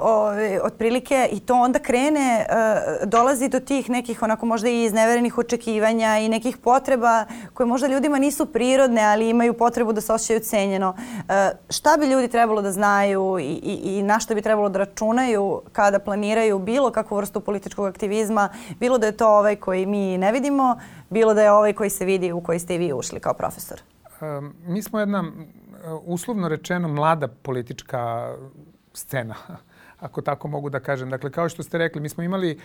o, 0.00 0.30
otprilike 0.62 1.28
i 1.32 1.41
to 1.46 1.54
onda 1.54 1.78
krene, 1.78 2.46
uh, 2.48 3.08
dolazi 3.08 3.48
do 3.48 3.60
tih 3.60 3.90
nekih 3.90 4.22
onako 4.22 4.46
možda 4.46 4.68
i 4.68 4.84
izneverenih 4.84 5.38
očekivanja 5.38 6.18
i 6.18 6.28
nekih 6.28 6.56
potreba 6.56 7.24
koje 7.54 7.66
možda 7.66 7.88
ljudima 7.88 8.18
nisu 8.18 8.46
prirodne, 8.46 9.02
ali 9.02 9.28
imaju 9.28 9.54
potrebu 9.54 9.92
da 9.92 10.00
se 10.00 10.12
osjećaju 10.12 10.40
cenjeno. 10.40 10.90
Uh, 10.90 11.34
šta 11.70 11.96
bi 12.00 12.06
ljudi 12.06 12.28
trebalo 12.28 12.62
da 12.62 12.72
znaju 12.72 13.38
i, 13.38 13.44
i, 13.44 13.98
i 13.98 14.02
na 14.02 14.20
što 14.20 14.34
bi 14.34 14.42
trebalo 14.42 14.68
da 14.68 14.78
računaju 14.78 15.62
kada 15.72 15.98
planiraju 15.98 16.58
bilo 16.58 16.90
kakvu 16.90 17.16
vrstu 17.16 17.40
političkog 17.40 17.86
aktivizma, 17.86 18.48
bilo 18.80 18.98
da 18.98 19.06
je 19.06 19.16
to 19.16 19.28
ovaj 19.28 19.56
koji 19.56 19.86
mi 19.86 20.18
ne 20.18 20.32
vidimo, 20.32 20.76
bilo 21.10 21.34
da 21.34 21.42
je 21.42 21.52
ovaj 21.52 21.72
koji 21.72 21.90
se 21.90 22.04
vidi 22.04 22.32
u 22.32 22.40
koji 22.40 22.58
ste 22.58 22.74
i 22.74 22.78
vi 22.78 22.92
ušli 22.92 23.20
kao 23.20 23.34
profesor? 23.34 23.80
Um, 24.20 24.54
mi 24.66 24.82
smo 24.82 25.00
jedna 25.00 25.24
uslovno 26.04 26.48
rečeno 26.48 26.88
mlada 26.88 27.28
politička 27.28 28.34
scena 28.92 29.34
ako 30.02 30.22
tako 30.22 30.48
mogu 30.48 30.70
da 30.70 30.80
kažem. 30.80 31.10
Dakle, 31.10 31.30
kao 31.30 31.48
što 31.48 31.62
ste 31.62 31.78
rekli, 31.78 32.00
mi 32.00 32.08
smo 32.08 32.22
imali 32.22 32.58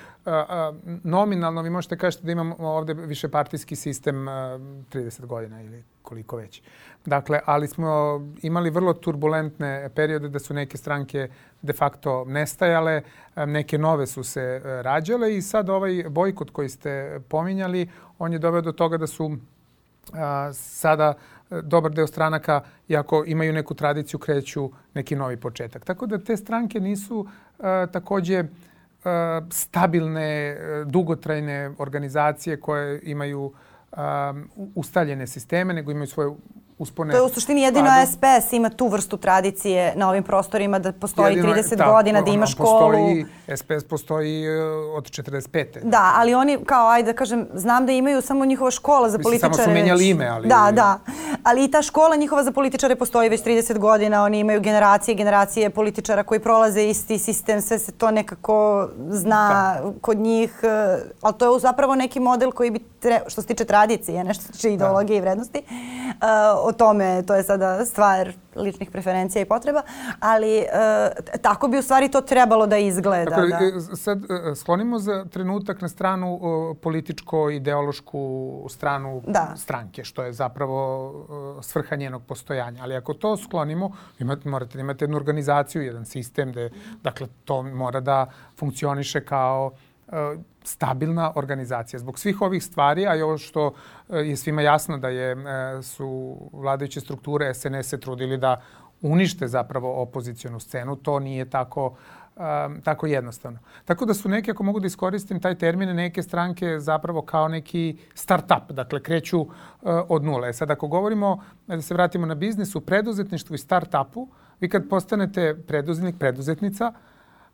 nominalno, 1.03 1.61
vi 1.61 1.69
možete 1.69 1.97
kažete 1.97 2.25
da 2.25 2.31
imamo 2.31 2.55
ovde 2.59 2.93
više 2.93 3.29
partijski 3.29 3.75
sistem 3.75 4.27
a, 4.27 4.31
30 4.93 5.25
godina 5.25 5.61
ili 5.61 5.83
koliko 6.01 6.37
već. 6.37 6.61
Dakle, 7.05 7.39
ali 7.45 7.67
smo 7.67 8.21
imali 8.41 8.69
vrlo 8.69 8.93
turbulentne 8.93 9.89
periode 9.95 10.29
da 10.29 10.39
su 10.39 10.53
neke 10.53 10.77
stranke 10.77 11.29
de 11.61 11.73
facto 11.73 12.25
nestajale, 12.25 13.01
neke 13.35 13.77
nove 13.77 14.07
su 14.07 14.23
se 14.23 14.61
rađale 14.63 15.37
i 15.37 15.41
sad 15.41 15.69
ovaj 15.69 16.03
bojkot 16.09 16.49
koji 16.49 16.69
ste 16.69 17.19
pominjali, 17.29 17.89
on 18.19 18.33
je 18.33 18.39
doveo 18.39 18.61
do 18.61 18.71
toga 18.71 18.97
da 18.97 19.07
su 19.07 19.37
sada 20.53 21.13
dobar 21.63 21.91
deo 21.91 22.07
stranaka, 22.07 22.61
iako 22.87 23.23
imaju 23.27 23.53
neku 23.53 23.73
tradiciju, 23.73 24.19
kreću 24.19 24.71
neki 24.93 25.15
novi 25.15 25.37
početak. 25.37 25.85
Tako 25.85 26.05
da 26.05 26.17
te 26.17 26.37
stranke 26.37 26.79
nisu 26.79 27.19
uh, 27.19 27.65
takođe 27.91 28.39
uh, 28.39 28.47
stabilne, 29.51 30.57
dugotrajne 30.85 31.71
organizacije 31.77 32.59
koje 32.59 32.99
imaju 33.03 33.53
ustaljene 34.75 35.27
sisteme, 35.27 35.73
nego 35.73 35.91
imaju 35.91 36.07
svoje 36.07 36.31
uspone. 36.77 37.11
To 37.11 37.17
je 37.17 37.23
u 37.23 37.29
suštini 37.29 37.61
jedino 37.61 37.89
padu. 37.89 38.11
SPS 38.11 38.53
ima 38.53 38.69
tu 38.69 38.87
vrstu 38.87 39.17
tradicije 39.17 39.93
na 39.95 40.09
ovim 40.09 40.23
prostorima 40.23 40.79
da 40.79 40.91
postoji 40.91 41.35
jedino, 41.35 41.53
30 41.53 41.75
da, 41.75 41.85
godina, 41.85 42.21
da 42.21 42.31
ima 42.31 42.45
školu. 42.45 42.91
Postoji, 42.91 43.25
SPS 43.55 43.83
postoji 43.89 44.45
e, 44.45 44.61
od 44.95 45.03
45. 45.03 45.65
Da, 45.83 46.13
ali 46.15 46.33
oni 46.33 46.57
kao, 46.65 46.87
ajde 46.87 47.11
da 47.11 47.17
kažem, 47.17 47.47
znam 47.53 47.85
da 47.85 47.91
imaju 47.91 48.21
samo 48.21 48.45
njihova 48.45 48.71
škola 48.71 49.09
za 49.09 49.17
Mislim, 49.17 49.23
političare. 49.23 49.53
Samo 49.53 49.65
su 49.65 49.73
menjali 49.73 50.09
ime, 50.09 50.27
ali... 50.27 50.47
Da, 50.47 50.71
da. 50.71 50.99
Ali 51.43 51.63
i 51.63 51.71
ta 51.71 51.81
škola 51.81 52.15
njihova 52.15 52.43
za 52.43 52.51
političare 52.51 52.95
postoji 52.95 53.29
već 53.29 53.43
30 53.43 53.77
godina. 53.77 54.23
Oni 54.23 54.39
imaju 54.39 54.61
generacije 54.61 55.15
generacije 55.15 55.69
političara 55.69 56.23
koji 56.23 56.39
prolaze 56.39 56.83
isti 56.83 57.19
sistem. 57.19 57.61
Sve 57.61 57.79
se 57.79 57.91
to 57.91 58.11
nekako 58.11 58.89
zna 59.09 59.77
da. 59.83 59.91
kod 60.01 60.17
njih. 60.17 60.59
E, 60.63 60.97
ali 61.21 61.33
to 61.37 61.53
je 61.53 61.59
zapravo 61.59 61.95
neki 61.95 62.19
model 62.19 62.51
koji 62.51 62.71
bi, 62.71 62.79
tre, 62.99 63.21
što 63.27 63.41
se 63.41 63.47
tiče 63.47 63.65
tradicije, 63.65 64.23
nešto 64.23 64.51
tiče 64.51 64.73
ideologije 64.73 65.15
da. 65.15 65.17
i 65.17 65.21
vrednosti, 65.21 65.61
uh, 65.67 66.66
o 66.67 66.71
tome, 66.71 67.23
to 67.27 67.35
je 67.35 67.43
sada 67.43 67.85
stvar 67.85 68.33
ličnih 68.55 68.91
preferencija 68.91 69.41
i 69.41 69.45
potreba, 69.45 69.81
ali 70.19 70.57
e, 70.57 70.65
tako 71.41 71.67
bi 71.67 71.77
u 71.77 71.81
stvari 71.81 72.11
to 72.11 72.21
trebalo 72.21 72.67
da 72.67 72.77
izgleda. 72.77 73.29
Dakle, 73.29 73.71
da. 73.71 73.95
sad 73.95 74.23
e, 74.23 74.55
sklonimo 74.55 74.99
za 74.99 75.25
trenutak 75.25 75.81
na 75.81 75.89
stranu 75.89 76.35
e, 76.35 76.79
političko-ideološku 76.81 78.19
stranu 78.69 79.21
da. 79.27 79.53
stranke, 79.55 80.03
što 80.03 80.23
je 80.23 80.33
zapravo 80.33 81.11
e, 81.59 81.63
svrha 81.63 81.95
njenog 81.95 82.23
postojanja. 82.23 82.83
Ali 82.83 82.95
ako 82.95 83.13
to 83.13 83.37
sklonimo, 83.37 83.91
imate, 84.19 84.49
morate 84.49 84.77
da 84.77 84.81
imate 84.81 85.03
jednu 85.03 85.17
organizaciju, 85.17 85.81
jedan 85.81 86.05
sistem, 86.05 86.51
gde, 86.51 86.69
dakle, 87.03 87.27
to 87.45 87.63
mora 87.63 87.99
da 87.99 88.25
funkcioniše 88.57 89.25
kao 89.25 89.71
E, 89.71 89.86
stabilna 90.63 91.31
organizacija. 91.35 91.99
Zbog 91.99 92.19
svih 92.19 92.41
ovih 92.41 92.63
stvari, 92.63 93.07
a 93.07 93.15
i 93.15 93.21
ovo 93.21 93.37
što 93.37 93.73
e, 94.09 94.17
je 94.17 94.35
svima 94.35 94.61
jasno 94.61 94.97
da 94.97 95.09
je, 95.09 95.31
e, 95.31 95.81
su 95.81 96.37
vladajuće 96.53 96.99
strukture 96.99 97.53
SNS 97.53 97.89
se 97.89 97.99
trudili 97.99 98.37
da 98.37 98.61
unište 99.01 99.47
zapravo 99.47 100.01
opozicijonu 100.01 100.59
scenu, 100.59 100.95
to 100.95 101.19
nije 101.19 101.49
tako 101.49 101.95
tako 102.83 103.07
jednostavno. 103.07 103.59
Tako 103.85 104.05
da 104.05 104.13
su 104.13 104.29
neke, 104.29 104.51
ako 104.51 104.63
mogu 104.63 104.79
da 104.79 104.87
iskoristim 104.87 105.39
taj 105.41 105.55
termin, 105.55 105.95
neke 105.95 106.23
stranke 106.23 106.79
zapravo 106.79 107.21
kao 107.21 107.47
neki 107.47 107.97
start-up, 108.13 108.71
dakle 108.71 109.03
kreću 109.03 109.47
od 110.09 110.23
nule. 110.23 110.53
Sad 110.53 110.71
ako 110.71 110.87
govorimo, 110.87 111.43
da 111.67 111.81
se 111.81 111.93
vratimo 111.93 112.25
na 112.25 112.35
biznis, 112.35 112.75
u 112.75 112.81
preduzetništvu 112.81 113.55
i 113.55 113.57
start-upu, 113.57 114.27
vi 114.59 114.69
kad 114.69 114.89
postanete 114.89 115.55
preduzetnik, 115.67 116.15
preduzetnica, 116.19 116.87
uh, 116.87 116.95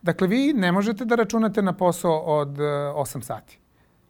Dakle, 0.03 0.27
vi 0.27 0.53
ne 0.53 0.71
možete 0.71 1.05
da 1.05 1.15
računate 1.15 1.61
na 1.61 1.73
posao 1.73 2.19
od 2.19 2.57
8 2.57 3.19
e, 3.19 3.21
sati, 3.21 3.59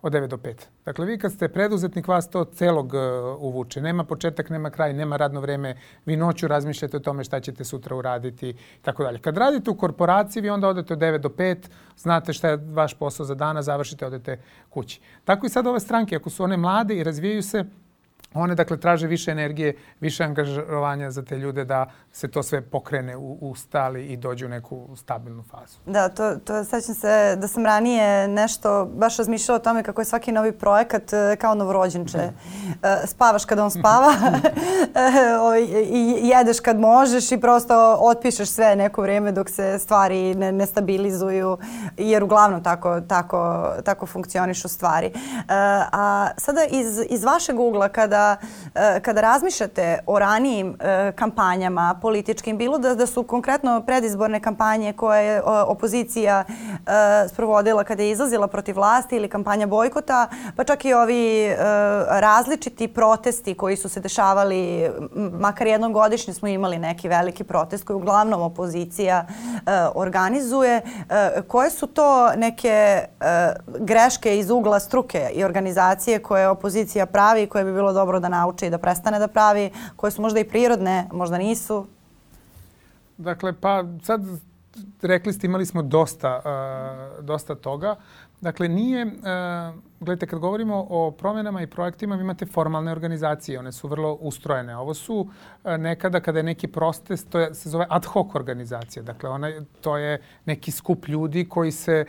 od 0.01 0.13
9 0.13 0.27
do 0.27 0.38
5. 0.38 0.53
Dakle, 0.86 1.06
vi 1.06 1.17
kad 1.17 1.32
ste 1.32 1.49
preduzetnik, 1.49 2.08
vas 2.08 2.29
to 2.29 2.45
celog 2.45 2.95
e, 2.95 2.99
uvuče. 3.39 3.82
Nema 3.82 4.03
početak, 4.03 4.49
nema 4.49 4.69
kraj, 4.69 4.93
nema 4.93 5.17
radno 5.17 5.41
vreme. 5.41 5.75
Vi 6.06 6.15
noću 6.15 6.47
razmišljate 6.47 6.97
o 6.97 6.99
tome 6.99 7.23
šta 7.23 7.39
ćete 7.39 7.63
sutra 7.63 7.95
uraditi 7.95 8.49
i 8.49 8.56
tako 8.82 9.03
dalje. 9.03 9.19
Kad 9.19 9.38
radite 9.38 9.71
u 9.71 9.77
korporaciji, 9.77 10.41
vi 10.41 10.49
onda 10.49 10.67
odete 10.67 10.93
od 10.93 10.99
9 10.99 11.17
do 11.17 11.29
5, 11.29 11.58
znate 11.97 12.34
šta 12.34 12.49
je 12.49 12.60
vaš 12.73 12.93
posao 12.93 13.25
za 13.25 13.36
dana, 13.36 13.62
završite, 13.62 14.06
odete 14.06 14.39
kući. 14.69 15.01
Tako 15.23 15.45
i 15.45 15.49
sad 15.49 15.67
ove 15.67 15.79
stranke, 15.79 16.15
ako 16.15 16.29
su 16.29 16.43
one 16.43 16.58
mlade 16.58 16.95
i 16.95 17.03
razvijaju 17.03 17.43
se, 17.43 17.65
One, 18.33 18.55
dakle, 18.55 18.77
traže 18.77 19.07
više 19.07 19.31
energije, 19.31 19.75
više 19.99 20.23
angažovanja 20.23 21.12
za 21.12 21.23
te 21.23 21.38
ljude 21.38 21.65
da 21.65 21.91
se 22.12 22.27
to 22.27 22.43
sve 22.43 22.62
pokrene 22.62 23.17
u, 23.17 23.38
u 23.41 23.55
stali 23.55 24.05
i 24.05 24.17
dođe 24.17 24.45
u 24.45 24.49
neku 24.49 24.89
stabilnu 24.95 25.43
fazu. 25.43 25.77
Da, 25.86 26.09
to, 26.09 26.36
to 26.36 26.63
sećam 26.63 26.95
se 26.95 27.36
da 27.38 27.47
sam 27.47 27.65
ranije 27.65 28.27
nešto 28.27 28.86
baš 28.86 29.17
razmišljala 29.17 29.55
o 29.55 29.63
tome 29.63 29.83
kako 29.83 30.01
je 30.01 30.05
svaki 30.05 30.31
novi 30.31 30.51
projekat 30.51 31.13
e, 31.13 31.36
kao 31.36 31.55
novorođenče. 31.55 32.17
Mm. 32.17 33.07
Spavaš 33.07 33.45
kad 33.45 33.59
on 33.59 33.71
spava 33.71 34.13
e, 35.55 35.62
i 35.89 36.19
jedeš 36.21 36.59
kad 36.59 36.79
možeš 36.79 37.31
i 37.31 37.41
prosto 37.41 37.97
otpišeš 37.99 38.49
sve 38.49 38.75
neko 38.75 39.01
vrijeme 39.01 39.31
dok 39.31 39.49
se 39.49 39.79
stvari 39.79 40.36
ne, 40.36 40.51
ne 40.51 40.65
stabilizuju, 40.65 41.57
jer 41.97 42.23
uglavnom 42.23 42.63
tako, 42.63 43.01
tako, 43.01 43.71
tako 43.83 44.05
funkcionišu 44.05 44.67
stvari. 44.67 45.12
A 45.91 46.29
sada 46.38 46.62
iz, 46.69 46.99
iz 47.09 47.23
vašeg 47.23 47.59
ugla 47.59 47.89
kada 47.89 48.12
E, 48.76 48.99
kada, 48.99 49.21
razmišljate 49.21 49.99
o 50.06 50.19
ranijim 50.19 50.78
e, 50.80 51.12
kampanjama 51.12 51.99
političkim, 52.02 52.58
bilo 52.58 52.78
da, 52.78 52.95
da 52.95 53.06
su 53.06 53.23
konkretno 53.23 53.82
predizborne 53.86 54.39
kampanje 54.39 54.93
koje 54.93 55.26
je 55.26 55.41
opozicija 55.45 56.43
e, 56.43 57.30
sprovodila 57.30 57.84
kada 57.84 58.04
je 58.04 58.12
izlazila 58.12 58.47
protiv 58.47 58.76
vlasti 58.76 59.15
ili 59.15 59.30
kampanja 59.30 59.67
bojkota, 59.67 60.28
pa 60.56 60.63
čak 60.63 60.86
i 60.86 60.93
ovi 60.93 61.56
različiti 62.10 62.88
protesti 62.88 63.54
koji 63.54 63.78
su 63.78 63.89
se 63.89 63.99
dešavali, 63.99 64.91
makar 65.39 65.67
jednom 65.67 65.93
godišnje 65.93 66.34
smo 66.34 66.47
imali 66.47 66.80
neki 66.80 67.08
veliki 67.08 67.43
protest 67.43 67.84
koji 67.84 67.95
uglavnom 67.95 68.41
opozicija 68.41 69.26
organizuje. 69.95 70.82
Koje 71.47 71.69
su 71.69 71.88
to 71.88 72.36
neke 72.36 73.06
greške 73.80 74.39
iz 74.39 74.49
ugla 74.49 74.80
struke 74.80 75.30
i 75.34 75.43
organizacije 75.43 76.19
koje 76.19 76.49
opozicija 76.49 77.06
pravi 77.06 77.43
i 77.43 77.47
koje 77.47 77.65
bi 77.65 77.73
bilo 77.73 77.93
dobro 77.93 78.02
dobro 78.03 78.19
da 78.19 78.29
nauči 78.29 78.67
i 78.67 78.69
da 78.69 78.77
prestane 78.77 79.19
da 79.19 79.27
pravi, 79.27 79.69
koje 79.95 80.11
su 80.11 80.21
možda 80.21 80.39
i 80.39 80.49
prirodne, 80.49 81.07
možda 81.11 81.37
nisu? 81.37 81.85
Dakle, 83.17 83.53
pa 83.53 83.83
sad 84.03 84.21
rekli 85.01 85.33
ste, 85.33 85.47
imali 85.47 85.65
smo 85.65 85.81
dosta, 85.81 86.41
uh, 86.43 87.25
dosta 87.25 87.55
toga. 87.55 87.95
Dakle, 88.41 88.67
nije, 88.67 89.05
uh, 89.05 89.11
gledajte, 89.99 90.27
kad 90.27 90.39
govorimo 90.39 90.85
o 90.89 91.11
promjenama 91.11 91.61
i 91.61 91.67
projektima, 91.67 92.15
vi 92.15 92.21
imate 92.21 92.45
formalne 92.45 92.91
organizacije, 92.91 93.59
one 93.59 93.71
su 93.71 93.87
vrlo 93.87 94.13
ustrojene. 94.13 94.77
Ovo 94.77 94.93
su 94.93 95.15
uh, 95.15 95.77
nekada 95.77 96.19
kada 96.19 96.39
je 96.39 96.43
neki 96.43 96.67
protest, 96.67 97.29
to 97.29 97.39
je, 97.39 97.53
se 97.53 97.69
zove 97.69 97.85
ad 97.89 98.05
hoc 98.05 98.35
organizacija. 98.35 99.03
Dakle, 99.03 99.29
ona, 99.29 99.51
to 99.81 99.97
je 99.97 100.21
neki 100.45 100.71
skup 100.71 101.07
ljudi 101.07 101.45
koji 101.49 101.71
se 101.71 102.05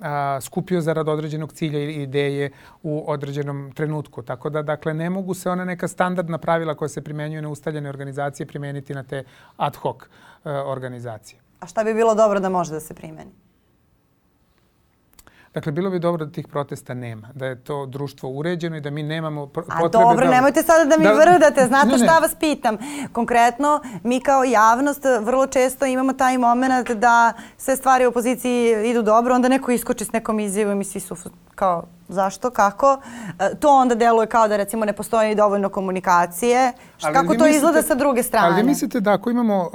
a, 0.00 0.38
skupio 0.40 0.80
zarad 0.80 1.08
određenog 1.08 1.52
cilja 1.52 1.82
ili 1.82 1.94
ideje 1.94 2.50
u 2.82 3.04
određenom 3.06 3.72
trenutku. 3.74 4.22
Tako 4.22 4.50
da, 4.50 4.62
dakle, 4.62 4.94
ne 4.94 5.10
mogu 5.10 5.34
se 5.34 5.50
ona 5.50 5.64
neka 5.64 5.88
standardna 5.88 6.38
pravila 6.38 6.74
koja 6.74 6.88
se 6.88 7.02
primenjuju 7.02 7.42
na 7.42 7.48
ustaljene 7.48 7.88
organizacije 7.88 8.46
primeniti 8.46 8.94
na 8.94 9.02
te 9.02 9.24
ad 9.56 9.76
hoc 9.76 9.96
a, 10.44 10.62
organizacije. 10.66 11.40
A 11.60 11.66
šta 11.66 11.84
bi 11.84 11.94
bilo 11.94 12.14
dobro 12.14 12.40
da 12.40 12.48
može 12.48 12.72
da 12.72 12.80
se 12.80 12.94
primeni? 12.94 13.47
Dakle, 15.54 15.72
bilo 15.72 15.90
bi 15.90 15.98
dobro 15.98 16.24
da 16.24 16.32
tih 16.32 16.48
protesta 16.48 16.94
nema, 16.94 17.28
da 17.34 17.46
je 17.46 17.64
to 17.64 17.86
društvo 17.86 18.30
uređeno 18.30 18.76
i 18.76 18.80
da 18.80 18.90
mi 18.90 19.02
nemamo 19.02 19.46
potrebe 19.46 19.84
A 19.84 19.88
dobro, 19.88 20.26
da... 20.26 20.32
nemojte 20.32 20.62
sada 20.62 20.84
da 20.84 20.98
mi 20.98 21.04
da... 21.04 21.12
vrdate, 21.12 21.66
znate 21.66 21.86
ne, 21.86 21.92
ne. 21.92 22.04
šta 22.04 22.18
vas 22.18 22.34
pitam. 22.40 22.76
Konkretno, 23.12 23.80
mi 24.02 24.20
kao 24.20 24.44
javnost 24.44 25.04
vrlo 25.20 25.46
često 25.46 25.86
imamo 25.86 26.12
taj 26.12 26.38
moment 26.38 26.90
da 26.90 27.32
sve 27.56 27.76
stvari 27.76 28.06
u 28.06 28.08
opoziciji 28.08 28.90
idu 28.90 29.02
dobro, 29.02 29.34
onda 29.34 29.48
neko 29.48 29.70
iskoči 29.70 30.04
s 30.04 30.12
nekom 30.12 30.40
izjavom 30.40 30.80
i 30.80 30.84
svi 30.84 31.00
su 31.00 31.16
kao 31.54 31.84
zašto, 32.08 32.50
kako. 32.50 32.98
E, 33.40 33.54
to 33.60 33.68
onda 33.68 33.94
deluje 33.94 34.26
kao 34.26 34.48
da 34.48 34.56
recimo 34.56 34.84
ne 34.84 34.92
postoji 34.92 35.34
dovoljno 35.34 35.68
komunikacije. 35.68 36.72
Ali 37.02 37.14
kako 37.14 37.26
to 37.26 37.32
mislite, 37.32 37.56
izgleda 37.56 37.82
sa 37.82 37.94
druge 37.94 38.22
strane? 38.22 38.54
Ali 38.54 38.62
mislite 38.62 39.00
da 39.00 39.12
ako 39.12 39.30
imamo 39.30 39.62
uh, 39.62 39.72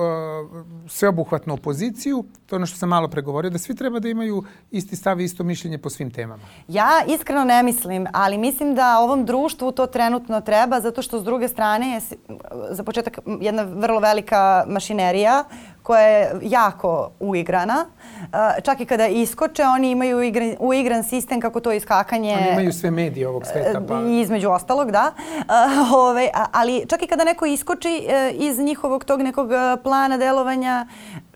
sveobuhvatnu 0.89 1.54
opoziciju, 1.54 2.26
to 2.46 2.56
je 2.56 2.58
ono 2.58 2.65
što 2.65 2.78
sam 2.78 2.89
malo 2.89 3.08
pregovorio, 3.08 3.50
da 3.50 3.58
svi 3.58 3.76
treba 3.76 4.00
da 4.00 4.10
imaju 4.10 4.43
isti 4.72 4.96
stav 4.96 5.22
i 5.22 5.24
isto 5.24 5.43
mišljenje 5.43 5.78
po 5.78 5.89
svim 5.89 6.12
temama? 6.12 6.43
Ja 6.67 6.89
iskreno 7.08 7.43
ne 7.43 7.63
mislim, 7.63 8.08
ali 8.13 8.38
mislim 8.38 8.76
da 8.76 9.00
ovom 9.00 9.26
društvu 9.26 9.72
to 9.72 9.88
trenutno 9.88 10.41
treba 10.41 10.80
zato 10.80 11.02
što 11.02 11.19
s 11.19 11.24
druge 11.24 11.48
strane 11.48 11.93
je 11.93 12.02
za 12.69 12.84
početak 12.84 13.19
jedna 13.41 13.63
vrlo 13.63 14.00
velika 14.00 14.65
mašinerija 14.67 15.43
koja 15.84 16.02
je 16.02 16.32
jako 16.41 17.12
uigrana. 17.19 17.86
Čak 18.63 18.80
i 18.80 18.86
kada 18.86 19.08
iskoče, 19.08 19.63
oni 19.63 19.91
imaju 19.91 20.17
uigran, 20.17 20.56
uigran 20.60 21.04
sistem 21.04 21.41
kako 21.41 21.60
to 21.60 21.72
iskakanje... 21.72 22.38
Oni 22.41 22.52
imaju 22.52 22.74
sve 22.74 22.91
medije 22.91 23.28
ovog 23.28 23.46
sveta. 23.46 23.82
Pa... 23.88 24.02
Između 24.02 24.50
ostalog, 24.50 24.91
da. 24.91 25.12
Ove, 25.96 26.30
ali 26.52 26.86
čak 26.88 27.04
i 27.04 27.08
kada 27.08 27.24
neko 27.24 27.46
iskoči 27.46 28.06
e, 28.10 28.32
iz 28.32 28.60
njihovog 28.60 29.04
tog 29.04 29.22
nekog 29.22 29.50
plana 29.84 30.17
delovanja, 30.17 30.88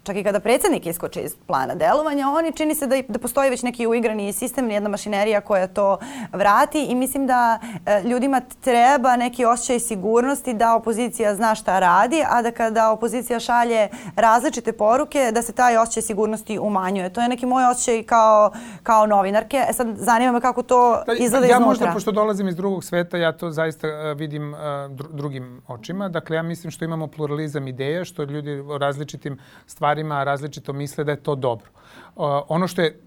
čak 0.08 0.16
i 0.16 0.24
kada 0.24 0.40
predsednik 0.40 0.86
iskoče 0.86 1.22
iz 1.22 1.36
plana 1.48 1.76
delovanja, 1.76 2.30
oni 2.30 2.52
čini 2.52 2.76
se 2.76 2.88
da, 2.88 3.02
da 3.08 3.20
postoji 3.20 3.50
već 3.50 3.64
neki 3.64 3.88
uigrani 3.88 4.34
sistem, 4.34 4.70
jedna 4.72 4.90
mašinerija 4.90 5.42
koja 5.42 5.68
to 5.68 5.98
vrati 6.34 6.84
i 6.84 6.96
mislim 6.96 7.28
da 7.28 7.60
e, 7.86 8.02
ljudima 8.04 8.42
treba 8.62 9.16
neki 9.16 9.46
osjećaj 9.46 9.80
sigurnosti 9.80 10.54
da 10.54 10.76
opozicija 10.76 11.36
zna 11.36 11.56
šta 11.56 11.80
radi, 11.80 12.24
a 12.30 12.42
da 12.42 12.52
kada 12.52 12.92
opozicija 12.92 13.40
šalje 13.40 13.90
različite 14.16 14.74
poruke, 14.74 15.32
da 15.34 15.42
se 15.42 15.54
taj 15.54 15.78
osjećaj 15.78 16.02
sigurnosti 16.02 16.60
umanjuje. 16.60 17.14
To 17.14 17.22
je 17.22 17.30
neki 17.30 17.46
moj 17.46 17.66
osjećaj 17.66 18.04
kao, 18.04 18.52
kao 18.84 19.06
novinarke. 19.06 19.58
E 19.70 19.74
sad, 19.74 19.88
zanima 19.98 20.32
me 20.32 20.42
kako 20.42 20.64
to 20.64 21.04
da, 21.06 21.14
izgleda 21.14 21.46
ja 21.46 21.52
iznutra. 21.52 21.56
Ja 21.56 21.68
možda, 21.68 21.92
pošto 21.94 22.12
dolazim 22.12 22.48
iz 22.48 22.56
drugog 22.56 22.84
sveta, 22.84 23.18
ja 23.18 23.32
to 23.32 23.52
zaista 23.52 23.88
e, 23.88 24.14
vidim 24.14 24.54
uh, 24.54 24.60
drugim 25.14 25.62
očima. 25.68 26.10
Dakle, 26.10 26.36
ja 26.36 26.44
mislim 26.44 26.72
što 26.72 26.86
imamo 26.86 27.08
pluralizam 27.08 27.68
ideja, 27.68 28.06
što 28.06 28.24
ljudi 28.24 28.64
različitim 28.80 29.40
stvarima 29.66 29.97
stvarima 29.98 30.24
različito 30.24 30.74
misle 30.74 31.04
da 31.04 31.12
je 31.12 31.24
to 31.24 31.36
dobro. 31.36 31.70
Ono 32.50 32.68
što 32.68 32.82
je 32.82 33.00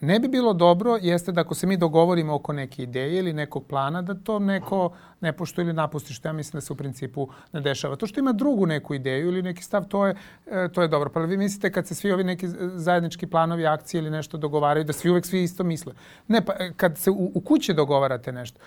ne 0.00 0.20
bi 0.20 0.28
bilo 0.28 0.52
dobro 0.52 0.98
jeste 1.02 1.32
da 1.32 1.40
ako 1.40 1.54
se 1.54 1.66
mi 1.66 1.76
dogovorimo 1.76 2.34
oko 2.34 2.52
neke 2.52 2.82
ideje 2.82 3.18
ili 3.18 3.32
nekog 3.32 3.66
plana, 3.66 4.02
da 4.02 4.14
to 4.14 4.38
neko 4.38 4.92
ne 5.20 5.32
pošto 5.32 5.60
ili 5.60 5.72
napusti, 5.72 6.12
što 6.12 6.28
ja 6.28 6.32
mislim 6.32 6.56
da 6.56 6.60
se 6.60 6.72
u 6.72 6.76
principu 6.76 7.28
ne 7.52 7.60
dešava. 7.60 7.96
To 7.96 8.06
što 8.06 8.20
ima 8.20 8.32
drugu 8.32 8.66
neku 8.66 8.94
ideju 8.94 9.28
ili 9.28 9.42
neki 9.42 9.62
stav, 9.62 9.84
to 9.88 10.06
je, 10.06 10.14
e, 10.46 10.68
to 10.72 10.82
je 10.82 10.88
dobro. 10.88 11.10
Pa 11.10 11.20
vi 11.20 11.36
mislite 11.36 11.72
kad 11.72 11.86
se 11.86 11.94
svi 11.94 12.12
ovi 12.12 12.24
neki 12.24 12.48
zajednički 12.74 13.26
planovi, 13.26 13.66
akcije 13.66 13.98
ili 13.98 14.10
nešto 14.10 14.38
dogovaraju, 14.38 14.84
da 14.84 14.92
svi 14.92 15.10
uvek 15.10 15.26
svi 15.26 15.42
isto 15.42 15.64
misle. 15.64 15.92
Ne, 16.28 16.44
pa 16.44 16.52
e, 16.58 16.72
kad 16.76 16.98
se 16.98 17.10
u, 17.10 17.30
u 17.34 17.40
kući 17.40 17.74
dogovarate 17.74 18.32
nešto, 18.32 18.60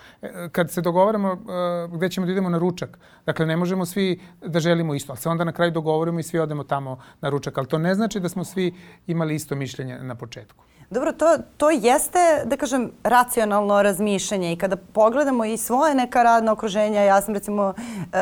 kad 0.52 0.70
se 0.70 0.80
dogovaramo 0.80 1.44
gde 1.92 2.08
ćemo 2.08 2.26
da 2.26 2.32
idemo 2.32 2.48
na 2.48 2.58
ručak, 2.58 2.98
dakle 3.26 3.46
ne 3.46 3.56
možemo 3.56 3.86
svi 3.86 4.20
da 4.46 4.60
želimo 4.60 4.94
isto, 4.94 5.12
ali 5.12 5.18
se 5.18 5.28
onda 5.28 5.44
na 5.44 5.52
kraju 5.52 5.70
dogovorimo 5.70 6.20
i 6.20 6.22
svi 6.22 6.38
odemo 6.38 6.64
tamo 6.64 6.98
na 7.20 7.28
ručak. 7.28 7.58
Ali 7.58 7.66
to 7.66 7.78
ne 7.78 7.94
znači 7.94 8.20
da 8.20 8.28
smo 8.28 8.44
svi 8.44 8.74
imali 9.06 9.34
isto 9.34 9.54
mišljenje 9.54 9.98
na 9.98 10.14
početku. 10.14 10.64
Dobro, 10.94 11.12
to, 11.12 11.26
to 11.56 11.70
jeste, 11.70 12.18
da 12.44 12.56
kažem, 12.56 12.90
racionalno 13.04 13.82
razmišljanje 13.82 14.52
i 14.52 14.56
kada 14.56 14.76
pogledamo 14.76 15.44
i 15.44 15.56
svoje 15.56 15.94
neka 15.94 16.22
radna 16.22 16.52
okruženja, 16.52 17.02
ja 17.02 17.20
sam 17.20 17.34
recimo 17.34 17.74
e, 18.12 18.18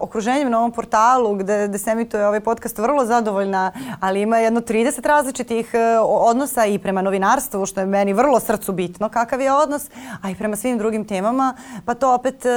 okruženjem 0.00 0.50
na 0.50 0.58
ovom 0.58 0.72
portalu 0.72 1.34
gde, 1.34 1.68
gde 1.68 1.78
se 1.78 1.90
emituje 1.90 2.26
ovaj 2.26 2.40
podcast 2.40 2.78
vrlo 2.78 3.06
zadovoljna, 3.06 3.72
ali 4.00 4.20
ima 4.20 4.38
jedno 4.38 4.60
30 4.60 5.06
različitih 5.06 5.70
e, 5.74 5.98
odnosa 6.02 6.66
i 6.66 6.78
prema 6.78 7.02
novinarstvu, 7.02 7.66
što 7.66 7.80
je 7.80 7.86
meni 7.86 8.12
vrlo 8.12 8.40
srcu 8.40 8.72
bitno, 8.72 9.08
kakav 9.08 9.40
je 9.40 9.52
odnos, 9.52 9.90
a 10.22 10.30
i 10.30 10.34
prema 10.34 10.56
svim 10.56 10.78
drugim 10.78 11.04
temama, 11.04 11.54
pa 11.84 11.94
to 11.94 12.14
opet 12.14 12.46
e, 12.46 12.50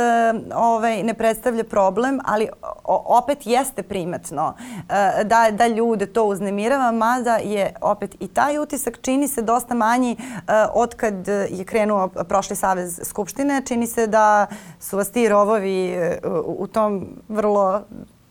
ovaj, 0.56 1.04
ne 1.04 1.14
predstavlja 1.14 1.64
problem, 1.64 2.20
ali 2.26 2.50
o, 2.84 3.18
opet 3.18 3.48
jeste 3.48 3.84
primetno 3.84 4.54
e, 4.90 5.24
da, 5.24 5.48
da 5.52 5.68
ljude 5.68 6.06
to 6.06 6.24
uznemirava, 6.24 6.92
mada 6.92 7.36
je 7.36 7.74
opet 7.82 8.16
i 8.20 8.28
taj 8.28 8.58
utisak 8.58 9.02
čini 9.02 9.13
se 9.28 9.42
dosta 9.42 9.76
manji 9.76 10.16
uh, 10.20 10.44
od 10.74 10.96
kad 10.96 11.28
je 11.50 11.64
krenuo 11.66 12.08
prošli 12.08 12.56
savez 12.56 13.00
Skupštine. 13.04 13.62
Čini 13.66 13.88
se 13.88 14.08
da 14.08 14.48
su 14.80 14.98
vas 14.98 15.12
ti 15.12 15.30
rovovi 15.30 15.96
uh, 15.98 16.30
u 16.46 16.68
tom 16.68 17.08
vrlo 17.30 17.82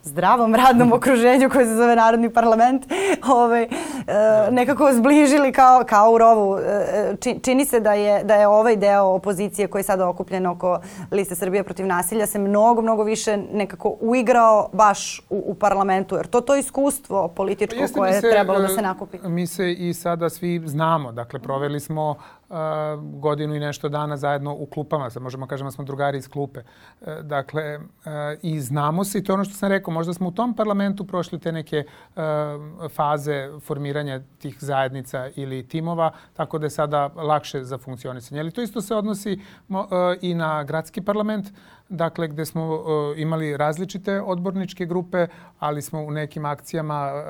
zdravom 0.02 0.54
radnom 0.54 0.92
okruženju 0.92 1.50
koje 1.50 1.64
se 1.64 1.74
zove 1.74 1.96
Narodni 1.96 2.30
parlament 2.30 2.86
ovaj, 3.32 3.62
e, 3.62 3.68
nekako 4.50 4.92
zbližili 4.92 5.52
kao, 5.52 5.84
kao 5.84 6.12
u 6.12 6.18
rovu. 6.18 6.58
E, 6.58 7.16
čini 7.42 7.64
se 7.64 7.80
da 7.80 7.92
je, 7.92 8.24
da 8.24 8.34
je 8.34 8.48
ovaj 8.48 8.76
deo 8.76 9.04
opozicije 9.04 9.68
koji 9.68 9.80
je 9.80 9.84
sada 9.84 10.08
okupljen 10.08 10.46
oko 10.46 10.80
liste 11.10 11.34
Srbije 11.34 11.62
protiv 11.62 11.86
nasilja 11.86 12.26
se 12.26 12.38
mnogo, 12.38 12.82
mnogo 12.82 13.02
više 13.02 13.36
nekako 13.52 13.96
uigrao 14.00 14.68
baš 14.72 15.20
u, 15.30 15.42
u 15.46 15.54
parlamentu. 15.54 16.16
Jer 16.16 16.26
to 16.26 16.40
to 16.40 16.56
iskustvo 16.56 17.28
političko 17.28 17.80
Jeste 17.80 17.98
koje 17.98 18.12
je 18.12 18.20
trebalo 18.20 18.58
da 18.58 18.68
se 18.68 18.82
nakupi. 18.82 19.18
Mi 19.22 19.46
se 19.46 19.72
i 19.72 19.94
sada 19.94 20.30
svi 20.30 20.62
znamo. 20.66 21.12
Dakle, 21.12 21.40
proveli 21.40 21.80
smo 21.80 22.16
godinu 23.00 23.54
i 23.54 23.60
nešto 23.60 23.88
dana 23.88 24.16
zajedno 24.16 24.54
u 24.54 24.66
klupama, 24.66 25.10
sad 25.10 25.22
možemo 25.22 25.46
kažemo 25.46 25.70
da 25.70 25.72
smo 25.72 25.84
drugari 25.84 26.18
iz 26.18 26.28
klupe. 26.28 26.60
E, 26.60 27.22
dakle, 27.22 27.80
i 28.42 28.60
znamo 28.60 29.04
se 29.04 29.18
i 29.18 29.24
to 29.24 29.34
ono 29.34 29.44
što 29.44 29.54
sam 29.54 29.68
rekao, 29.68 29.94
možda 29.94 30.14
smo 30.14 30.28
u 30.28 30.32
tom 30.32 30.54
parlamentu 30.54 31.06
prošli 31.06 31.38
te 31.38 31.52
neke 31.52 31.84
faze 32.94 33.50
formiranja 33.60 34.20
tih 34.38 34.56
zajednica 34.60 35.30
ili 35.36 35.68
timova, 35.68 36.12
tako 36.34 36.58
da 36.58 36.66
je 36.66 36.70
sada 36.70 37.06
lakše 37.06 37.64
za 37.64 37.78
funkcionisanje. 37.78 38.40
Ali 38.40 38.50
to 38.50 38.62
isto 38.62 38.80
se 38.80 38.94
odnosi 38.94 39.40
i 40.20 40.34
na 40.34 40.64
gradski 40.64 41.00
parlament, 41.00 41.46
dakle 41.88 42.28
gde 42.28 42.46
smo 42.46 42.74
uh, 42.74 42.82
imali 43.18 43.56
različite 43.56 44.20
odborničke 44.20 44.86
grupe, 44.86 45.26
ali 45.58 45.82
smo 45.82 46.00
u 46.00 46.10
nekim 46.10 46.44
akcijama 46.44 47.12
uh, 47.14 47.22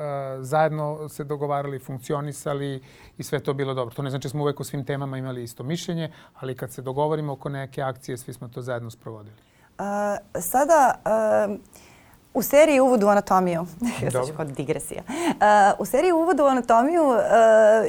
zajedno 0.43 1.09
se 1.09 1.23
dogovarali, 1.23 1.79
funkcionisali 1.79 2.81
i 3.17 3.23
sve 3.23 3.39
to 3.39 3.53
bilo 3.53 3.73
dobro. 3.73 3.95
To 3.95 4.01
ne 4.01 4.09
znači 4.09 4.25
da 4.25 4.29
smo 4.29 4.43
uvek 4.43 4.59
o 4.59 4.63
svim 4.63 4.85
temama 4.85 5.17
imali 5.17 5.43
isto 5.43 5.63
mišljenje, 5.63 6.11
ali 6.35 6.55
kad 6.55 6.71
se 6.71 6.81
dogovorimo 6.81 7.33
oko 7.33 7.49
neke 7.49 7.81
akcije, 7.81 8.17
svi 8.17 8.33
smo 8.33 8.47
to 8.47 8.61
zajedno 8.61 8.89
sprovodili. 8.89 9.35
Uh, 9.79 10.41
sada... 10.41 11.01
Uh 11.49 11.92
U 12.33 12.41
seriji 12.41 12.79
Uvod 12.79 13.03
u 13.03 13.07
anatomiju, 13.07 13.65
ja 14.03 14.11
sad 14.11 14.27
ću 14.27 14.33
kod 14.37 14.47
digresija, 14.47 15.01
uh, 15.07 15.79
u 15.79 15.85
seriji 15.85 16.11
Uvod 16.11 16.39
u 16.39 16.43
anatomiju 16.43 17.03
uh, 17.03 17.17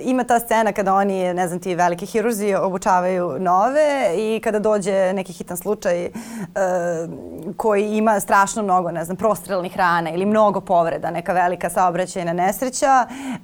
ima 0.03 0.25
ta 0.25 0.41
scena 0.41 0.73
kada 0.73 0.95
oni, 0.95 1.35
ne 1.35 1.49
znam 1.49 1.61
ti, 1.61 1.75
veliki 1.75 2.07
hirurzi 2.07 2.55
obučavaju 2.55 3.37
nove 3.39 4.15
i 4.17 4.41
kada 4.45 4.59
dođe 4.59 5.13
neki 5.13 5.33
hitan 5.33 5.57
slučaj 5.57 6.07
uh, 6.07 6.13
koji 7.57 7.97
ima 7.97 8.21
strašno 8.21 8.63
mnogo, 8.63 8.91
ne 8.91 9.05
znam, 9.05 9.17
prostrelnih 9.17 9.77
rana 9.77 10.11
ili 10.11 10.27
mnogo 10.27 10.61
povreda, 10.61 11.11
neka 11.11 11.33
velika 11.33 11.71
saobraćajna 11.71 12.33
nesreća, 12.33 13.07
uh, 13.07 13.43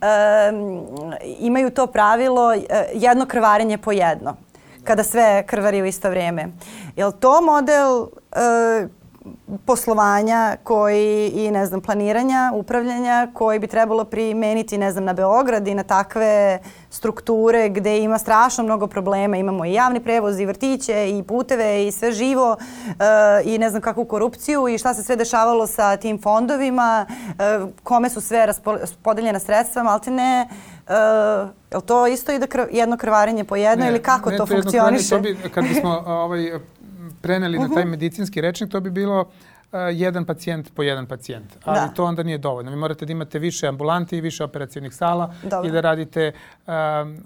imaju 1.38 1.70
to 1.70 1.86
pravilo 1.86 2.48
uh, 2.48 2.54
jedno 2.94 3.26
krvarenje 3.26 3.78
po 3.78 3.92
jedno 3.92 4.36
kada 4.84 5.04
sve 5.04 5.46
krvari 5.46 5.82
u 5.82 5.86
isto 5.86 6.10
vrijeme. 6.10 6.48
Je 6.96 7.06
li 7.06 7.12
to 7.20 7.40
model 7.40 8.00
uh, 8.00 8.90
poslovanja 9.64 10.56
koji 10.64 11.28
i 11.28 11.50
ne 11.50 11.66
znam 11.66 11.80
planiranja, 11.80 12.52
upravljanja 12.54 13.28
koji 13.34 13.58
bi 13.58 13.66
trebalo 13.66 14.04
primeniti 14.04 14.78
ne 14.78 14.92
znam 14.92 15.04
na 15.04 15.12
Beograd 15.12 15.68
i 15.68 15.74
na 15.74 15.82
takve 15.82 16.58
strukture 16.90 17.68
gde 17.68 17.98
ima 17.98 18.18
strašno 18.18 18.64
mnogo 18.64 18.86
problema. 18.86 19.36
Imamo 19.36 19.64
i 19.64 19.72
javni 19.72 20.00
prevoz 20.00 20.40
i 20.40 20.46
vrtiće 20.46 21.18
i 21.18 21.22
puteve 21.22 21.86
i 21.86 21.92
sve 21.92 22.12
živo 22.12 22.50
uh, 22.52 22.96
i 23.44 23.58
ne 23.58 23.70
znam 23.70 23.82
kakvu 23.82 24.04
korupciju 24.04 24.68
i 24.68 24.78
šta 24.78 24.94
se 24.94 25.02
sve 25.02 25.16
dešavalo 25.16 25.66
sa 25.66 25.96
tim 25.96 26.22
fondovima, 26.22 27.06
uh, 27.08 27.68
kome 27.82 28.10
su 28.10 28.20
sve 28.20 28.46
raspodeljena 28.46 29.38
sredstva, 29.38 29.82
malte 29.82 30.10
ne 30.10 30.48
Uh, 30.90 30.96
je 31.70 31.76
li 31.76 31.82
to 31.82 32.06
isto 32.06 32.32
ide 32.32 32.46
krv, 32.46 32.62
jedno 32.70 32.96
krvarenje 32.96 33.44
po 33.44 33.56
jedno 33.56 33.84
ne, 33.84 33.90
ili 33.90 34.02
kako 34.02 34.30
ne, 34.30 34.36
to, 34.36 34.46
to 34.46 34.54
funkcioniše? 34.54 35.08
To 35.08 35.18
bi, 35.18 35.36
kad 35.54 35.64
bismo 35.64 36.04
ovaj, 36.06 36.52
preneli 37.20 37.58
uh 37.58 37.64
-huh. 37.64 37.68
na 37.68 37.74
taj 37.74 37.84
mhm. 37.84 37.90
medicinski 37.90 38.40
rečnik, 38.40 38.70
to 38.70 38.80
bi 38.80 38.90
bilo 38.90 39.20
uh, 39.20 39.78
jedan 39.92 40.24
pacijent 40.24 40.74
po 40.74 40.82
jedan 40.82 41.06
pacijent. 41.06 41.56
Ali 41.64 41.78
da. 41.80 41.88
to 41.88 42.04
onda 42.04 42.22
nije 42.22 42.38
dovoljno. 42.38 42.70
Vi 42.70 42.76
morate 42.76 43.06
da 43.06 43.12
imate 43.12 43.38
više 43.38 43.66
ambulanti 43.66 44.16
i 44.16 44.20
više 44.20 44.44
operacijnih 44.44 44.94
sala 44.94 45.34
Dobro. 45.42 45.68
i 45.68 45.72
da 45.72 45.80
radite 45.80 46.32
um, 46.66 46.72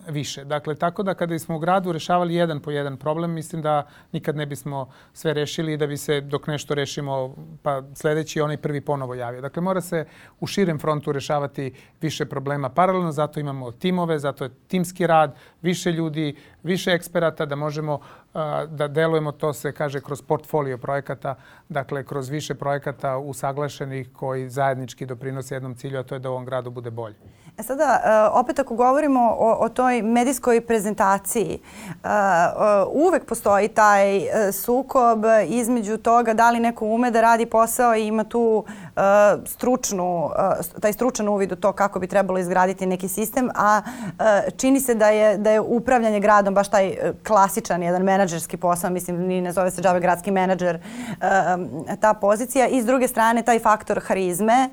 više. 0.09 0.45
Dakle, 0.45 0.75
tako 0.75 1.03
da 1.03 1.15
kada 1.15 1.39
smo 1.39 1.57
u 1.57 1.59
gradu 1.59 1.93
rešavali 1.93 2.35
jedan 2.35 2.61
po 2.61 2.71
jedan 2.71 2.97
problem, 2.97 3.33
mislim 3.33 3.63
da 3.63 3.87
nikad 4.13 4.37
ne 4.37 4.47
bismo 4.47 4.89
sve 5.13 5.35
rešili 5.35 5.73
i 5.73 5.77
da 5.77 5.87
bi 5.87 5.97
se 5.97 6.21
dok 6.21 6.47
nešto 6.47 6.75
rešimo, 6.75 7.35
pa 7.63 7.83
sledeći 7.95 8.41
onaj 8.41 8.57
prvi 8.57 8.81
ponovo 8.81 9.15
javio. 9.15 9.41
Dakle, 9.41 9.63
mora 9.63 9.81
se 9.81 10.07
u 10.41 10.47
širem 10.47 10.79
frontu 10.79 11.13
rešavati 11.13 11.73
više 12.01 12.27
problema 12.27 12.69
paralelno, 12.69 13.13
zato 13.13 13.41
imamo 13.41 13.73
timove, 13.73 14.19
zato 14.19 14.45
je 14.45 14.51
timski 14.69 15.07
rad, 15.07 15.37
više 15.63 15.93
ljudi, 15.93 16.37
više 16.65 16.91
eksperata 16.91 17.47
da 17.47 17.57
možemo 17.57 18.01
da 18.69 18.89
delujemo, 18.89 19.33
to 19.33 19.53
se 19.53 19.73
kaže 19.73 20.01
kroz 20.01 20.23
portfolio 20.23 20.79
projekata, 20.79 21.35
dakle 21.69 22.05
kroz 22.05 22.29
više 22.29 22.55
projekata 22.55 23.17
usaglašenih 23.17 24.09
koji 24.13 24.49
zajednički 24.49 25.07
doprinose 25.07 25.55
jednom 25.55 25.75
cilju, 25.75 25.99
a 25.99 26.03
to 26.03 26.15
je 26.15 26.19
da 26.19 26.31
u 26.31 26.33
ovom 26.33 26.45
gradu 26.45 26.71
bude 26.71 26.91
bolje. 26.91 27.15
E 27.59 27.63
sada, 27.63 28.01
e, 28.05 28.39
opet 28.39 28.59
ako 28.59 28.75
govorimo 28.75 29.21
o, 29.39 29.57
o 29.61 29.69
toj 29.69 30.03
medijskoj 30.03 30.61
prezentaciji, 30.61 31.53
e, 31.53 32.09
e, 32.09 32.85
uvek 32.93 33.25
postoji 33.25 33.69
taj 33.69 34.21
sukob 34.53 35.25
između 35.49 35.97
toga 35.97 36.35
da 36.35 36.51
li 36.51 36.61
neko 36.61 36.87
ume 36.87 37.11
da 37.11 37.21
radi 37.21 37.47
posao 37.47 37.97
i 37.97 38.07
ima 38.07 38.25
tu 38.25 38.65
stručnu, 39.47 40.31
taj 40.81 40.93
stručan 40.93 41.29
uvid 41.29 41.53
u 41.53 41.57
to 41.57 41.73
kako 41.73 41.99
bi 41.99 42.07
trebalo 42.07 42.39
izgraditi 42.39 42.87
neki 42.87 43.09
sistem, 43.09 43.51
a 43.55 43.83
čini 44.57 44.81
se 44.81 44.95
da 44.95 45.09
je, 45.09 45.39
da 45.39 45.51
je 45.51 45.61
upravljanje 45.61 46.21
gradom 46.21 46.55
baš 46.55 46.69
taj 46.69 46.97
klasičan 47.27 47.83
jedan 47.83 48.03
menadžerski 48.03 48.57
posao, 48.57 48.91
mislim 48.91 49.17
ni 49.17 49.41
ne 49.41 49.53
zove 49.53 49.71
se 49.71 49.83
džabe 49.83 50.01
gradski 50.01 50.31
menadžer 50.31 50.79
ta 52.01 52.15
pozicija 52.15 52.67
i 52.67 52.83
s 52.83 52.87
druge 52.87 53.09
strane 53.09 53.43
taj 53.43 53.59
faktor 53.59 54.01
harizme 54.07 54.71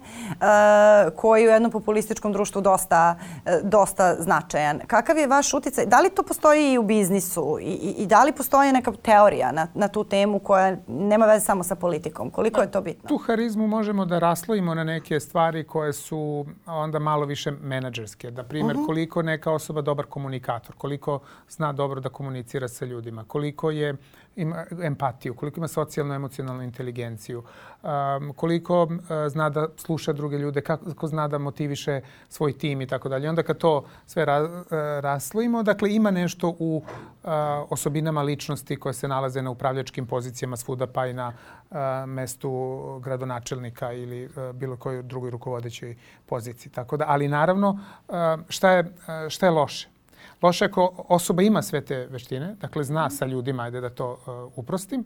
koji 1.16 1.48
u 1.48 1.52
jednom 1.52 1.72
populističkom 1.72 2.34
društvu 2.34 2.62
dosta, 2.62 3.16
e, 3.46 3.60
dosta 3.64 4.16
značajan. 4.20 4.80
Kakav 4.88 5.18
je 5.18 5.28
vaš 5.28 5.54
uticaj? 5.54 5.86
Da 5.86 6.00
li 6.00 6.10
to 6.10 6.24
postoji 6.24 6.74
i 6.74 6.78
u 6.78 6.84
biznisu 6.84 7.58
i, 7.62 7.66
i, 7.66 8.04
i 8.04 8.06
da 8.06 8.24
li 8.24 8.32
postoji 8.32 8.72
neka 8.72 8.92
teorija 8.92 9.52
na, 9.52 9.68
na 9.74 9.88
tu 9.88 10.04
temu 10.04 10.40
koja 10.40 10.78
nema 10.88 11.26
veze 11.26 11.46
samo 11.46 11.64
sa 11.64 11.76
politikom? 11.76 12.30
Koliko 12.30 12.62
je 12.62 12.72
to 12.72 12.82
bitno? 12.82 13.08
Tu 13.08 13.18
harizmu 13.18 13.68
možemo 13.68 14.06
da 14.12 14.20
raslojimo 14.20 14.74
na 14.76 14.84
neke 14.84 15.20
stvari 15.20 15.64
koje 15.64 15.94
su 15.94 16.46
onda 16.66 17.00
malo 17.00 17.26
više 17.26 17.52
menadžerske. 17.52 18.32
Da 18.32 18.44
primjer, 18.44 18.76
uh 18.76 18.80
mhm. 18.80 18.84
-huh. 18.84 18.86
koliko 18.86 19.22
neka 19.22 19.52
osoba 19.52 19.82
dobar 19.82 20.06
komunikator, 20.06 20.76
koliko 20.76 21.20
zna 21.50 21.74
dobro 21.74 22.02
da 22.02 22.10
komunicira 22.10 22.68
sa 22.68 22.86
ljudima, 22.86 23.24
koliko 23.24 23.72
je 23.72 23.96
ima 24.36 24.66
empatiju, 24.84 25.34
koliko 25.34 25.60
ima 25.60 25.68
socijalnu 25.68 26.14
emocionalnu 26.14 26.64
inteligenciju, 26.64 27.44
um, 27.84 28.34
koliko 28.34 28.84
uh, 28.84 28.92
zna 29.28 29.50
da 29.50 29.68
sluša 29.78 30.14
druge 30.14 30.38
ljude, 30.38 30.62
kako 30.62 31.08
zna 31.08 31.28
da 31.28 31.38
motiviše 31.38 32.02
svoj 32.30 32.58
tim 32.58 32.82
i 32.82 32.88
tako 32.88 33.10
dalje. 33.10 33.30
Onda 33.30 33.44
kad 33.44 33.58
to 33.58 33.84
sve 34.06 34.26
ra, 34.26 34.44
uh, 34.44 34.68
raslojimo, 35.00 35.64
dakle 35.64 35.94
ima 35.94 36.12
nešto 36.12 36.56
u 36.60 36.78
uh, 36.78 37.32
osobinama 37.70 38.22
ličnosti 38.22 38.76
koje 38.76 38.94
se 38.94 39.08
nalaze 39.08 39.42
na 39.42 39.50
upravljačkim 39.52 40.08
pozicijama 40.08 40.58
svuda 40.58 40.88
pa 40.88 41.08
i 41.08 41.14
na 41.14 41.28
uh, 41.70 41.78
mestu 42.08 43.00
gradonačelnika 43.04 43.94
ili 43.94 44.26
uh, 44.26 44.56
bilo 44.56 44.78
kojoj 44.78 45.04
drugoj 45.04 45.30
rukovodećoj 45.30 45.96
poziciji. 46.26 46.72
Tako 46.72 46.98
da, 46.98 47.06
ali 47.08 47.28
naravno, 47.28 47.70
uh, 48.08 48.16
šta 48.50 48.72
je, 48.72 48.82
uh, 48.82 49.30
šta 49.30 49.46
je 49.46 49.52
loše? 49.52 49.91
Loše 50.42 50.66
ako 50.66 51.06
osoba 51.10 51.42
ima 51.42 51.62
sve 51.62 51.82
te 51.82 52.08
veštine, 52.10 52.56
dakle 52.62 52.84
zna 52.84 53.10
sa 53.10 53.26
ljudima, 53.26 53.64
ajde 53.64 53.82
da 53.82 53.90
to 53.90 54.12
uh, 54.12 54.58
uprostim, 54.58 55.04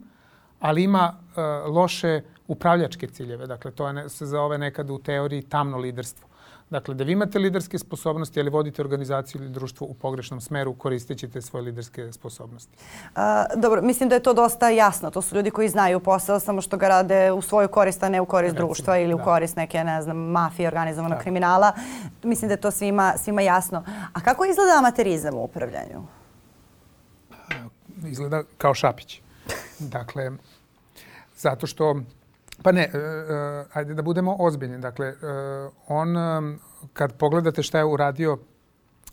ali 0.60 0.82
ima 0.82 1.14
uh, 1.14 1.74
loše 1.74 2.22
upravljačke 2.46 3.06
ciljeve. 3.06 3.46
Dakle, 3.46 3.70
to 3.70 3.88
je 3.88 4.08
se 4.08 4.26
zove 4.26 4.58
nekad 4.58 4.90
u 4.90 4.98
teoriji 4.98 5.42
tamno 5.42 5.78
liderstvo. 5.78 6.25
Dakle, 6.70 6.94
da 6.94 7.04
vi 7.04 7.12
imate 7.12 7.38
liderske 7.38 7.78
sposobnosti, 7.78 8.40
ali 8.40 8.50
vodite 8.50 8.82
organizaciju 8.82 9.42
ili 9.42 9.50
društvo 9.50 9.86
u 9.86 9.94
pogrešnom 9.94 10.40
smeru, 10.40 10.74
koristit 10.74 11.18
ćete 11.18 11.42
svoje 11.42 11.62
liderske 11.62 12.12
sposobnosti. 12.12 12.76
A, 13.14 13.44
dobro, 13.56 13.82
mislim 13.82 14.08
da 14.08 14.14
je 14.14 14.22
to 14.22 14.34
dosta 14.34 14.70
jasno. 14.70 15.10
To 15.10 15.22
su 15.22 15.36
ljudi 15.36 15.50
koji 15.50 15.68
znaju 15.68 16.00
posao, 16.00 16.40
samo 16.40 16.60
što 16.60 16.76
ga 16.76 16.88
rade 16.88 17.32
u 17.32 17.42
svoju 17.42 17.68
korist, 17.68 18.02
a 18.02 18.08
ne 18.08 18.20
u 18.20 18.26
korist 18.26 18.52
Recimo, 18.52 18.66
društva 18.66 18.98
ili 18.98 19.14
da. 19.14 19.22
u 19.22 19.24
korist 19.24 19.56
neke, 19.56 19.84
ne 19.84 20.02
znam, 20.02 20.16
mafije, 20.16 20.68
organizovanog 20.68 21.18
kriminala. 21.18 21.72
Mislim 22.22 22.48
da 22.48 22.52
je 22.52 22.60
to 22.60 22.70
svima, 22.70 23.14
svima 23.16 23.42
jasno. 23.42 23.84
A 24.12 24.20
kako 24.20 24.44
izgleda 24.44 24.72
amaterizam 24.78 25.34
u 25.34 25.44
upravljanju? 25.44 26.02
Izgleda 28.06 28.42
kao 28.58 28.74
šapić. 28.74 29.20
Dakle, 29.78 30.30
zato 31.36 31.66
što 31.66 32.00
Pa 32.62 32.72
ne, 32.72 32.90
uh, 32.94 33.66
ajde 33.72 33.94
da 33.94 34.02
budemo 34.02 34.36
ozbiljni. 34.38 34.78
Dakle, 34.78 35.08
uh, 35.08 35.72
on, 35.88 36.16
kad 36.92 37.16
pogledate 37.18 37.62
šta 37.62 37.78
je 37.78 37.84
uradio 37.84 38.38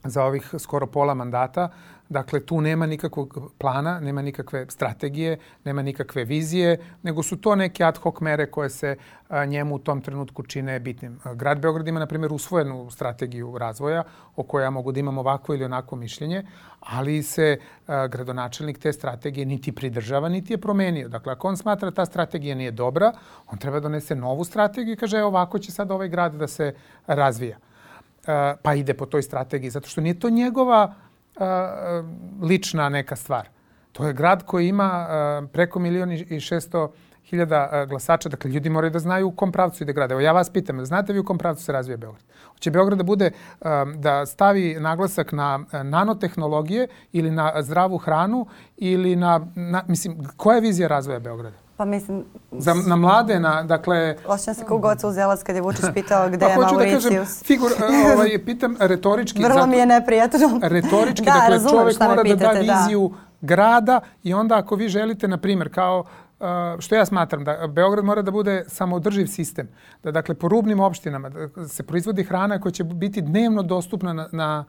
za 0.03 0.23
ovih 0.23 0.53
skoro 0.59 0.87
pola 0.87 1.13
mandata, 1.13 1.69
Dakle, 2.13 2.39
tu 2.39 2.61
nema 2.61 2.85
nikakvog 2.85 3.51
plana, 3.57 3.99
nema 3.99 4.21
nikakve 4.21 4.65
strategije, 4.69 5.37
nema 5.65 5.81
nikakve 5.81 6.23
vizije, 6.23 6.77
nego 7.03 7.23
su 7.23 7.37
to 7.37 7.55
neke 7.55 7.83
ad 7.83 7.97
hoc 7.97 8.19
mere 8.21 8.45
koje 8.51 8.69
se 8.69 8.95
a, 9.29 9.45
njemu 9.45 9.75
u 9.75 9.79
tom 9.79 10.01
trenutku 10.01 10.43
čine 10.43 10.79
bitnim. 10.79 11.19
Grad 11.35 11.59
Beograd 11.59 11.87
ima, 11.87 11.99
na 11.99 12.05
primjer, 12.05 12.33
usvojenu 12.33 12.91
strategiju 12.91 13.57
razvoja 13.57 14.03
o 14.35 14.43
kojoj 14.43 14.65
ja 14.65 14.69
mogu 14.69 14.91
da 14.91 14.99
imam 14.99 15.17
ovako 15.17 15.53
ili 15.53 15.65
onako 15.65 15.95
mišljenje, 15.95 16.43
ali 16.79 17.23
se 17.23 17.57
a, 17.87 18.07
gradonačelnik 18.07 18.77
te 18.77 18.93
strategije 18.93 19.45
niti 19.45 19.71
pridržava, 19.71 20.29
niti 20.29 20.53
je 20.53 20.61
promenio. 20.61 21.09
Dakle, 21.09 21.33
ako 21.33 21.47
on 21.47 21.57
smatra 21.57 21.91
ta 21.91 22.05
strategija 22.05 22.55
nije 22.55 22.71
dobra, 22.71 23.11
on 23.47 23.57
treba 23.57 23.79
da 23.79 23.89
donese 23.89 24.15
novu 24.15 24.43
strategiju 24.43 24.93
i 24.93 24.97
kaže, 24.97 25.17
e, 25.17 25.23
ovako 25.23 25.59
će 25.59 25.71
sad 25.71 25.91
ovaj 25.91 26.09
grad 26.09 26.35
da 26.35 26.47
se 26.47 26.73
razvija. 27.07 27.57
pa 28.63 28.73
ide 28.73 28.93
po 28.93 29.05
toj 29.05 29.21
strategiji, 29.21 29.69
zato 29.69 29.87
što 29.87 30.01
nije 30.01 30.19
to 30.19 30.29
njegova 30.29 30.93
a, 31.37 32.03
lična 32.41 32.89
neka 32.89 33.15
stvar. 33.15 33.49
To 33.91 34.07
je 34.07 34.13
grad 34.13 34.43
koji 34.45 34.67
ima 34.67 35.07
preko 35.51 35.79
milijon 35.79 36.11
i 36.11 36.39
šesto 36.39 36.93
hiljada 37.25 37.85
glasača. 37.89 38.29
Dakle, 38.29 38.51
ljudi 38.51 38.69
moraju 38.69 38.91
da 38.91 38.99
znaju 38.99 39.27
u 39.27 39.31
kom 39.31 39.51
pravcu 39.51 39.83
ide 39.83 39.93
grad. 39.93 40.11
Evo, 40.11 40.21
ja 40.21 40.31
vas 40.31 40.49
pitam, 40.49 40.85
znate 40.85 41.13
vi 41.13 41.19
u 41.19 41.25
kom 41.25 41.37
pravcu 41.37 41.63
se 41.63 41.71
razvija 41.71 41.97
Beograd? 41.97 42.23
Hoće 42.53 42.71
Beograd 42.71 42.97
da 42.97 43.03
bude, 43.03 43.31
da 43.95 44.25
stavi 44.25 44.75
naglasak 44.79 45.31
na 45.31 45.65
nanotehnologije 45.83 46.87
ili 47.11 47.31
na 47.31 47.53
zdravu 47.61 47.97
hranu 47.97 48.45
ili 48.77 49.15
na, 49.15 49.47
na 49.55 49.83
mislim, 49.87 50.17
koja 50.37 50.55
je 50.55 50.61
vizija 50.61 50.87
razvoja 50.87 51.19
Beograda? 51.19 51.57
Pa 51.83 51.87
mislim... 51.87 52.23
Za, 52.51 52.73
na 52.87 52.95
mlade, 52.95 53.39
na, 53.39 53.63
dakle... 53.63 54.15
Osjećam 54.27 54.53
se 54.53 54.65
kao 54.65 54.77
goca 54.77 55.07
uzelac 55.07 55.43
kad 55.43 55.55
je 55.55 55.61
Vučić 55.61 55.85
pitao 55.93 56.29
gde 56.29 56.39
pa, 56.39 56.45
je 56.45 56.57
Mauricius. 56.57 57.03
Da 57.03 57.09
kažem, 57.09 57.25
figur, 57.45 57.71
ovaj, 58.15 58.45
pitam 58.45 58.75
retorički. 58.79 59.43
Vrlo 59.43 59.53
zato, 59.53 59.67
mi 59.67 59.77
je 59.77 59.85
neprijatno. 59.85 60.59
Retorički, 60.61 61.25
da, 61.25 61.31
dakle, 61.31 61.69
čovek 61.69 61.99
mora 61.99 62.23
pitate, 62.23 62.59
da 62.59 62.65
da 62.65 62.79
viziju 62.79 63.09
da. 63.09 63.47
grada 63.47 63.99
i 64.23 64.33
onda 64.33 64.57
ako 64.57 64.75
vi 64.75 64.89
želite, 64.89 65.27
na 65.27 65.37
primjer, 65.37 65.73
kao 65.73 66.03
što 66.79 66.95
ja 66.95 67.05
smatram 67.05 67.43
da 67.43 67.67
Beograd 67.67 68.05
mora 68.05 68.21
da 68.21 68.31
bude 68.31 68.63
samoodrživ 68.67 69.27
sistem. 69.27 69.67
Da 70.03 70.11
dakle 70.11 70.35
po 70.35 70.47
rubnim 70.47 70.79
opštinama 70.79 71.29
da 71.29 71.67
se 71.67 71.83
proizvodi 71.83 72.23
hrana 72.23 72.59
koja 72.59 72.71
će 72.71 72.83
biti 72.83 73.21
dnevno 73.21 73.63
dostupna 73.63 74.13
na, 74.13 74.27
na 74.31 74.65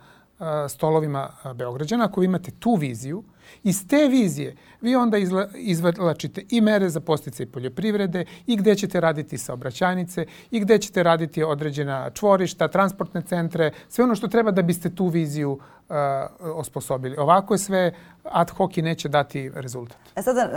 stolovima 0.68 1.28
Beograđana. 1.54 2.04
Ako 2.04 2.20
vi 2.20 2.24
imate 2.24 2.50
tu 2.50 2.74
viziju, 2.74 3.22
Iz 3.62 3.86
te 3.88 4.08
vizije 4.08 4.56
vi 4.80 4.96
onda 4.96 5.16
izvlačite 5.54 6.42
i 6.50 6.60
mere 6.60 6.88
za 6.88 7.00
posticaj 7.00 7.46
poljoprivrede 7.46 8.24
i 8.46 8.56
gde 8.56 8.74
ćete 8.74 9.00
raditi 9.00 9.38
saobraćajnice 9.38 10.26
i 10.50 10.60
gde 10.60 10.78
ćete 10.78 11.02
raditi 11.02 11.42
određena 11.42 12.10
čvorišta, 12.10 12.68
transportne 12.68 13.22
centre, 13.22 13.70
sve 13.88 14.04
ono 14.04 14.14
što 14.14 14.28
treba 14.28 14.50
da 14.50 14.62
biste 14.62 14.94
tu 14.94 15.06
viziju 15.06 15.52
uh, 15.52 15.96
osposobili. 16.40 17.16
Ovako 17.16 17.54
je 17.54 17.58
sve 17.58 17.92
ad 18.24 18.50
hoc 18.50 18.76
i 18.76 18.82
neće 18.82 19.08
dati 19.08 19.50
rezultat. 19.54 19.96
E 20.16 20.22
sada, 20.22 20.48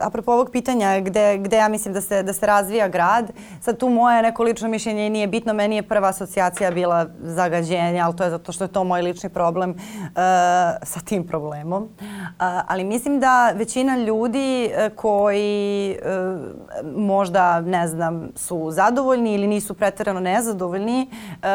apropo 0.00 0.32
ovog 0.32 0.48
pitanja 0.52 1.00
gde, 1.00 1.38
gde 1.38 1.56
ja 1.56 1.68
mislim 1.68 1.94
da 1.94 2.00
se, 2.00 2.22
da 2.22 2.32
se 2.32 2.46
razvija 2.46 2.88
grad, 2.88 3.30
sad 3.60 3.78
tu 3.78 3.88
moje 3.88 4.22
neko 4.22 4.42
lično 4.42 4.68
mišljenje 4.68 5.10
nije 5.10 5.26
bitno, 5.26 5.54
meni 5.54 5.76
je 5.76 5.88
prva 5.88 6.08
asocijacija 6.08 6.70
bila 6.70 7.06
zagađenje, 7.22 8.00
ali 8.00 8.16
to 8.16 8.24
je 8.24 8.30
zato 8.30 8.52
što 8.52 8.64
je 8.64 8.72
to 8.72 8.84
moj 8.84 9.02
lični 9.02 9.30
problem 9.30 9.70
uh, 9.70 9.78
sa 10.82 11.00
tim 11.04 11.26
problemom 11.26 11.81
Ali 12.66 12.84
mislim 12.84 13.20
da 13.20 13.50
većina 13.50 13.96
ljudi 13.96 14.64
e, 14.64 14.90
koji 14.90 15.90
e, 15.90 15.96
možda, 16.96 17.60
ne 17.60 17.88
znam, 17.88 18.28
su 18.36 18.70
zadovoljni 18.70 19.34
ili 19.34 19.46
nisu 19.46 19.74
pretarano 19.74 20.20
nezadovoljni 20.20 21.02
e, 21.02 21.46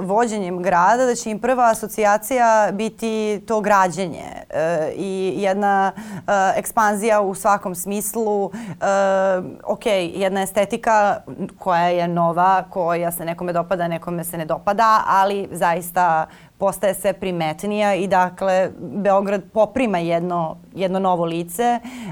vođenjem 0.00 0.62
grada, 0.62 1.06
da 1.06 1.14
će 1.14 1.30
im 1.30 1.38
prva 1.38 1.70
asocijacija 1.70 2.70
biti 2.72 3.42
to 3.46 3.60
građenje 3.60 4.24
i 4.96 5.34
jedna 5.36 5.92
ekspanzija 6.56 7.20
u 7.20 7.34
svakom 7.34 7.74
smislu. 7.74 8.50
Ok, 9.64 9.86
jedna 10.14 10.42
estetika 10.42 11.20
koja 11.58 11.88
je 11.88 12.08
nova, 12.08 12.64
koja 12.70 13.12
se 13.12 13.24
nekome 13.24 13.52
dopada, 13.52 13.88
nekome 13.88 14.24
se 14.24 14.38
ne 14.38 14.44
dopada, 14.44 15.02
ali 15.06 15.48
zaista 15.52 16.26
postaje 16.62 16.94
sve 16.94 17.12
primetnija 17.12 17.94
i 17.94 18.06
dakle 18.06 18.70
Beograd 18.78 19.42
poprima 19.52 19.98
jedno, 19.98 20.56
jedno 20.74 20.98
novo 20.98 21.24
lice. 21.24 21.62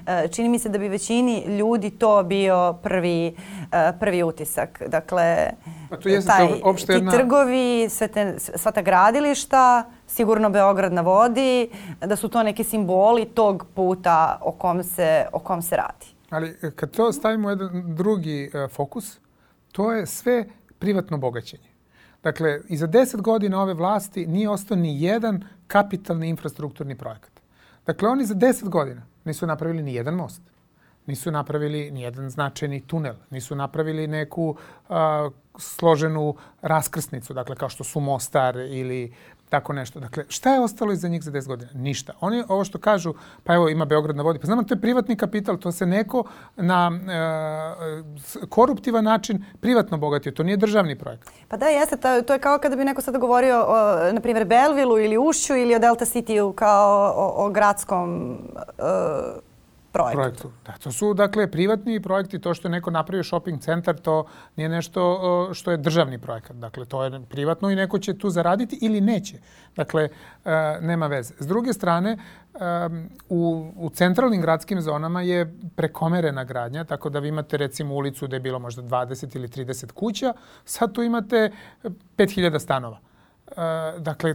E, 0.06 0.28
čini 0.28 0.48
mi 0.48 0.58
se 0.58 0.68
da 0.68 0.78
bi 0.78 0.88
većini 0.88 1.44
ljudi 1.58 1.90
to 1.90 2.22
bio 2.22 2.72
prvi, 2.82 3.26
e, 3.72 3.92
prvi 4.00 4.22
utisak. 4.22 4.82
Dakle, 4.86 5.50
pa 5.90 5.96
to 5.96 6.08
jeste 6.08 6.28
taj, 6.28 6.48
ti 6.86 6.92
jedna... 6.92 7.12
trgovi, 7.12 7.88
sve 7.90 8.08
te, 8.08 8.34
sva 8.38 8.72
ta 8.72 8.82
gradilišta, 8.82 9.84
sigurno 10.06 10.50
Beograd 10.50 10.92
na 10.92 11.00
vodi, 11.00 11.70
da 12.00 12.16
su 12.16 12.28
to 12.28 12.42
neki 12.42 12.64
simboli 12.64 13.24
tog 13.24 13.66
puta 13.74 14.38
o 14.40 14.52
kom 14.52 14.82
se, 14.82 15.26
o 15.32 15.38
kom 15.38 15.62
se 15.62 15.76
radi. 15.76 16.06
Ali 16.30 16.56
kad 16.76 16.90
to 16.90 17.12
stavimo 17.12 17.50
jedan 17.50 17.94
drugi 17.94 18.50
uh, 18.54 18.70
fokus, 18.70 19.18
to 19.72 19.92
je 19.92 20.06
sve 20.06 20.44
privatno 20.78 21.18
bogaćenje. 21.18 21.69
Dakle, 22.22 22.60
i 22.68 22.76
za 22.76 22.86
deset 22.86 23.20
godina 23.20 23.62
ove 23.62 23.74
vlasti 23.74 24.26
nije 24.26 24.50
ostao 24.50 24.76
ni 24.76 25.02
jedan 25.02 25.44
kapitalni 25.66 26.28
infrastrukturni 26.28 26.94
projekat. 26.94 27.40
Dakle, 27.86 28.08
oni 28.08 28.24
za 28.24 28.34
deset 28.34 28.68
godina 28.68 29.02
nisu 29.24 29.46
napravili 29.46 29.82
ni 29.82 29.94
jedan 29.94 30.14
most. 30.14 30.42
Nisu 31.06 31.30
napravili 31.30 31.90
ni 31.90 32.02
jedan 32.02 32.30
značajni 32.30 32.80
tunel. 32.80 33.14
Nisu 33.30 33.54
napravili 33.54 34.06
neku 34.06 34.48
uh, 34.48 34.96
složenu 35.58 36.34
raskrsnicu, 36.62 37.34
dakle 37.34 37.56
kao 37.56 37.68
što 37.68 37.84
su 37.84 38.00
Mostar 38.00 38.56
ili 38.56 39.12
tako 39.50 39.72
nešto. 39.72 40.00
Dakle, 40.00 40.24
šta 40.28 40.54
je 40.54 40.60
ostalo 40.60 40.92
iza 40.92 41.08
njih 41.08 41.22
za 41.22 41.30
10 41.30 41.46
godina? 41.46 41.70
Ništa. 41.74 42.12
Oni 42.20 42.44
ovo 42.48 42.64
što 42.64 42.78
kažu, 42.78 43.14
pa 43.44 43.54
evo 43.54 43.68
ima 43.68 43.84
Beograd 43.84 44.16
na 44.16 44.22
vodi, 44.22 44.38
pa 44.38 44.46
znamo 44.46 44.62
to 44.62 44.74
je 44.74 44.80
privatni 44.80 45.16
kapital, 45.16 45.56
to 45.56 45.72
se 45.72 45.86
neko 45.86 46.24
na 46.56 46.90
e, 48.40 48.46
koruptivan 48.48 49.04
način 49.04 49.44
privatno 49.60 49.98
bogatio, 49.98 50.32
to 50.32 50.42
nije 50.42 50.56
državni 50.56 50.98
projekat. 50.98 51.34
Pa 51.48 51.56
da, 51.56 51.66
jeste, 51.66 51.96
to, 51.96 52.22
to 52.22 52.32
je 52.32 52.38
kao 52.38 52.58
kada 52.58 52.76
bi 52.76 52.84
neko 52.84 53.02
sada 53.02 53.18
govorio 53.18 53.64
o, 53.68 54.12
na 54.12 54.20
primjer, 54.20 54.44
Belvilu 54.46 54.98
ili 54.98 55.18
Ušću 55.18 55.56
ili 55.56 55.74
o 55.74 55.78
Delta 55.78 56.04
Cityu 56.04 56.54
kao 56.54 57.12
o, 57.16 57.46
o 57.46 57.50
gradskom 57.50 58.38
e, 58.78 59.49
projektu. 59.92 60.16
projektu. 60.16 60.50
Da, 60.66 60.72
to 60.72 60.92
su 60.92 61.14
dakle 61.14 61.50
privatni 61.50 62.02
projekti, 62.02 62.38
to 62.38 62.54
što 62.54 62.68
je 62.68 62.72
neko 62.72 62.90
napravio 62.90 63.24
shopping 63.24 63.60
centar, 63.60 63.96
to 63.96 64.24
nije 64.56 64.68
nešto 64.68 65.50
što 65.54 65.70
je 65.70 65.76
državni 65.76 66.18
projekat. 66.18 66.56
Dakle, 66.56 66.84
to 66.84 67.04
je 67.04 67.20
privatno 67.28 67.70
i 67.70 67.76
neko 67.76 67.98
će 67.98 68.18
tu 68.18 68.30
zaraditi 68.30 68.78
ili 68.82 69.00
neće. 69.00 69.38
Dakle, 69.76 70.08
e, 70.44 70.78
nema 70.80 71.06
veze. 71.06 71.34
S 71.38 71.46
druge 71.46 71.72
strane, 71.72 72.16
u, 73.28 73.72
u 73.76 73.90
centralnim 73.90 74.40
gradskim 74.40 74.80
zonama 74.80 75.22
je 75.22 75.54
prekomerena 75.76 76.44
gradnja, 76.44 76.84
tako 76.84 77.10
da 77.10 77.18
vi 77.18 77.28
imate 77.28 77.56
recimo 77.56 77.94
ulicu 77.94 78.26
gde 78.26 78.36
je 78.36 78.40
bilo 78.40 78.58
možda 78.58 78.82
20 78.82 79.36
ili 79.36 79.48
30 79.48 79.92
kuća, 79.92 80.32
sad 80.64 80.92
tu 80.92 81.02
imate 81.02 81.50
5000 82.16 82.58
stanova. 82.58 82.98
E, 83.46 83.54
dakle, 83.98 84.34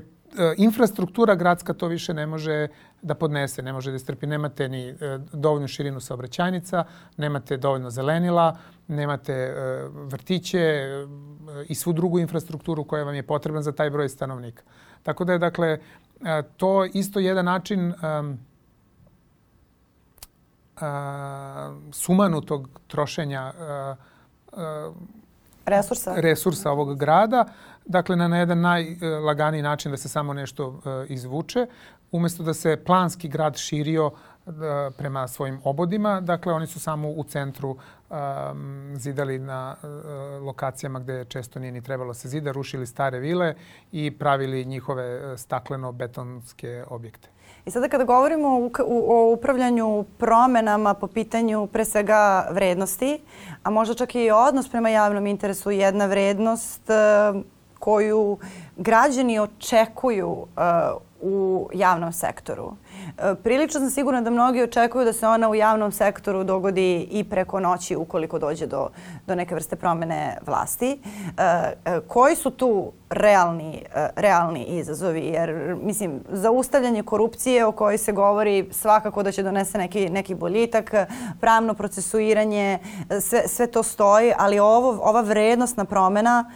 infrastruktura 0.58 1.36
gradska 1.36 1.74
to 1.74 1.88
više 1.88 2.14
ne 2.14 2.28
može 2.28 2.68
da 3.02 3.16
podnese, 3.16 3.62
ne 3.62 3.74
može 3.74 3.92
da 3.92 3.96
istrpi. 3.96 4.28
Nemate 4.28 4.70
ni 4.70 4.90
e, 4.90 4.96
dovoljnu 5.34 5.68
širinu 5.68 6.00
saobraćajnica, 6.00 6.84
nemate 7.18 7.58
dovoljno 7.58 7.90
zelenila, 7.90 8.58
nemate 8.88 9.34
e, 9.34 9.54
vrtiće 9.94 10.88
i 11.68 11.76
svu 11.76 11.94
drugu 11.94 12.20
infrastrukturu 12.20 12.84
koja 12.84 13.04
vam 13.04 13.16
je 13.16 13.24
potrebna 13.24 13.62
za 13.62 13.72
taj 13.72 13.90
broj 13.90 14.10
stanovnika. 14.10 14.64
Tako 15.04 15.26
da 15.26 15.34
je, 15.34 15.40
dakle, 15.40 15.80
to 16.58 16.86
isto 16.86 17.20
jedan 17.20 17.46
način 17.46 17.94
um, 17.94 18.40
sumanutog 21.92 22.70
trošenja 22.88 23.54
resursa. 25.66 26.14
resursa 26.16 26.72
ovog 26.72 27.00
grada 27.00 27.46
dakle 27.86 28.16
na, 28.16 28.38
jedan 28.38 28.62
najlaganiji 28.62 29.62
način 29.62 29.92
da 29.92 29.98
se 29.98 30.10
samo 30.10 30.34
nešto 30.34 30.68
uh, 30.68 30.82
izvuče, 31.08 31.68
umesto 32.12 32.44
da 32.44 32.54
se 32.54 32.78
planski 32.86 33.28
grad 33.28 33.58
širio 33.58 34.06
uh, 34.06 34.54
prema 34.98 35.28
svojim 35.28 35.60
obodima, 35.64 36.22
dakle 36.22 36.54
oni 36.54 36.68
su 36.68 36.80
samo 36.80 37.10
u 37.10 37.24
centru 37.24 37.70
um, 38.10 38.94
zidali 38.96 39.40
na 39.40 39.76
lokacijama 40.42 41.00
gde 41.00 41.26
često 41.26 41.60
nije 41.60 41.72
ni 41.72 41.82
trebalo 41.82 42.14
se 42.14 42.30
zida, 42.30 42.52
rušili 42.52 42.86
stare 42.88 43.20
vile 43.20 43.56
i 43.92 44.12
pravili 44.12 44.66
njihove 44.66 45.38
stakleno-betonske 45.38 46.84
objekte. 46.90 47.30
I 47.66 47.72
sada 47.72 47.88
kada 47.90 48.04
govorimo 48.04 48.70
o 48.88 49.34
upravljanju 49.34 50.06
promenama 50.18 50.94
po 50.94 51.08
pitanju 51.08 51.68
pre 51.68 51.86
svega 51.86 52.48
vrednosti, 52.52 53.22
a 53.64 53.70
možda 53.70 53.96
čak 53.96 54.16
i 54.16 54.32
odnos 54.32 54.70
prema 54.70 54.90
javnom 54.90 55.28
interesu, 55.28 55.72
jedna 55.72 56.06
vrednost 56.06 56.82
koju 57.86 58.38
građani 58.78 59.40
očekuju 59.40 60.30
uh, 60.30 60.46
u 61.22 61.70
javnom 61.74 62.14
sektoru. 62.14 62.74
E, 63.18 63.36
prilično 63.44 63.80
sam 63.80 63.90
sigurna 63.90 64.22
da 64.22 64.30
mnogi 64.30 64.64
očekuju 64.64 65.06
da 65.06 65.14
se 65.14 65.28
ona 65.28 65.50
u 65.50 65.56
javnom 65.56 65.92
sektoru 65.92 66.44
dogodi 66.44 67.08
i 67.12 67.24
preko 67.24 67.60
noći 67.60 67.96
ukoliko 67.96 68.40
dođe 68.40 68.68
do, 68.68 68.90
do 69.28 69.36
neke 69.36 69.56
vrste 69.56 69.76
promene 69.76 70.38
vlasti. 70.46 71.00
E, 71.38 72.00
koji 72.08 72.36
su 72.36 72.52
tu 72.52 72.92
realni, 73.10 73.84
realni 74.16 74.64
izazovi? 74.64 75.26
Jer, 75.26 75.76
mislim, 75.82 76.24
zaustavljanje 76.30 77.04
korupcije 77.04 77.66
o 77.66 77.72
kojoj 77.72 77.98
se 77.98 78.12
govori 78.12 78.70
svakako 78.72 79.24
da 79.24 79.32
će 79.32 79.44
donese 79.44 79.78
neki, 79.78 80.10
neki 80.10 80.36
boljitak, 80.36 80.94
pravno 81.40 81.74
procesuiranje, 81.74 82.80
sve, 83.22 83.48
sve 83.48 83.68
to 83.68 83.84
stoji, 83.84 84.34
ali 84.38 84.60
ovo, 84.60 85.00
ova 85.02 85.22
vrednostna 85.22 85.86
promena, 85.86 86.52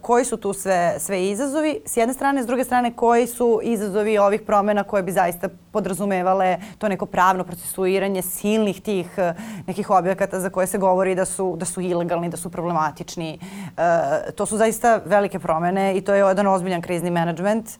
koji 0.00 0.24
su 0.24 0.36
tu 0.36 0.52
sve, 0.52 0.96
sve 0.98 1.28
izazovi? 1.28 1.80
S 1.86 1.96
jedne 1.96 2.14
strane, 2.14 2.42
s 2.42 2.46
druge 2.46 2.64
strane, 2.64 2.92
koji 2.96 3.26
su 3.26 3.60
izazovi 3.62 4.18
ovih 4.18 4.40
promena 4.40 4.84
koje 4.84 5.02
bi 5.02 5.12
zaista 5.12 5.48
podrazumevale 5.72 6.58
to 6.78 6.88
neko 6.88 7.06
pravno 7.06 7.44
procesuiranje 7.44 8.22
silnih 8.22 8.80
tih 8.82 9.18
nekih 9.66 9.90
objekata 9.90 10.40
za 10.40 10.50
koje 10.50 10.66
se 10.66 10.78
govori 10.78 11.14
da 11.14 11.24
su, 11.24 11.56
da 11.56 11.64
su 11.64 11.80
ilegalni, 11.80 12.28
da 12.28 12.36
su 12.36 12.50
problematični. 12.50 13.38
E, 13.76 14.32
to 14.32 14.46
su 14.46 14.56
zaista 14.56 15.00
velike 15.04 15.38
promene 15.38 15.65
i 15.96 16.00
to 16.00 16.14
je 16.14 16.18
jedan 16.18 16.46
ozbiljan 16.46 16.82
krizni 16.82 17.10
menadžment 17.10 17.78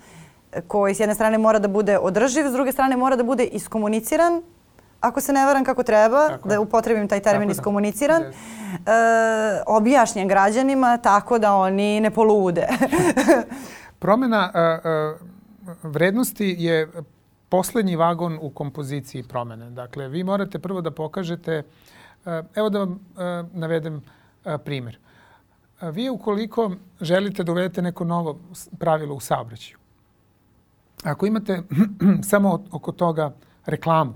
koji 0.68 0.94
s 0.94 1.00
jedne 1.00 1.14
strane 1.14 1.38
mora 1.38 1.58
da 1.58 1.68
bude 1.68 1.98
održiv, 1.98 2.48
s 2.48 2.52
druge 2.52 2.72
strane 2.72 2.96
mora 2.96 3.16
da 3.16 3.22
bude 3.22 3.44
iskomuniciran 3.44 4.42
ako 5.00 5.20
se 5.20 5.32
ne 5.32 5.46
varam 5.46 5.64
kako 5.64 5.82
treba, 5.82 6.28
tako 6.28 6.48
da 6.48 6.60
upotrebim 6.60 7.08
taj 7.08 7.20
termin 7.20 7.48
tako 7.48 7.58
iskomuniciran, 7.58 8.22
da. 8.22 8.92
e, 8.92 9.62
objašnjen 9.66 10.28
građanima 10.28 10.96
tako 10.96 11.38
da 11.38 11.54
oni 11.54 12.00
ne 12.00 12.10
polude. 12.10 12.66
Promena 13.98 14.52
uh, 14.54 15.20
uh, 15.68 15.92
vrednosti 15.92 16.56
je 16.58 16.88
poslednji 17.48 17.96
vagon 17.96 18.38
u 18.42 18.50
kompoziciji 18.50 19.22
promene. 19.22 19.70
Dakle, 19.70 20.08
vi 20.08 20.24
morate 20.24 20.58
prvo 20.58 20.80
da 20.80 20.90
pokažete, 20.90 21.62
eh, 22.26 22.42
evo 22.54 22.68
da 22.68 22.78
vam 22.78 23.00
navedem 23.52 24.02
primer. 24.64 24.98
Vi 25.80 26.10
ukoliko 26.10 26.70
želite 27.00 27.44
da 27.44 27.52
uvedete 27.52 27.82
neko 27.82 28.04
novo 28.04 28.38
pravilo 28.78 29.14
u 29.14 29.20
saobraćaju, 29.20 29.78
ako 31.04 31.26
imate 31.26 31.62
samo 32.30 32.64
oko 32.72 32.92
toga 32.92 33.34
reklamu, 33.66 34.14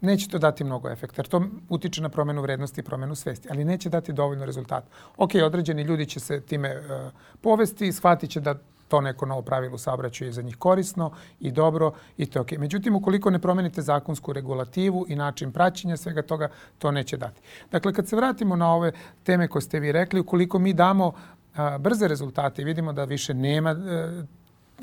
neće 0.00 0.28
to 0.28 0.38
dati 0.38 0.64
mnogo 0.64 0.90
efekta, 0.90 1.14
jer 1.18 1.26
to 1.26 1.44
utiče 1.68 2.02
na 2.02 2.08
promenu 2.08 2.42
vrednosti 2.42 2.80
i 2.80 2.84
promenu 2.84 3.14
svesti, 3.14 3.48
ali 3.50 3.64
neće 3.64 3.88
dati 3.88 4.12
dovoljno 4.12 4.44
rezultata. 4.44 4.86
Ok, 5.16 5.30
određeni 5.44 5.82
ljudi 5.82 6.06
će 6.06 6.20
se 6.20 6.40
time 6.40 6.78
uh, 6.78 7.12
povesti 7.40 7.86
i 7.86 7.92
shvatit 7.92 8.30
će 8.30 8.40
da 8.40 8.54
to 8.90 9.00
neko 9.00 9.26
novo 9.26 9.42
pravilo 9.42 9.78
saobraćaju 9.78 10.28
je 10.28 10.32
za 10.32 10.42
njih 10.42 10.56
korisno 10.56 11.12
i 11.40 11.50
dobro 11.50 11.92
i 12.16 12.26
to 12.26 12.38
je 12.38 12.40
okej. 12.40 12.58
Okay. 12.58 12.60
Međutim, 12.60 12.96
ukoliko 12.96 13.30
ne 13.30 13.38
promenite 13.38 13.82
zakonsku 13.82 14.32
regulativu 14.32 15.04
i 15.08 15.16
način 15.16 15.52
praćenja 15.52 15.96
svega 15.96 16.22
toga, 16.22 16.48
to 16.78 16.90
neće 16.90 17.16
dati. 17.16 17.40
Dakle, 17.70 17.92
kad 17.92 18.08
se 18.08 18.16
vratimo 18.16 18.56
na 18.56 18.74
ove 18.74 18.92
teme 19.22 19.48
koje 19.48 19.62
ste 19.62 19.80
vi 19.80 19.92
rekli, 19.92 20.20
ukoliko 20.20 20.58
mi 20.58 20.72
damo 20.72 21.12
a, 21.56 21.78
brze 21.78 22.08
rezultate 22.08 22.62
i 22.62 22.64
vidimo 22.64 22.92
da 22.92 23.04
više 23.04 23.34
nema 23.34 23.70
a, 23.70 24.22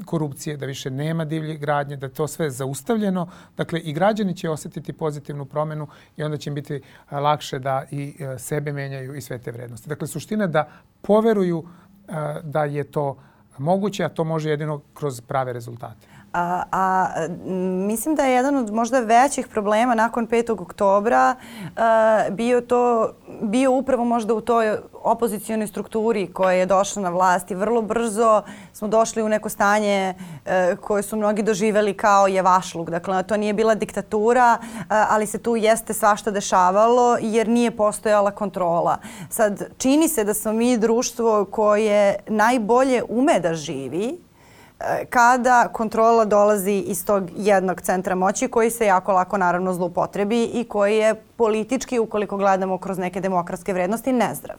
korupcije, 0.05 0.57
da 0.57 0.65
više 0.65 0.89
nema 0.91 1.25
divlje 1.25 1.57
gradnje, 1.57 1.97
da 1.97 2.09
to 2.09 2.27
sve 2.27 2.49
zaustavljeno. 2.49 3.27
Dakle, 3.57 3.79
i 3.79 3.93
građani 3.93 4.35
će 4.35 4.49
osetiti 4.49 4.93
pozitivnu 4.93 5.45
promenu 5.45 5.87
i 6.17 6.23
onda 6.23 6.37
će 6.37 6.49
im 6.49 6.55
biti 6.55 6.81
lakše 7.11 7.59
da 7.59 7.83
i 7.91 8.15
sebe 8.37 8.73
menjaju 8.73 9.15
i 9.15 9.21
sve 9.21 9.39
te 9.39 9.51
vrednosti. 9.51 9.89
Dakle, 9.89 10.07
suština 10.07 10.43
je 10.43 10.47
da 10.47 10.69
poveruju 11.01 11.65
da 12.43 12.65
je 12.65 12.83
to 12.83 13.17
moguće, 13.57 14.03
a 14.03 14.09
to 14.09 14.23
može 14.23 14.49
jedino 14.49 14.81
kroz 14.93 15.21
prave 15.21 15.53
rezultate. 15.53 16.07
A, 16.33 16.63
a 16.71 17.07
mislim 17.87 18.15
da 18.15 18.23
je 18.23 18.33
jedan 18.33 18.55
od 18.55 18.73
možda 18.73 18.99
većih 18.99 19.47
problema 19.47 19.95
nakon 19.95 20.27
5. 20.27 20.61
oktobra 20.61 21.35
a, 21.75 22.23
bio 22.31 22.61
to 22.61 23.11
bio 23.41 23.71
upravo 23.71 24.05
možda 24.05 24.33
u 24.33 24.41
toj 24.41 24.77
opozicijonoj 24.93 25.67
strukturi 25.67 26.33
koja 26.33 26.51
je 26.51 26.65
došla 26.65 27.01
na 27.01 27.09
vlast 27.09 27.51
i 27.51 27.55
vrlo 27.55 27.81
brzo 27.81 28.41
smo 28.73 28.87
došli 28.87 29.23
u 29.23 29.29
neko 29.29 29.49
stanje 29.49 30.13
e, 30.45 30.75
koje 30.81 31.03
su 31.03 31.17
mnogi 31.17 31.43
doživeli 31.43 31.93
kao 31.93 32.27
jevašluk. 32.27 32.89
Dakle, 32.89 33.23
to 33.23 33.37
nije 33.37 33.53
bila 33.53 33.75
diktatura, 33.75 34.57
e, 34.61 34.83
ali 34.89 35.27
se 35.27 35.37
tu 35.37 35.55
jeste 35.55 35.93
svašta 35.93 36.31
dešavalo 36.31 37.17
jer 37.21 37.47
nije 37.47 37.71
postojala 37.71 38.31
kontrola. 38.31 38.97
Sad, 39.29 39.63
čini 39.77 40.07
se 40.07 40.23
da 40.23 40.33
smo 40.33 40.53
mi 40.53 40.77
društvo 40.77 41.45
koje 41.45 42.15
najbolje 42.27 43.03
ume 43.09 43.39
da 43.39 43.53
živi, 43.53 44.26
kada 45.09 45.67
kontrola 45.67 46.25
dolazi 46.25 46.73
iz 46.73 47.05
tog 47.05 47.23
jednog 47.35 47.81
centra 47.81 48.15
moći 48.15 48.47
koji 48.47 48.71
se 48.71 48.85
jako 48.85 49.11
lako 49.11 49.37
naravno 49.37 49.73
zlupotrebi 49.73 50.43
i 50.43 50.63
koji 50.63 50.97
je 50.97 51.15
politički, 51.15 51.99
ukoliko 51.99 52.37
gledamo 52.37 52.77
kroz 52.77 52.97
neke 52.97 53.21
demokratske 53.21 53.73
vrednosti, 53.73 54.13
nezdrav. 54.13 54.57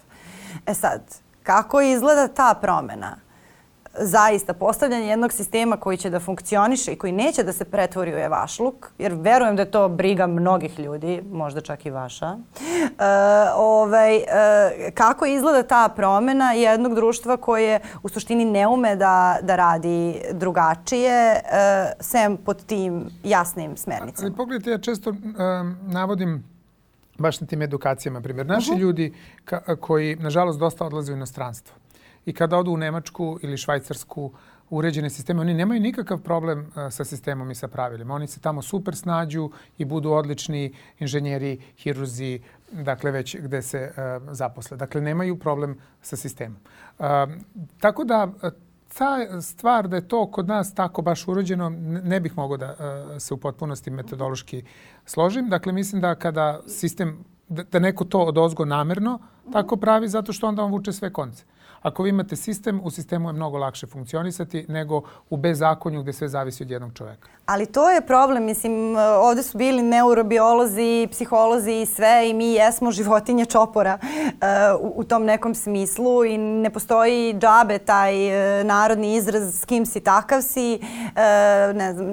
E 0.67 0.75
sad, 0.75 1.01
kako 1.43 1.81
izgleda 1.81 2.29
ta 2.29 2.55
promena? 2.61 3.17
Zaista 4.01 4.55
postavljanje 4.55 5.07
jednog 5.07 5.33
sistema 5.33 5.77
koji 5.77 5.97
će 5.97 6.11
da 6.11 6.21
funkcioniše 6.21 6.93
i 6.93 6.97
koji 6.97 7.13
neće 7.13 7.43
da 7.43 7.53
se 7.53 7.65
pretvori 7.65 8.15
u 8.15 8.19
evašluk, 8.19 8.91
jer 8.99 9.15
verujem 9.15 9.57
da 9.57 9.63
je 9.63 9.71
to 9.71 9.89
briga 9.89 10.27
mnogih 10.27 10.79
ljudi, 10.79 11.23
možda 11.33 11.61
čak 11.61 11.87
i 11.87 11.91
vaša. 11.91 12.27
E, 12.27 13.05
ovaj, 13.57 14.17
e, 14.17 14.25
kako 14.95 15.27
izgleda 15.27 15.63
ta 15.63 15.89
promena 15.97 16.53
jednog 16.53 16.95
društva 16.95 17.37
koje 17.37 17.81
u 18.03 18.09
suštini 18.09 18.45
ne 18.45 18.67
ume 18.67 18.97
da, 18.97 19.39
da 19.43 19.57
radi 19.57 20.21
drugačije, 20.33 21.33
e, 21.33 21.41
sem 22.01 22.37
pod 22.37 22.65
tim 22.67 23.05
jasnim 23.25 23.77
smernicama? 23.77 24.27
Ali 24.27 24.37
pogledajte, 24.37 24.71
ja 24.71 24.79
često 24.79 25.11
um, 25.11 25.77
navodim 25.83 26.45
baš 27.19 27.41
na 27.41 27.47
tim 27.47 27.63
edukacijama, 27.63 28.21
primjer. 28.21 28.47
Naši 28.47 28.71
uh 28.71 28.77
-huh. 28.77 28.81
ljudi 28.81 29.15
ka, 29.45 29.77
koji, 29.77 30.17
nažalost, 30.17 30.59
dosta 30.59 30.85
odlaze 30.85 31.13
u 31.13 31.17
inostranstvo 31.17 31.75
i 32.27 32.33
kada 32.33 32.59
odu 32.59 32.71
u 32.71 32.77
Nemačku 32.77 33.39
ili 33.43 33.57
Švajcarsku 33.57 34.33
uređene 34.71 35.11
sisteme, 35.11 35.41
oni 35.41 35.55
nemaju 35.55 35.81
nikakav 35.81 36.19
problem 36.19 36.61
uh, 36.61 36.93
sa 36.93 37.05
sistemom 37.05 37.51
i 37.51 37.55
sa 37.55 37.69
pravilima. 37.69 38.15
Oni 38.15 38.27
se 38.27 38.41
tamo 38.41 38.63
super 38.63 38.97
snađu 38.97 39.51
i 39.79 39.85
budu 39.85 40.11
odlični 40.11 40.75
inženjeri, 40.99 41.61
hirurzi, 41.77 42.41
dakle 42.73 43.11
već 43.11 43.37
gde 43.37 43.63
se 43.63 43.91
uh, 43.91 44.33
zaposle. 44.33 44.77
Dakle, 44.77 45.01
nemaju 45.01 45.39
problem 45.39 45.79
sa 46.03 46.17
sistemom. 46.17 46.59
Uh, 46.99 47.07
tako 47.81 48.05
da 48.05 48.29
ta 48.99 49.41
stvar 49.43 49.89
da 49.89 49.97
je 49.97 50.09
to 50.09 50.31
kod 50.31 50.49
nas 50.49 50.75
tako 50.75 51.03
baš 51.03 51.29
urođeno, 51.29 51.71
ne 52.05 52.21
bih 52.21 52.37
mogao 52.37 52.57
da 52.57 52.77
se 53.21 53.35
u 53.35 53.37
potpunosti 53.37 53.91
metodološki 53.91 54.63
složim. 55.05 55.49
Dakle, 55.49 55.73
mislim 55.73 56.01
da 56.01 56.15
kada 56.15 56.61
sistem, 56.67 57.25
da, 57.49 57.63
da 57.63 57.79
neko 57.79 58.05
to 58.05 58.21
od 58.21 58.39
ozgo 58.39 58.65
namerno 58.65 59.19
tako 59.53 59.77
pravi, 59.77 60.09
zato 60.09 60.33
što 60.33 60.49
onda 60.49 60.65
on 60.65 60.73
vuče 60.73 60.93
sve 60.93 61.13
konce. 61.13 61.45
Ako 61.83 62.03
vi 62.03 62.11
imate 62.11 62.37
sistem, 62.37 62.81
u 62.85 62.91
sistemu 62.91 63.29
je 63.29 63.33
mnogo 63.33 63.59
lakše 63.59 63.87
funkcionisati 63.87 64.67
nego 64.69 65.03
u 65.31 65.37
bezakonju 65.37 66.03
gde 66.03 66.13
sve 66.13 66.29
zavisi 66.29 66.63
od 66.63 66.71
jednog 66.71 66.95
čoveka. 66.95 67.29
Ali 67.47 67.67
to 67.67 67.91
je 67.91 68.01
problem, 68.01 68.45
mislim, 68.45 68.97
ovde 68.97 69.43
su 69.43 69.59
bili 69.59 69.83
neurobiolozi, 69.83 71.09
psiholozi 71.11 71.73
i 71.73 71.87
sve 71.87 72.31
i 72.31 72.35
mi 72.35 72.53
jesmo 72.53 72.91
životinje 72.91 73.45
čopora 73.45 73.99
uh, 74.03 74.91
u, 74.95 75.05
tom 75.05 75.25
nekom 75.25 75.55
smislu 75.55 76.25
i 76.25 76.39
ne 76.39 76.71
postoji 76.71 77.35
džabe 77.39 77.79
taj 77.79 78.27
uh, 78.27 78.67
narodni 78.67 79.15
izraz 79.15 79.61
s 79.61 79.65
kim 79.65 79.87
si 79.87 80.01
takav 80.01 80.43
si. 80.43 80.81
Uh, 80.83 81.77
ne 81.77 81.93
znam, 81.95 82.07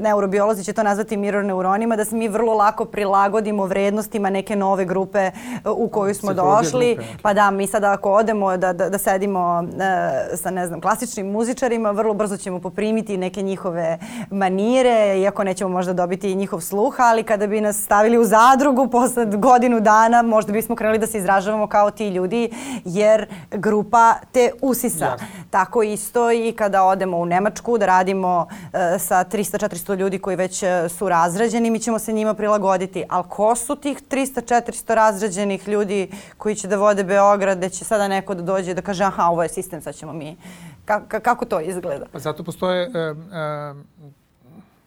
neurobiolozi 0.00 0.64
će 0.64 0.72
to 0.72 0.82
nazvati 0.82 1.16
mirror 1.16 1.44
neuronima, 1.44 1.96
da 1.96 2.04
se 2.04 2.16
mi 2.16 2.28
vrlo 2.28 2.54
lako 2.54 2.84
prilagodimo 2.84 3.66
vrednostima 3.66 4.30
neke 4.30 4.56
nove 4.56 4.84
grupe 4.84 5.30
u 5.76 5.88
koju 5.88 6.14
smo 6.14 6.34
došli. 6.34 6.94
Grupe. 6.94 7.10
Pa 7.22 7.34
da, 7.34 7.50
mi 7.50 7.66
sada 7.66 7.92
ako 7.92 8.12
odemo 8.12 8.56
da, 8.56 8.72
da, 8.72 8.88
da 8.88 8.98
sedimo 9.08 9.62
uh, 9.62 10.38
sa, 10.38 10.50
ne 10.50 10.66
znam, 10.66 10.80
klasičnim 10.80 11.26
muzičarima, 11.30 11.90
vrlo 11.90 12.14
brzo 12.14 12.36
ćemo 12.36 12.60
poprimiti 12.60 13.16
neke 13.16 13.42
njihove 13.42 13.98
manire, 14.30 15.20
iako 15.20 15.44
nećemo 15.44 15.70
možda 15.70 15.92
dobiti 15.92 16.34
njihov 16.34 16.60
sluh, 16.60 16.94
ali 16.98 17.22
kada 17.22 17.46
bi 17.46 17.60
nas 17.60 17.82
stavili 17.84 18.18
u 18.18 18.24
zadrugu 18.24 18.88
posle 18.88 19.26
godinu 19.26 19.80
dana, 19.80 20.22
možda 20.22 20.52
bismo 20.52 20.76
krenuli 20.76 20.98
da 20.98 21.06
se 21.06 21.18
izražavamo 21.18 21.66
kao 21.66 21.90
ti 21.90 22.08
ljudi, 22.08 22.50
jer 22.84 23.26
grupa 23.50 24.14
te 24.32 24.50
usisa. 24.62 25.04
Ja. 25.04 25.16
Tako 25.50 25.82
isto 25.82 26.32
i 26.32 26.52
kada 26.52 26.84
odemo 26.84 27.16
u 27.18 27.26
Nemačku 27.26 27.78
da 27.78 27.86
radimo 27.86 28.46
uh, 28.48 28.78
sa 28.98 29.24
300-400 29.24 29.96
ljudi 29.96 30.18
koji 30.18 30.36
već 30.36 30.62
uh, 30.62 30.68
su 30.88 31.08
razrađeni, 31.08 31.70
mi 31.70 31.80
ćemo 31.80 31.98
se 31.98 32.12
njima 32.12 32.34
prilagoditi. 32.34 33.04
Ali 33.08 33.24
ko 33.28 33.54
su 33.54 33.76
tih 33.76 34.02
300-400 34.10 34.94
razrađenih 34.94 35.68
ljudi 35.68 36.10
koji 36.36 36.54
će 36.54 36.68
da 36.68 36.76
vode 36.76 37.04
Beograd, 37.04 37.58
da 37.58 37.68
će 37.68 37.84
sada 37.84 38.08
neko 38.08 38.34
da 38.34 38.42
dođe 38.42 38.74
da 38.74 38.82
kaže 38.88 39.04
aha, 39.04 39.28
ovo 39.28 39.42
je 39.42 39.48
sistem, 39.48 39.82
sad 39.84 39.94
ćemo 39.94 40.12
mi 40.12 40.36
Ka, 40.84 41.20
kako 41.20 41.44
to 41.44 41.60
izgleda? 41.60 42.06
Pa 42.12 42.18
zato 42.18 42.44
postoje 42.44 42.88
uh, 42.88 43.16
uh, 43.16 44.12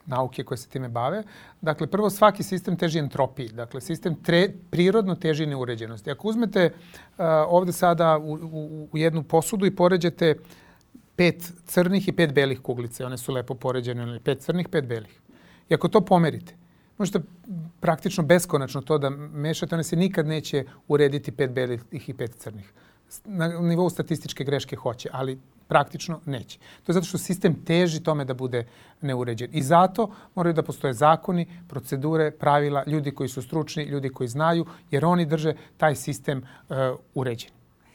nauke 0.06 0.42
koje 0.44 0.58
se 0.58 0.68
time 0.68 0.88
bave. 0.88 1.22
Dakle, 1.60 1.86
prvo 1.86 2.10
svaki 2.10 2.42
sistem 2.42 2.76
teži 2.76 2.98
entropiji. 2.98 3.48
Dakle, 3.48 3.80
sistem 3.80 4.16
tre, 4.22 4.48
prirodno 4.70 5.14
teži 5.14 5.46
neuređenosti. 5.46 6.10
Ako 6.10 6.28
uzmete 6.28 6.64
uh, 6.72 7.24
ovde 7.46 7.72
sada 7.72 8.18
u, 8.18 8.32
u, 8.32 8.88
u 8.92 8.98
jednu 8.98 9.22
posudu 9.22 9.66
i 9.66 9.76
poređate 9.76 10.34
pet 11.16 11.52
crnih 11.66 12.08
i 12.08 12.12
pet 12.12 12.34
belih 12.34 12.60
kuglice, 12.60 13.06
one 13.06 13.18
su 13.18 13.32
lepo 13.32 13.54
poređene, 13.54 14.20
pet 14.20 14.40
crnih, 14.40 14.68
pet 14.68 14.86
belih. 14.86 15.20
I 15.68 15.74
ako 15.74 15.88
to 15.88 16.00
pomerite, 16.00 16.56
možete 16.98 17.20
praktično 17.80 18.24
beskonačno 18.24 18.80
to 18.80 18.98
da 18.98 19.10
mešate, 19.10 19.74
one 19.74 19.84
se 19.84 19.96
nikad 19.96 20.26
neće 20.26 20.64
urediti 20.88 21.32
pet 21.32 21.50
belih 21.50 21.84
i 21.92 22.14
pet 22.14 22.34
crnih. 22.34 22.72
Na 23.24 23.48
nivou 23.48 23.90
statističke 23.90 24.44
greške 24.44 24.76
hoće, 24.76 25.08
ali 25.12 25.38
praktično 25.68 26.20
neće. 26.26 26.58
To 26.58 26.92
je 26.92 26.94
zato 26.94 27.06
što 27.06 27.18
sistem 27.18 27.54
teži 27.64 28.02
tome 28.02 28.24
da 28.24 28.34
bude 28.34 28.66
neuređen. 29.00 29.50
I 29.52 29.62
zato 29.62 30.10
moraju 30.34 30.52
da 30.52 30.62
postoje 30.62 30.92
zakoni, 30.94 31.46
procedure, 31.68 32.30
pravila, 32.30 32.84
ljudi 32.86 33.10
koji 33.10 33.28
su 33.28 33.42
stručni, 33.42 33.84
ljudi 33.84 34.08
koji 34.08 34.28
znaju, 34.28 34.66
jer 34.90 35.04
oni 35.04 35.24
drže 35.26 35.54
taj 35.76 35.94
sistem 35.94 36.42
uh, 36.42 36.76
uređen. 37.14 37.50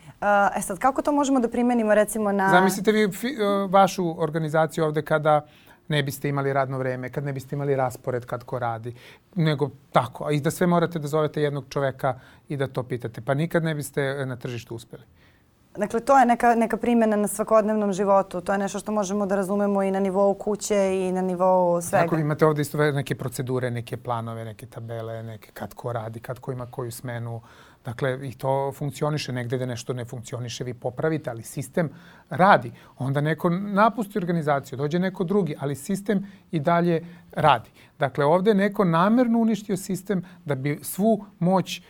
Uh, 0.07 0.57
e 0.57 0.61
sad, 0.61 0.80
kako 0.80 1.01
to 1.01 1.11
možemo 1.11 1.39
da 1.39 1.49
primenimo 1.49 1.95
recimo 1.95 2.32
na... 2.32 2.49
Zamislite 2.49 2.91
vi 2.91 3.11
fi, 3.11 3.28
uh, 3.28 3.72
vašu 3.72 4.15
organizaciju 4.22 4.86
ovde 4.86 5.01
kada 5.01 5.45
ne 5.88 6.04
biste 6.04 6.30
imali 6.30 6.54
radno 6.54 6.78
vreme, 6.78 7.10
kad 7.10 7.24
ne 7.24 7.34
biste 7.34 7.56
imali 7.56 7.76
raspored 7.76 8.26
kad 8.26 8.44
ko 8.44 8.60
radi, 8.60 8.94
nego 9.36 9.70
tako. 9.92 10.32
I 10.32 10.42
da 10.42 10.52
sve 10.52 10.68
morate 10.68 11.00
da 11.00 11.08
zovete 11.08 11.42
jednog 11.42 11.66
čoveka 11.70 12.20
i 12.50 12.58
da 12.58 12.68
to 12.68 12.84
pitate. 12.84 13.22
Pa 13.22 13.34
nikad 13.34 13.64
ne 13.64 13.76
biste 13.76 14.26
na 14.26 14.36
tržištu 14.36 14.76
uspeli. 14.76 15.04
Dakle, 15.78 16.00
to 16.00 16.20
je 16.20 16.26
neka, 16.26 16.56
neka 16.56 16.78
primjena 16.78 17.16
na 17.16 17.28
svakodnevnom 17.28 17.94
životu. 17.94 18.42
To 18.42 18.52
je 18.52 18.58
nešto 18.58 18.80
što 18.80 18.92
možemo 18.92 19.26
da 19.26 19.36
razumemo 19.36 19.84
i 19.84 19.92
na 19.92 20.00
nivou 20.00 20.34
kuće 20.34 21.08
i 21.08 21.12
na 21.12 21.22
nivou 21.22 21.82
svega. 21.82 22.04
Tako, 22.04 22.18
imate 22.18 22.46
ovde 22.46 22.62
isto 22.62 22.78
neke 22.78 23.16
procedure, 23.16 23.72
neke 23.72 23.98
planove, 23.98 24.46
neke 24.46 24.66
tabele, 24.66 25.24
neke 25.24 25.52
kad 25.54 25.74
ko 25.74 25.94
radi, 25.94 26.20
kad 26.20 26.40
ko 26.40 26.52
ima 26.52 26.66
koju 26.66 26.92
smenu, 26.92 27.42
Dakle, 27.88 28.20
i 28.24 28.34
to 28.34 28.72
funkcioniše 28.76 29.32
negde 29.34 29.58
da 29.58 29.66
nešto 29.66 29.94
ne 29.94 30.06
funkcioniše, 30.06 30.64
vi 30.64 30.74
popravite, 30.74 31.30
ali 31.30 31.44
sistem 31.44 31.90
radi. 32.30 32.72
Onda 32.98 33.22
neko 33.22 33.50
napusti 33.50 34.18
organizaciju, 34.18 34.78
dođe 34.78 35.00
neko 35.00 35.24
drugi, 35.24 35.56
ali 35.60 35.76
sistem 35.76 36.26
i 36.52 36.60
dalje 36.60 37.06
radi. 37.32 37.70
Dakle, 38.00 38.26
ovde 38.26 38.52
je 38.52 38.56
neko 38.56 38.84
namerno 38.84 39.40
uništio 39.40 39.78
sistem 39.78 40.24
da 40.46 40.56
bi 40.56 40.80
svu 40.82 41.26
moć 41.40 41.78
e, 41.78 41.82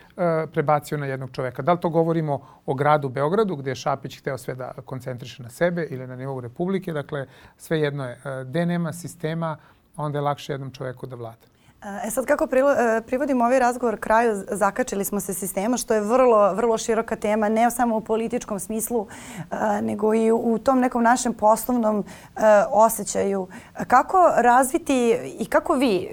prebacio 0.54 0.98
na 0.98 1.06
jednog 1.06 1.32
čoveka. 1.32 1.62
Da 1.62 1.74
li 1.74 1.80
to 1.82 1.90
govorimo 1.90 2.42
o 2.66 2.74
gradu 2.74 3.10
Beogradu, 3.10 3.56
gde 3.56 3.72
je 3.72 3.76
Šapić 3.76 4.20
hteo 4.20 4.38
sve 4.38 4.56
da 4.56 4.72
koncentriše 4.86 5.44
na 5.44 5.50
sebe 5.50 5.88
ili 5.90 6.08
na 6.08 6.16
nivou 6.16 6.42
Republike. 6.42 6.94
Dakle, 6.94 7.26
sve 7.58 7.80
jedno 7.80 8.06
je, 8.06 8.12
e, 8.14 8.44
gde 8.46 8.66
nema 8.66 8.94
sistema, 8.94 9.58
onda 9.96 10.18
je 10.18 10.22
lakše 10.22 10.54
jednom 10.54 10.72
čoveku 10.72 11.08
da 11.08 11.16
vlada. 11.16 11.57
E 11.82 12.12
sad 12.12 12.26
kako 12.26 12.44
e, 12.44 13.02
privodimo 13.02 13.46
ovaj 13.46 13.60
razgovor 13.60 14.00
kraju, 14.00 14.44
zakačili 14.52 15.06
smo 15.06 15.20
se 15.20 15.34
sistema 15.34 15.78
što 15.78 15.94
je 15.94 16.02
vrlo, 16.02 16.54
vrlo 16.54 16.78
široka 16.78 17.16
tema, 17.16 17.50
ne 17.50 17.72
samo 17.72 17.98
u 17.98 18.02
političkom 18.02 18.60
smislu, 18.60 19.08
e, 19.52 19.82
nego 19.82 20.14
i 20.14 20.32
u 20.32 20.58
tom 20.58 20.80
nekom 20.80 21.04
našem 21.04 21.34
poslovnom 21.34 22.00
e, 22.00 22.42
osjećaju. 22.70 23.48
Kako 23.88 24.32
razviti 24.36 25.20
i 25.40 25.46
kako 25.46 25.74
vi 25.74 26.10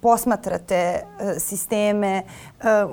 posmatrate 0.00 1.00
sisteme, 1.38 2.22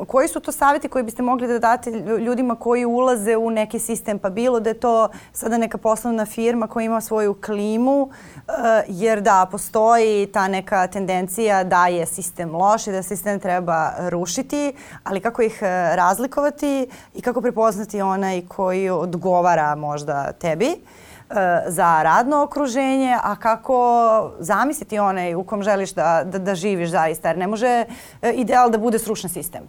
koji 0.08 0.28
su 0.28 0.40
to 0.40 0.52
savjeti 0.52 0.88
koji 0.90 1.04
biste 1.04 1.22
mogli 1.22 1.48
da 1.48 1.60
date 1.60 1.92
ljudima 2.20 2.56
koji 2.56 2.86
ulaze 2.86 3.38
u 3.38 3.50
neki 3.50 3.80
sistem, 3.80 4.20
pa 4.20 4.30
bilo 4.30 4.60
da 4.60 4.70
je 4.70 4.80
to 4.80 5.10
sada 5.34 5.58
neka 5.58 5.78
poslovna 5.78 6.26
firma 6.26 6.68
koja 6.68 6.84
ima 6.84 7.02
svoju 7.02 7.34
klimu, 7.34 8.10
jer 8.88 9.22
da, 9.22 9.48
postoji 9.52 10.32
ta 10.34 10.48
neka 10.48 10.88
tendencija 10.88 11.64
da 11.64 11.91
je 11.96 12.06
sistem 12.06 12.56
loš 12.56 12.88
i 12.88 12.92
da 12.92 13.04
sistem 13.04 13.40
treba 13.40 13.92
rušiti, 14.00 14.74
ali 15.04 15.20
kako 15.20 15.42
ih 15.42 15.60
e, 15.62 15.96
razlikovati 15.96 16.88
i 17.14 17.22
kako 17.22 17.42
prepoznati 17.42 18.02
onaj 18.02 18.42
koji 18.48 18.90
odgovara 18.90 19.76
možda 19.76 20.32
tebi. 20.32 20.76
za 21.68 22.04
radno 22.04 22.44
okruženje, 22.44 23.18
a 23.24 23.36
kako 23.36 24.32
zamisliti 24.40 25.00
onaj 25.00 25.36
u 25.36 25.44
kom 25.44 25.64
želiš 25.64 25.94
da, 25.94 26.24
da, 26.26 26.40
da 26.40 26.56
živiš 26.56 26.90
zaista, 26.90 27.28
jer 27.28 27.38
ne 27.38 27.48
može 27.48 27.86
e, 28.22 28.32
ideal 28.34 28.70
da 28.70 28.78
bude 28.78 29.00
srušen 29.00 29.30
sistem. 29.30 29.62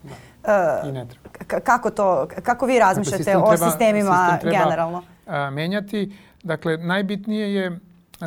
Da. 0.43 0.83
I 0.89 0.93
ne 0.93 1.07
treba. 1.07 1.61
Kako, 1.61 1.91
to, 1.91 2.29
kako 2.43 2.67
vi 2.67 2.79
razmišljate 2.79 3.25
dakle, 3.25 3.43
o 3.43 3.57
sistemima 3.57 4.29
sistem 4.31 4.51
treba, 4.51 4.65
generalno? 4.65 5.03
A, 5.27 5.51
menjati. 5.51 6.17
Dakle, 6.43 6.77
najbitnije 6.77 7.55
je 7.55 7.81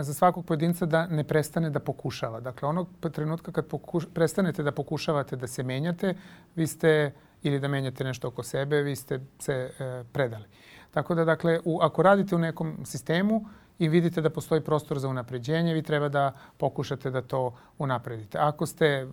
za 0.04 0.14
svakog 0.14 0.46
pojedinca 0.46 0.86
da 0.86 1.08
ne 1.08 1.24
prestane 1.24 1.70
da 1.70 1.80
pokušava. 1.80 2.40
Dakle, 2.40 2.70
onog 2.70 2.88
trenutka 3.12 3.52
kad 3.52 3.68
pokuš, 3.68 4.06
prestanete 4.14 4.64
da 4.64 4.72
pokušavate 4.72 5.36
da 5.36 5.48
se 5.48 5.64
menjate, 5.64 6.16
vi 6.56 6.68
ste 6.68 7.14
ili 7.44 7.60
da 7.60 7.68
menjate 7.68 8.04
nešto 8.04 8.28
oko 8.28 8.44
sebe, 8.44 8.82
vi 8.82 8.96
ste 8.96 9.20
se 9.40 9.54
e, 9.54 10.04
predali. 10.14 10.46
Tako 10.92 11.16
da, 11.16 11.26
dakle, 11.26 11.60
u, 11.66 11.80
ako 11.82 12.04
radite 12.04 12.36
u 12.36 12.40
nekom 12.40 12.78
sistemu 12.86 13.46
i 13.80 13.90
vidite 13.90 14.22
da 14.22 14.30
postoji 14.30 14.62
prostor 14.62 15.00
za 15.00 15.10
unapređenje, 15.10 15.74
vi 15.74 15.84
treba 15.84 16.10
da 16.10 16.34
pokušate 16.58 17.12
da 17.12 17.22
to 17.22 17.56
unapredite. 17.78 18.38
Ako 18.38 18.66
ste 18.66 18.86
e, 18.86 19.08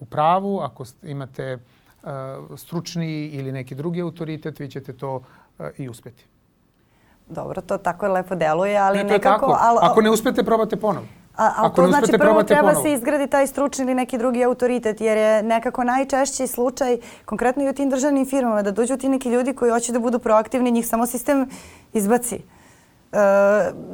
u 0.00 0.04
pravu, 0.04 0.60
ako 0.60 0.84
imate 1.02 1.42
e, 1.42 1.58
stručni 2.56 3.26
ili 3.26 3.52
neki 3.52 3.74
drugi 3.74 4.00
autoritet, 4.00 4.58
vi 4.58 4.70
ćete 4.70 4.92
to 4.92 5.22
e, 5.58 5.70
i 5.78 5.88
uspeti. 5.88 6.33
Dobro, 7.26 7.60
to 7.60 7.78
tako 7.78 8.08
lepo 8.08 8.34
deluje, 8.34 8.78
ali 8.78 8.98
ne, 8.98 9.04
nekako... 9.04 9.46
Tako. 9.46 9.58
Ali, 9.60 9.78
Ako 9.82 10.00
ne 10.00 10.10
uspete, 10.10 10.44
probate 10.44 10.76
ponovo. 10.76 11.06
A, 11.36 11.52
ali 11.56 11.66
Ako 11.66 11.82
to 11.82 11.88
znači 11.88 12.12
prvo 12.18 12.42
treba 12.42 12.68
ponovo. 12.68 12.82
se 12.82 12.92
izgradi 12.92 13.26
taj 13.26 13.46
stručni 13.46 13.84
ili 13.84 13.94
neki 13.94 14.18
drugi 14.18 14.44
autoritet, 14.44 15.00
jer 15.00 15.18
je 15.18 15.42
nekako 15.42 15.84
najčešći 15.84 16.46
slučaj, 16.46 16.98
konkretno 17.24 17.64
i 17.64 17.68
u 17.68 17.72
tim 17.72 17.90
državnim 17.90 18.26
firmama, 18.26 18.62
da 18.62 18.70
dođu 18.70 18.96
ti 18.96 19.08
neki 19.08 19.30
ljudi 19.30 19.52
koji 19.52 19.70
hoće 19.70 19.92
da 19.92 19.98
budu 19.98 20.18
proaktivni, 20.18 20.70
njih 20.70 20.86
samo 20.86 21.06
sistem 21.06 21.48
izbaci. 21.92 22.40
E, 23.12 23.18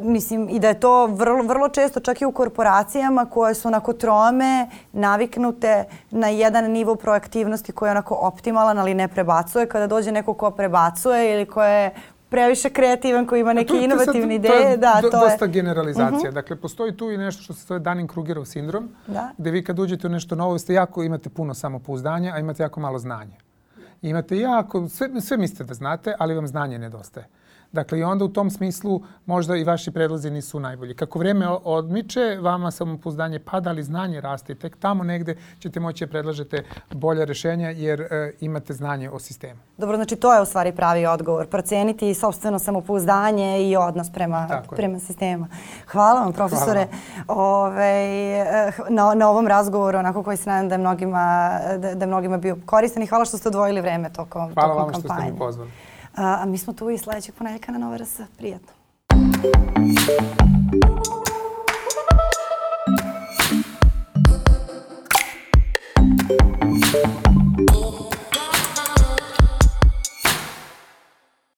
mislim, 0.03 0.49
i 0.49 0.59
da 0.59 0.69
je 0.69 0.81
to 0.81 1.07
vrlo, 1.07 1.43
vrlo 1.43 1.69
često 1.69 2.01
čak 2.01 2.21
i 2.21 2.25
u 2.25 2.33
korporacijama 2.33 3.27
koje 3.27 3.55
su 3.55 3.69
onako 3.69 3.93
trome, 3.93 4.69
naviknute 4.93 5.85
na 6.11 6.29
jedan 6.29 6.71
nivo 6.71 6.95
proaktivnosti 6.95 7.73
koji 7.73 7.89
je 7.89 7.91
onako 7.91 8.19
optimalan, 8.21 8.79
ali 8.79 8.95
ne 8.95 9.09
prebacuje. 9.09 9.67
Kada 9.67 9.87
dođe 9.87 10.13
neko 10.13 10.35
ko 10.35 10.51
prebacuje 10.51 11.35
ili 11.35 11.47
ko 11.47 11.63
je 11.63 11.91
previše 12.31 12.71
kreativan, 12.71 13.27
koji 13.27 13.41
ima 13.41 13.53
neke 13.53 13.69
to, 13.69 13.81
inovativne 13.81 14.35
ideje. 14.35 14.63
To 14.63 14.69
je 14.69 14.77
da, 14.77 15.01
to 15.01 15.11
dosta 15.11 15.45
je. 15.45 15.51
generalizacija. 15.51 16.07
Uh 16.07 16.17
mhm. 16.17 16.27
-huh. 16.27 16.35
Dakle, 16.35 16.57
postoji 16.57 16.97
tu 16.97 17.11
i 17.11 17.17
nešto 17.17 17.43
što 17.43 17.53
se 17.53 17.67
zove 17.67 17.81
Dunning-Krugerov 17.81 18.45
sindrom, 18.45 18.89
da. 19.07 19.31
gde 19.39 19.51
vi 19.51 19.65
kad 19.65 19.79
uđete 19.79 20.07
u 20.07 20.11
nešto 20.11 20.35
novo, 20.35 20.59
ste 20.59 20.75
jako, 20.75 21.03
imate 21.03 21.31
puno 21.31 21.55
samopouzdanja, 21.55 22.35
a 22.35 22.39
imate 22.39 22.63
jako 22.63 22.81
malo 22.81 22.99
znanja. 22.99 23.37
I 24.03 24.09
imate 24.09 24.39
jako, 24.39 24.89
sve, 24.89 25.21
sve 25.21 25.37
mislite 25.37 25.65
da 25.65 25.75
znate, 25.75 26.15
ali 26.19 26.35
vam 26.35 26.47
znanje 26.47 26.79
nedostaje. 26.79 27.27
Dakle, 27.73 27.99
i 27.99 28.03
onda 28.03 28.25
u 28.25 28.29
tom 28.29 28.51
smislu 28.51 29.03
možda 29.27 29.57
i 29.57 29.65
vaši 29.65 29.91
predlozi 29.91 30.31
nisu 30.31 30.61
najbolji. 30.61 30.95
Kako 30.95 31.19
vreme 31.19 31.49
odmiče, 31.49 32.39
vama 32.41 32.71
samopouzdanje 32.71 33.39
pada, 33.39 33.71
ali 33.71 33.83
znanje 33.83 34.21
raste. 34.21 34.55
Tek 34.55 34.77
tamo 34.77 35.05
negde 35.05 35.37
ćete 35.59 35.81
moći 35.81 36.07
da 36.07 36.11
predlažete 36.11 36.65
bolje 36.91 37.25
rešenja 37.25 37.71
jer 37.71 38.01
e, 38.01 38.33
imate 38.41 38.75
znanje 38.75 39.11
o 39.11 39.19
sistemu. 39.19 39.61
Dobro, 39.79 39.97
znači 39.97 40.17
to 40.17 40.35
je 40.35 40.41
u 40.41 40.45
stvari 40.45 40.73
pravi 40.73 41.07
odgovor. 41.07 41.47
Proceniti 41.47 42.15
sobstveno 42.15 42.59
samopouzdanje 42.59 43.71
i 43.71 43.77
odnos 43.77 44.13
prema, 44.13 44.63
prema 44.77 44.99
sistemu. 44.99 45.47
Hvala 45.87 46.21
vam, 46.21 46.33
profesore, 46.33 46.87
Hvala. 47.27 47.41
Ove, 47.43 47.85
eh, 47.85 48.73
na, 48.89 49.15
na 49.15 49.31
ovom 49.31 49.47
razgovoru, 49.47 49.99
onako 49.99 50.23
koji 50.23 50.37
se 50.37 50.51
nadam 50.51 50.69
da 50.69 50.75
je 50.75 50.79
mnogima, 50.79 51.51
da, 51.79 51.95
da 51.95 52.05
je 52.05 52.07
mnogima 52.07 52.39
bio 52.39 52.57
koristan 52.67 53.03
i 53.03 53.07
hvala 53.07 53.25
što 53.25 53.39
ste 53.39 53.49
odvojili 53.49 53.81
vreme 53.81 54.11
tokom, 54.13 54.55
hvala 54.55 54.75
tokom 54.75 54.93
kampanje. 54.93 55.09
Hvala 55.09 55.23
vam 55.23 55.23
što 55.23 55.23
ste 55.23 55.33
mi 55.33 55.39
pozvali. 55.39 55.71
A, 56.15 56.43
a 56.43 56.47
mi 56.47 56.59
smo 56.59 56.73
tu 56.73 56.91
i 56.91 56.99
sledećeg 56.99 57.35
ponedjeljka 57.35 57.73
na 57.73 57.79
Nova 57.79 57.97
RS. 57.97 58.21
Prijatno. 58.37 58.73